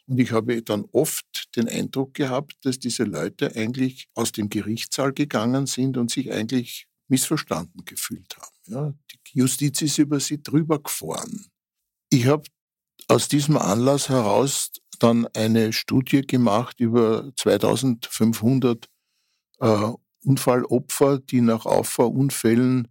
Und 0.07 0.19
ich 0.19 0.31
habe 0.31 0.63
dann 0.63 0.85
oft 0.93 1.49
den 1.55 1.67
Eindruck 1.67 2.13
gehabt, 2.15 2.55
dass 2.63 2.79
diese 2.79 3.03
Leute 3.03 3.55
eigentlich 3.55 4.07
aus 4.15 4.31
dem 4.31 4.49
Gerichtssaal 4.49 5.13
gegangen 5.13 5.67
sind 5.67 5.97
und 5.97 6.09
sich 6.09 6.31
eigentlich 6.31 6.87
missverstanden 7.09 7.83
gefühlt 7.85 8.37
haben. 8.37 8.55
Ja, 8.65 8.93
die 9.27 9.39
Justiz 9.39 9.81
ist 9.81 9.97
über 9.97 10.19
sie 10.19 10.41
drüber 10.41 10.81
gefahren. 10.81 11.47
Ich 12.09 12.25
habe 12.25 12.43
aus 13.09 13.27
diesem 13.27 13.57
Anlass 13.57 14.09
heraus 14.09 14.71
dann 14.99 15.27
eine 15.33 15.73
Studie 15.73 16.21
gemacht 16.21 16.79
über 16.79 17.31
2500 17.35 18.87
äh, 19.59 19.91
Unfallopfer, 20.25 21.19
die 21.19 21.41
nach 21.41 21.65
Auffahrunfällen 21.65 22.87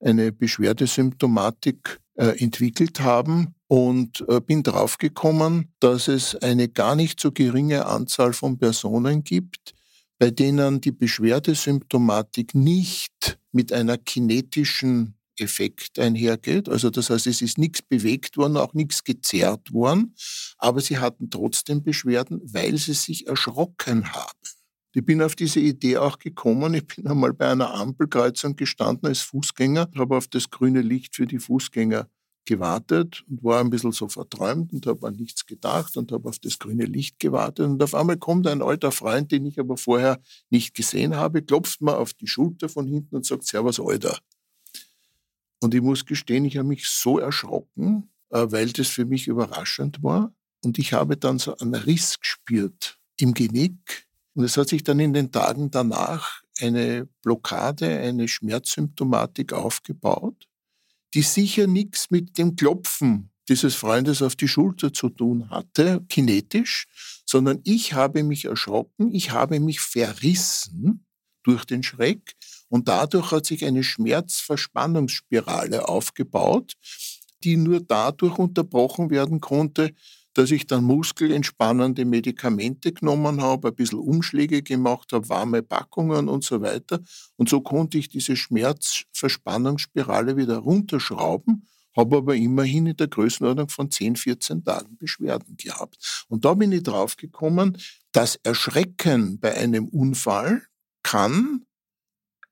eine 0.00 0.32
Beschwerdesymptomatik 0.32 2.00
äh, 2.14 2.42
entwickelt 2.42 3.00
haben. 3.00 3.54
Und 3.68 4.24
äh, 4.28 4.40
bin 4.40 4.62
draufgekommen, 4.62 5.74
dass 5.80 6.06
es 6.06 6.36
eine 6.36 6.68
gar 6.68 6.94
nicht 6.94 7.18
so 7.18 7.32
geringe 7.32 7.86
Anzahl 7.86 8.32
von 8.32 8.58
Personen 8.58 9.24
gibt, 9.24 9.74
bei 10.20 10.30
denen 10.30 10.80
die 10.80 10.92
Beschwerdesymptomatik 10.92 12.54
nicht 12.54 13.40
mit 13.50 13.72
einer 13.72 13.98
kinetischen 13.98 15.16
Effekt 15.38 15.98
einhergeht. 15.98 16.68
Also 16.68 16.90
das 16.90 17.10
heißt, 17.10 17.26
es 17.26 17.42
ist 17.42 17.58
nichts 17.58 17.82
bewegt 17.82 18.36
worden, 18.36 18.56
auch 18.56 18.74
nichts 18.74 19.04
gezerrt 19.04 19.72
worden, 19.72 20.14
aber 20.58 20.80
sie 20.80 20.98
hatten 20.98 21.30
trotzdem 21.30 21.82
Beschwerden, 21.82 22.40
weil 22.44 22.76
sie 22.78 22.94
sich 22.94 23.26
erschrocken 23.26 24.12
haben. 24.12 24.38
Ich 24.94 25.04
bin 25.04 25.20
auf 25.20 25.36
diese 25.36 25.60
Idee 25.60 25.98
auch 25.98 26.18
gekommen. 26.18 26.72
Ich 26.72 26.86
bin 26.86 27.06
einmal 27.06 27.34
bei 27.34 27.48
einer 27.48 27.74
Ampelkreuzung 27.74 28.56
gestanden 28.56 29.08
als 29.08 29.20
Fußgänger, 29.20 29.90
habe 29.94 30.16
auf 30.16 30.26
das 30.26 30.48
grüne 30.48 30.80
Licht 30.80 31.16
für 31.16 31.26
die 31.26 31.38
Fußgänger 31.38 32.08
gewartet 32.46 33.22
und 33.28 33.44
war 33.44 33.60
ein 33.60 33.68
bisschen 33.68 33.92
so 33.92 34.08
verträumt 34.08 34.72
und 34.72 34.86
habe 34.86 35.06
an 35.06 35.16
nichts 35.16 35.44
gedacht 35.44 35.96
und 35.98 36.12
habe 36.12 36.28
auf 36.30 36.38
das 36.38 36.58
grüne 36.58 36.86
Licht 36.86 37.18
gewartet. 37.18 37.66
Und 37.66 37.82
auf 37.82 37.94
einmal 37.94 38.16
kommt 38.16 38.46
ein 38.46 38.62
alter 38.62 38.90
Freund, 38.90 39.32
den 39.32 39.44
ich 39.44 39.60
aber 39.60 39.76
vorher 39.76 40.18
nicht 40.48 40.74
gesehen 40.74 41.14
habe, 41.14 41.42
klopft 41.42 41.82
mir 41.82 41.98
auf 41.98 42.14
die 42.14 42.26
Schulter 42.26 42.70
von 42.70 42.86
hinten 42.86 43.16
und 43.16 43.26
sagt, 43.26 43.44
Servus, 43.44 43.78
Alter. 43.78 44.16
Und 45.66 45.74
ich 45.74 45.82
muss 45.82 46.06
gestehen, 46.06 46.44
ich 46.44 46.58
habe 46.58 46.68
mich 46.68 46.86
so 46.86 47.18
erschrocken, 47.18 48.08
äh, 48.30 48.46
weil 48.50 48.70
das 48.70 48.86
für 48.86 49.04
mich 49.04 49.26
überraschend 49.26 50.00
war. 50.00 50.32
Und 50.62 50.78
ich 50.78 50.92
habe 50.92 51.16
dann 51.16 51.40
so 51.40 51.56
einen 51.56 51.74
Riss 51.74 52.20
gespürt 52.20 53.00
im 53.16 53.34
Genick. 53.34 54.06
Und 54.34 54.44
es 54.44 54.56
hat 54.56 54.68
sich 54.68 54.84
dann 54.84 55.00
in 55.00 55.12
den 55.12 55.32
Tagen 55.32 55.72
danach 55.72 56.40
eine 56.60 57.08
Blockade, 57.20 57.98
eine 57.98 58.28
Schmerzsymptomatik 58.28 59.52
aufgebaut, 59.52 60.46
die 61.14 61.22
sicher 61.22 61.66
nichts 61.66 62.12
mit 62.12 62.38
dem 62.38 62.54
Klopfen 62.54 63.30
dieses 63.48 63.74
Freundes 63.74 64.22
auf 64.22 64.36
die 64.36 64.46
Schulter 64.46 64.92
zu 64.92 65.08
tun 65.08 65.50
hatte, 65.50 66.04
kinetisch, 66.08 66.86
sondern 67.26 67.58
ich 67.64 67.92
habe 67.92 68.22
mich 68.22 68.44
erschrocken, 68.44 69.12
ich 69.12 69.32
habe 69.32 69.58
mich 69.58 69.80
verrissen 69.80 71.04
durch 71.42 71.64
den 71.64 71.82
Schreck 71.82 72.36
und 72.68 72.88
dadurch 72.88 73.32
hat 73.32 73.46
sich 73.46 73.64
eine 73.64 73.82
Schmerzverspannungsspirale 73.82 75.88
aufgebaut, 75.88 76.74
die 77.44 77.56
nur 77.56 77.80
dadurch 77.80 78.38
unterbrochen 78.38 79.10
werden 79.10 79.40
konnte, 79.40 79.94
dass 80.36 80.50
ich 80.50 80.66
dann 80.66 80.84
muskelentspannende 80.84 82.04
Medikamente 82.04 82.92
genommen 82.92 83.40
habe, 83.40 83.68
ein 83.68 83.74
bisschen 83.74 84.00
Umschläge 84.00 84.62
gemacht 84.62 85.12
habe, 85.12 85.30
warme 85.30 85.62
Packungen 85.62 86.28
und 86.28 86.44
so 86.44 86.60
weiter. 86.60 87.00
Und 87.36 87.48
so 87.48 87.62
konnte 87.62 87.96
ich 87.96 88.10
diese 88.10 88.36
Schmerzverspannungsspirale 88.36 90.36
wieder 90.36 90.58
runterschrauben, 90.58 91.66
habe 91.96 92.18
aber 92.18 92.36
immerhin 92.36 92.84
in 92.86 92.96
der 92.96 93.08
Größenordnung 93.08 93.70
von 93.70 93.90
10, 93.90 94.16
14 94.16 94.62
Tagen 94.62 94.98
Beschwerden 94.98 95.56
gehabt. 95.56 96.26
Und 96.28 96.44
da 96.44 96.52
bin 96.52 96.70
ich 96.72 96.82
drauf 96.82 97.16
gekommen, 97.16 97.78
das 98.12 98.36
Erschrecken 98.42 99.40
bei 99.40 99.56
einem 99.56 99.88
Unfall 99.88 100.64
kann 101.02 101.64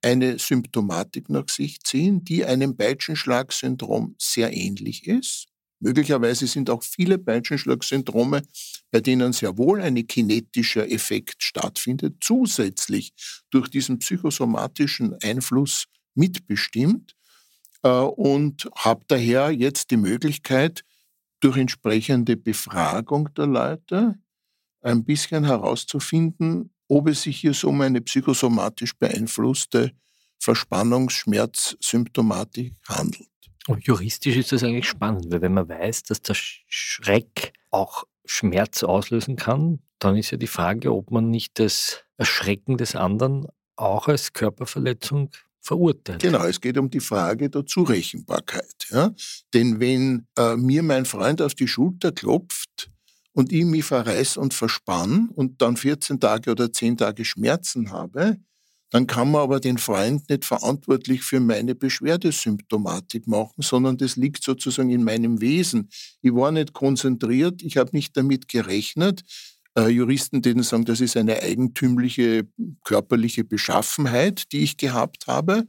eine 0.05 0.38
Symptomatik 0.38 1.30
nach 1.30 1.48
sich 1.48 1.80
ziehen, 1.80 2.24
die 2.24 2.44
einem 2.44 2.76
Peitschenschlagsyndrom 2.76 4.14
sehr 4.18 4.52
ähnlich 4.52 5.07
ist. 5.07 5.46
Möglicherweise 5.80 6.46
sind 6.46 6.70
auch 6.70 6.82
viele 6.82 7.18
Peitschenschlagsyndrome, 7.18 8.42
bei 8.90 9.00
denen 9.00 9.32
sehr 9.32 9.57
wohl 9.57 9.80
ein 9.80 10.07
kinetischer 10.07 10.90
Effekt 10.90 11.42
stattfindet, 11.42 12.16
zusätzlich 12.20 13.12
durch 13.50 13.68
diesen 13.68 13.98
psychosomatischen 13.98 15.14
Einfluss 15.22 15.86
mitbestimmt 16.14 17.14
äh, 17.82 17.88
und 17.88 18.68
habe 18.76 19.05
daher 19.09 19.50
jetzt 19.50 19.90
die 19.90 19.96
Möglichkeit, 19.96 20.84
durch 21.40 21.57
entsprechende 21.57 22.36
Befragung 22.36 23.32
der 23.34 23.46
Leute 23.46 24.18
ein 24.80 25.05
bisschen 25.05 25.44
herauszufinden, 25.44 26.74
ob 26.89 27.09
es 27.09 27.22
sich 27.22 27.39
hier 27.39 27.55
so 27.55 27.68
um 27.68 27.80
eine 27.80 28.01
psychosomatisch 28.01 28.97
beeinflusste 28.97 29.93
Verspannungsschmerzsymptomatik 30.39 32.74
handelt. 32.89 33.28
Und 33.66 33.87
juristisch 33.87 34.37
ist 34.37 34.53
das 34.53 34.62
eigentlich 34.62 34.89
spannend, 34.89 35.26
weil 35.30 35.41
wenn 35.41 35.55
man 35.55 35.68
weiß, 35.68 36.03
dass 36.05 36.20
der 36.20 36.37
Schreck 36.37 37.55
auch 37.70 38.05
Schmerz 38.26 38.82
auslösen 38.82 39.37
kann, 39.37 39.80
dann 39.99 40.16
ist 40.16 40.30
ja 40.30 40.37
die 40.37 40.47
Frage, 40.47 40.95
ob 40.95 41.11
man 41.11 41.30
nicht 41.30 41.59
das 41.59 42.05
Erschrecken 42.18 42.76
des 42.76 42.95
anderen 42.95 43.47
auch 43.76 44.09
als 44.09 44.35
Körperverletzung 44.35 45.30
verurteilt. 45.61 46.20
Genau, 46.20 46.45
es 46.45 46.61
geht 46.61 46.76
um 46.76 46.91
die 46.91 47.01
Frage 47.01 47.49
der 47.49 47.64
Zurechenbarkeit. 47.64 48.87
Ja? 48.91 49.14
Denn 49.55 49.80
wenn 49.80 50.26
äh, 50.39 50.57
mir 50.57 50.82
mein 50.82 51.07
Freund 51.07 51.41
auf 51.41 51.55
die 51.55 51.68
Schulter 51.68 52.12
klopft, 52.12 52.91
und 53.35 53.53
ich 53.53 53.64
mich 53.64 53.85
verreiß 53.85 54.37
und 54.39 54.55
verspann 54.55 55.28
und 55.35 55.61
dann 55.61 55.76
14 55.76 56.20
Tage 56.20 56.53
oder 56.53 56.72
10 56.72 56.97
Tage 56.97 57.24
Schmerzen 57.24 57.91
habe, 57.91 58.39
dann 58.91 59.09
kann 59.09 59.32
man 59.32 59.43
aber 59.43 59.59
den 59.59 59.76
Freund 59.76 60.30
nicht 60.30 60.45
verantwortlich 60.45 61.22
für 61.24 61.41
meine 61.41 61.74
Beschwerdesymptomatik 61.74 63.26
machen, 63.26 63.61
sondern 63.61 63.97
das 63.97 64.14
liegt 64.14 64.45
sozusagen 64.45 64.91
in 64.91 65.03
meinem 65.03 65.41
Wesen. 65.41 65.91
Ich 66.22 66.32
war 66.32 66.53
nicht 66.53 66.72
konzentriert, 66.72 67.61
ich 67.62 67.76
habe 67.76 67.91
nicht 67.93 68.16
damit 68.16 68.47
gerechnet. 68.47 69.24
Äh, 69.76 69.89
Juristen, 69.89 70.43
denen 70.43 70.62
sagen, 70.62 70.85
das 70.85 71.01
ist 71.01 71.16
eine 71.16 71.43
eigentümliche 71.43 72.47
körperliche 72.85 73.43
Beschaffenheit, 73.43 74.45
die 74.53 74.61
ich 74.61 74.76
gehabt 74.76 75.26
habe, 75.26 75.66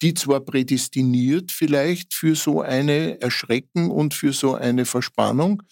die 0.00 0.14
zwar 0.14 0.40
prädestiniert 0.40 1.52
vielleicht 1.52 2.14
für 2.14 2.34
so 2.34 2.62
eine 2.62 3.20
Erschrecken 3.20 3.90
und 3.90 4.14
für 4.14 4.32
so 4.32 4.54
eine 4.54 4.86
Verspannung, 4.86 5.62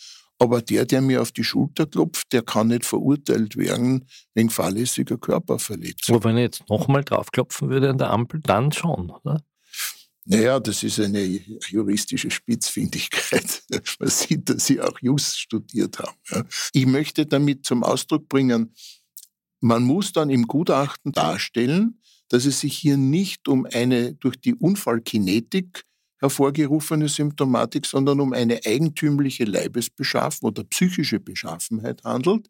Aber 0.42 0.60
der, 0.60 0.86
der 0.86 1.00
mir 1.00 1.22
auf 1.22 1.30
die 1.30 1.44
Schulter 1.44 1.86
klopft, 1.86 2.32
der 2.32 2.42
kann 2.42 2.66
nicht 2.66 2.84
verurteilt 2.84 3.56
werden 3.56 4.08
wegen 4.34 4.50
fahrlässiger 4.50 5.16
Körperverletzung. 5.16 6.16
Aber 6.16 6.24
wenn 6.24 6.36
er 6.36 6.42
jetzt 6.42 6.68
nochmal 6.68 7.04
draufklopfen 7.04 7.70
würde 7.70 7.90
an 7.90 7.98
der 7.98 8.10
Ampel, 8.10 8.40
dann 8.42 8.72
schon, 8.72 9.10
oder? 9.10 9.44
Naja, 10.24 10.58
das 10.58 10.82
ist 10.82 10.98
eine 10.98 11.22
juristische 11.22 12.32
Spitzfindigkeit. 12.32 13.62
Man 14.00 14.08
sieht, 14.08 14.48
dass 14.48 14.66
Sie 14.66 14.80
auch 14.80 14.98
Just 15.00 15.38
studiert 15.38 16.00
haben. 16.00 16.48
Ich 16.72 16.86
möchte 16.86 17.24
damit 17.24 17.64
zum 17.64 17.84
Ausdruck 17.84 18.28
bringen, 18.28 18.74
man 19.60 19.84
muss 19.84 20.10
dann 20.10 20.28
im 20.28 20.48
Gutachten 20.48 21.12
darstellen, 21.12 22.00
dass 22.30 22.46
es 22.46 22.58
sich 22.58 22.76
hier 22.76 22.96
nicht 22.96 23.46
um 23.46 23.64
eine 23.64 24.14
durch 24.14 24.40
die 24.40 24.56
Unfallkinetik 24.56 25.84
hervorgerufene 26.22 27.08
Symptomatik, 27.08 27.84
sondern 27.84 28.20
um 28.20 28.32
eine 28.32 28.60
eigentümliche 28.64 29.44
Leibesbeschaffenheit 29.44 30.42
oder 30.42 30.64
psychische 30.64 31.20
Beschaffenheit 31.20 32.04
handelt, 32.04 32.48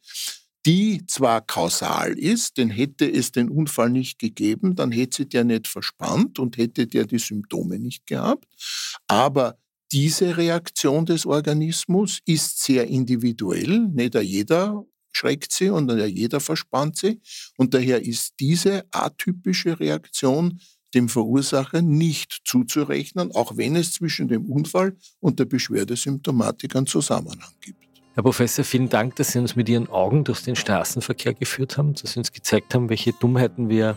die 0.65 1.05
zwar 1.07 1.41
kausal 1.41 2.13
ist, 2.13 2.59
denn 2.59 2.71
hätte 2.71 3.11
es 3.11 3.33
den 3.33 3.49
Unfall 3.49 3.91
nicht 3.91 4.19
gegeben, 4.19 4.77
dann 4.77 4.93
hätte 4.93 5.27
der 5.27 5.43
nicht 5.43 5.67
verspannt 5.67 6.39
und 6.39 6.57
hätte 6.57 6.87
der 6.87 7.07
die 7.07 7.19
Symptome 7.19 7.79
nicht 7.79 8.07
gehabt, 8.07 8.47
aber 9.09 9.59
diese 9.91 10.37
Reaktion 10.37 11.05
des 11.05 11.27
Organismus 11.27 12.21
ist 12.25 12.63
sehr 12.63 12.87
individuell, 12.87 13.89
nicht 13.89 14.15
jeder 14.15 14.85
schreckt 15.13 15.53
sie 15.53 15.69
und 15.69 15.91
jeder 15.91 16.41
verspannt 16.41 16.97
sie. 16.97 17.21
Und 17.59 17.75
daher 17.75 18.03
ist 18.03 18.35
diese 18.41 18.87
atypische 18.91 19.79
Reaktion 19.79 20.59
dem 20.95 21.09
Verursacher 21.09 21.83
nicht 21.83 22.41
zuzurechnen, 22.45 23.33
auch 23.33 23.57
wenn 23.57 23.77
es 23.77 23.93
zwischen 23.93 24.29
dem 24.29 24.47
Unfall 24.47 24.97
und 25.21 25.39
der 25.39 25.45
Beschwerdesymptomatik 25.45 26.77
einen 26.77 26.87
Zusammenhang 26.87 27.53
gibt. 27.61 27.83
Herr 28.15 28.23
Professor, 28.23 28.63
vielen 28.65 28.91
Dank, 28.91 29.17
dass 29.17 29.33
Sie 29.33 29.39
uns 29.39 29.57
mit 29.57 29.69
Ihren 29.71 29.89
Augen 29.89 30.25
durch 30.25 30.43
den 30.43 30.55
Straßenverkehr 30.55 31.33
geführt 31.33 31.79
haben, 31.79 31.95
dass 31.95 32.13
Sie 32.13 32.19
uns 32.19 32.31
gezeigt 32.31 32.75
haben, 32.75 32.91
welche 32.91 33.15
Dummheiten 33.15 33.71
wir 33.71 33.97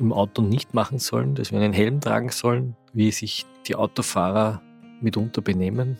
im 0.00 0.12
Auto 0.12 0.42
nicht 0.42 0.74
machen 0.74 0.98
sollen, 0.98 1.36
dass 1.36 1.52
wir 1.52 1.60
einen 1.60 1.72
Helm 1.72 2.00
tragen 2.00 2.30
sollen, 2.30 2.76
wie 2.92 3.12
sich 3.12 3.46
die 3.68 3.76
Autofahrer 3.76 4.62
mitunter 5.00 5.42
benehmen 5.42 5.96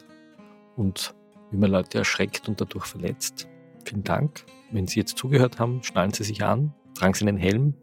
und 0.77 1.15
wie 1.51 1.57
man 1.57 1.71
Leute 1.71 1.99
erschreckt 1.99 2.49
und 2.49 2.61
dadurch 2.61 2.87
verletzt. 2.87 3.47
Vielen 3.85 4.03
Dank. 4.03 4.45
Wenn 4.73 4.89
Sie 4.89 4.99
jetzt 4.99 5.17
zugehört 5.17 5.61
haben, 5.61 5.83
schnallen 5.85 6.13
Sie 6.13 6.25
sich 6.25 6.43
an, 6.43 6.75
tragen 6.95 7.15
Sie 7.15 7.27
einen 7.27 7.39
Helm, 7.39 7.75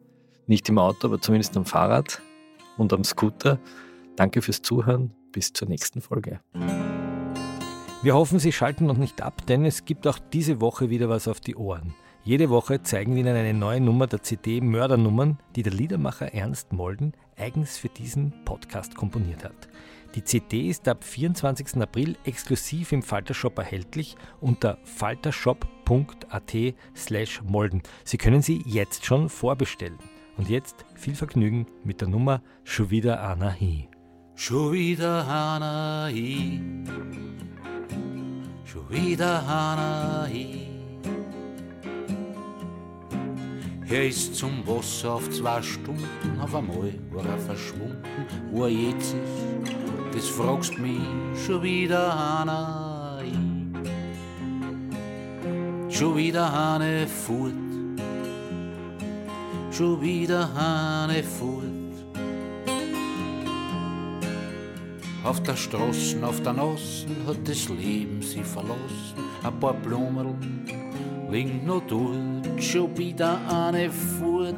nicht 0.45 0.67
im 0.67 0.77
Auto, 0.77 1.07
aber 1.07 1.21
zumindest 1.21 1.55
am 1.55 1.65
Fahrrad 1.65 2.21
und 2.77 2.93
am 2.93 3.03
Scooter. 3.03 3.59
Danke 4.15 4.41
fürs 4.41 4.61
Zuhören. 4.61 5.11
Bis 5.31 5.51
zur 5.53 5.67
nächsten 5.67 6.01
Folge. 6.01 6.39
Wir 8.03 8.15
hoffen, 8.15 8.37
Sie 8.37 8.51
schalten 8.51 8.85
noch 8.85 8.97
nicht 8.97 9.21
ab, 9.21 9.45
denn 9.47 9.65
es 9.65 9.85
gibt 9.85 10.07
auch 10.07 10.19
diese 10.19 10.61
Woche 10.61 10.89
wieder 10.89 11.09
was 11.09 11.27
auf 11.27 11.39
die 11.39 11.55
Ohren. 11.55 11.95
Jede 12.25 12.49
Woche 12.49 12.83
zeigen 12.83 13.15
wir 13.15 13.21
Ihnen 13.21 13.35
eine 13.35 13.53
neue 13.53 13.81
Nummer 13.81 14.07
der 14.07 14.23
CD 14.23 14.61
Mördernummern, 14.61 15.39
die 15.55 15.63
der 15.63 15.73
Liedermacher 15.73 16.33
Ernst 16.33 16.71
Molden 16.71 17.13
eigens 17.37 17.77
für 17.77 17.89
diesen 17.89 18.33
Podcast 18.45 18.95
komponiert 18.95 19.43
hat. 19.43 19.67
Die 20.15 20.23
CD 20.23 20.69
ist 20.69 20.87
ab 20.87 21.03
24. 21.03 21.81
April 21.81 22.15
exklusiv 22.23 22.91
im 22.91 23.01
Faltershop 23.01 23.57
erhältlich 23.57 24.15
unter 24.41 24.77
faltershop.at 24.83 26.53
slash 26.95 27.41
molden. 27.41 27.81
Sie 28.03 28.17
können 28.17 28.41
sie 28.41 28.61
jetzt 28.65 29.05
schon 29.05 29.27
vorbestellen. 29.27 29.97
Und 30.37 30.49
jetzt 30.49 30.85
viel 30.95 31.15
Vergnügen 31.15 31.67
mit 31.83 32.01
der 32.01 32.07
Nummer 32.07 32.41
Schon 32.63 32.89
wieder 32.89 33.21
Anna 33.21 33.51
Hi. 33.59 33.87
Schon 34.35 34.73
wieder 34.73 35.27
Anna 35.27 36.05
Hi 36.05 36.61
schon 38.73 38.89
wieder 38.89 39.45
Hanai. 39.45 40.67
Er 43.87 44.07
ist 44.07 44.35
zum 44.35 44.65
Wasser 44.65 45.13
auf 45.13 45.29
zwei 45.29 45.61
Stunden, 45.61 46.39
auf 46.41 46.55
einmal 46.55 46.93
war 47.11 47.25
er 47.25 47.37
verschwunden. 47.37 48.01
Wo 48.51 48.63
er 48.63 48.71
jetzt 48.71 49.13
ist, 49.13 50.15
das 50.15 50.27
fragst 50.29 50.79
mich 50.79 51.01
schon 51.45 51.61
wieder 51.61 52.17
Hanai. 52.17 53.31
Schon 55.89 56.17
wieder 56.17 56.51
Hane 56.51 57.07
fort, 57.07 57.53
schon 59.73 60.01
wieder 60.01 60.53
Hane 60.53 61.23
fort. 61.23 61.63
Auf 65.23 65.41
der 65.41 65.55
Straße, 65.55 66.17
auf 66.25 66.41
der 66.41 66.53
Nassen 66.53 67.15
hat 67.25 67.47
das 67.47 67.69
Leben 67.69 68.21
sie 68.21 68.43
verlassen. 68.43 69.15
Ein 69.43 69.59
paar 69.59 69.73
Blumen 69.73 70.65
liegen 71.31 71.65
noch 71.65 71.81
dort, 71.87 72.63
schon 72.63 72.95
wieder 72.97 73.39
eine 73.49 73.89
fort. 73.89 74.55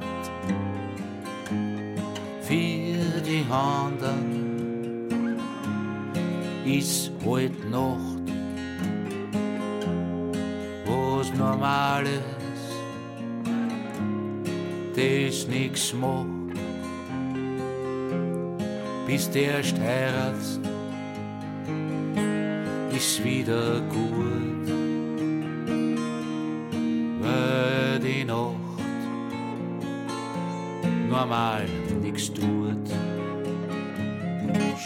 Für 2.41 3.21
die 3.21 3.45
anderen 3.49 5.07
ist 6.65 7.11
heute 7.23 7.67
Nacht 7.69 8.15
was 10.85 11.33
Normales, 11.37 12.34
das 14.95 15.47
nix 15.47 15.93
macht 15.93 16.45
bis 19.05 19.29
der 19.29 19.57
erst 19.57 19.79
heiratst, 19.79 20.59
ist 22.91 23.23
wieder 23.23 23.81
gut, 23.81 24.67
weil 27.21 27.99
die 27.99 28.25
Nacht 28.25 28.55
normal 31.09 31.65
nix 32.01 32.33
tut. 32.33 32.89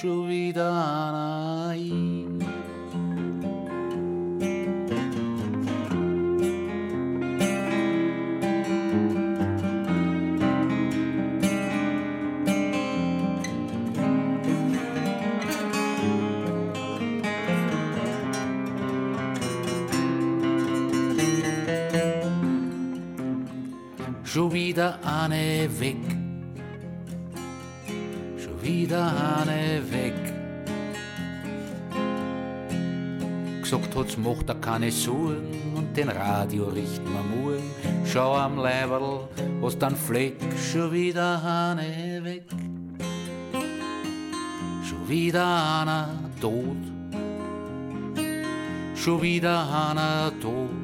Schon 0.01 0.30
wieder 0.30 0.70
einer 0.72 1.74
wieder 24.90 25.00
eine 25.06 25.70
weg, 25.80 25.98
schon 28.38 28.62
wieder 28.62 29.38
eine 29.42 29.82
weg. 29.92 30.14
Gesagt 33.62 33.96
hat's, 33.96 34.18
macht 34.18 34.50
er 34.50 34.56
keine 34.56 34.92
Sorgen 34.92 35.74
und 35.76 35.96
den 35.96 36.10
Radio 36.10 36.70
richten 36.70 37.06
wir 37.06 37.24
morgen. 37.24 37.72
Schau 38.06 38.36
am 38.36 38.58
Leiberl, 38.58 39.28
was 39.62 39.78
dann 39.78 39.96
Fleck, 39.96 40.38
schon 40.72 40.92
wieder 40.92 41.44
eine 41.44 42.24
weg. 42.24 42.46
Schon 44.84 45.08
wieder 45.08 45.82
einer 45.82 46.10
tot, 46.42 46.78
schon 48.96 49.22
wieder 49.22 49.92
einer 49.92 50.32
tot. 50.42 50.79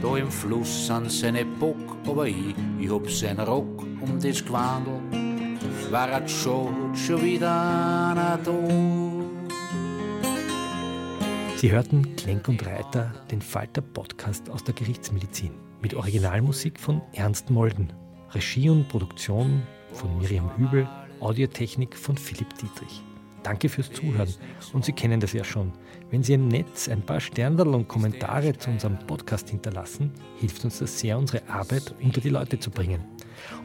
Da 0.00 0.16
im 0.16 0.30
Fluss 0.30 0.86
sind 0.86 1.10
seine 1.10 1.44
Bock, 1.44 1.76
aber 2.06 2.26
ich, 2.28 2.54
ich 2.78 2.90
hab 2.90 3.10
seinen 3.10 3.40
Rock 3.40 3.82
um 4.00 4.20
das 4.20 4.44
Gewandel. 4.44 5.00
War 5.90 6.08
er 6.08 6.28
schon, 6.28 6.94
schon 6.94 7.22
wieder 7.22 7.50
einer 7.50 8.38
da. 8.44 8.52
Sie 11.56 11.72
hörten 11.72 12.14
Klenk 12.14 12.46
und 12.48 12.64
Reiter, 12.64 13.12
den 13.32 13.42
Falter-Podcast 13.42 14.48
aus 14.50 14.62
der 14.62 14.74
Gerichtsmedizin, 14.74 15.50
mit 15.82 15.94
Originalmusik 15.94 16.78
von 16.78 17.02
Ernst 17.12 17.50
Molden, 17.50 17.92
Regie 18.30 18.70
und 18.70 18.88
Produktion 18.88 19.62
von 19.92 20.16
Miriam 20.18 20.56
Hübel, 20.56 20.88
Audiotechnik 21.18 21.96
von 21.96 22.16
Philipp 22.16 22.54
Dietrich. 22.58 23.02
Danke 23.42 23.68
fürs 23.68 23.92
Zuhören 23.92 24.32
und 24.72 24.84
Sie 24.84 24.92
kennen 24.92 25.20
das 25.20 25.32
ja 25.32 25.44
schon. 25.44 25.72
Wenn 26.10 26.22
Sie 26.22 26.34
im 26.34 26.48
Netz 26.48 26.88
ein 26.88 27.02
paar 27.02 27.20
Sternerl 27.20 27.74
und 27.74 27.88
Kommentare 27.88 28.56
zu 28.56 28.70
unserem 28.70 28.98
Podcast 28.98 29.50
hinterlassen, 29.50 30.12
hilft 30.38 30.64
uns 30.64 30.78
das 30.78 30.98
sehr, 30.98 31.18
unsere 31.18 31.48
Arbeit 31.48 31.94
unter 32.02 32.20
die 32.20 32.30
Leute 32.30 32.58
zu 32.58 32.70
bringen. 32.70 33.04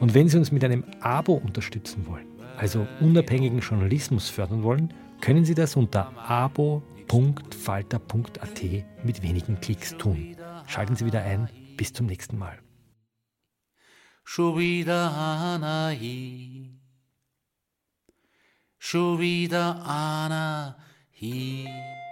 Und 0.00 0.14
wenn 0.14 0.28
Sie 0.28 0.38
uns 0.38 0.52
mit 0.52 0.64
einem 0.64 0.84
Abo 1.00 1.34
unterstützen 1.34 2.06
wollen, 2.06 2.26
also 2.56 2.86
unabhängigen 3.00 3.60
Journalismus 3.60 4.28
fördern 4.28 4.62
wollen, 4.62 4.92
können 5.20 5.44
Sie 5.44 5.54
das 5.54 5.76
unter 5.76 6.12
abo.falter.at 6.28 8.62
mit 9.04 9.22
wenigen 9.22 9.60
Klicks 9.60 9.96
tun. 9.96 10.36
Schalten 10.66 10.96
Sie 10.96 11.06
wieder 11.06 11.22
ein. 11.22 11.48
Bis 11.76 11.92
zum 11.92 12.06
nächsten 12.06 12.38
Mal. 12.38 12.58
Schon 14.22 14.58
wieder 14.58 15.90
hier 15.90 16.83
schon 18.84 19.18
wieder 19.18 19.82
einer 19.86 20.76
hier. 21.10 22.03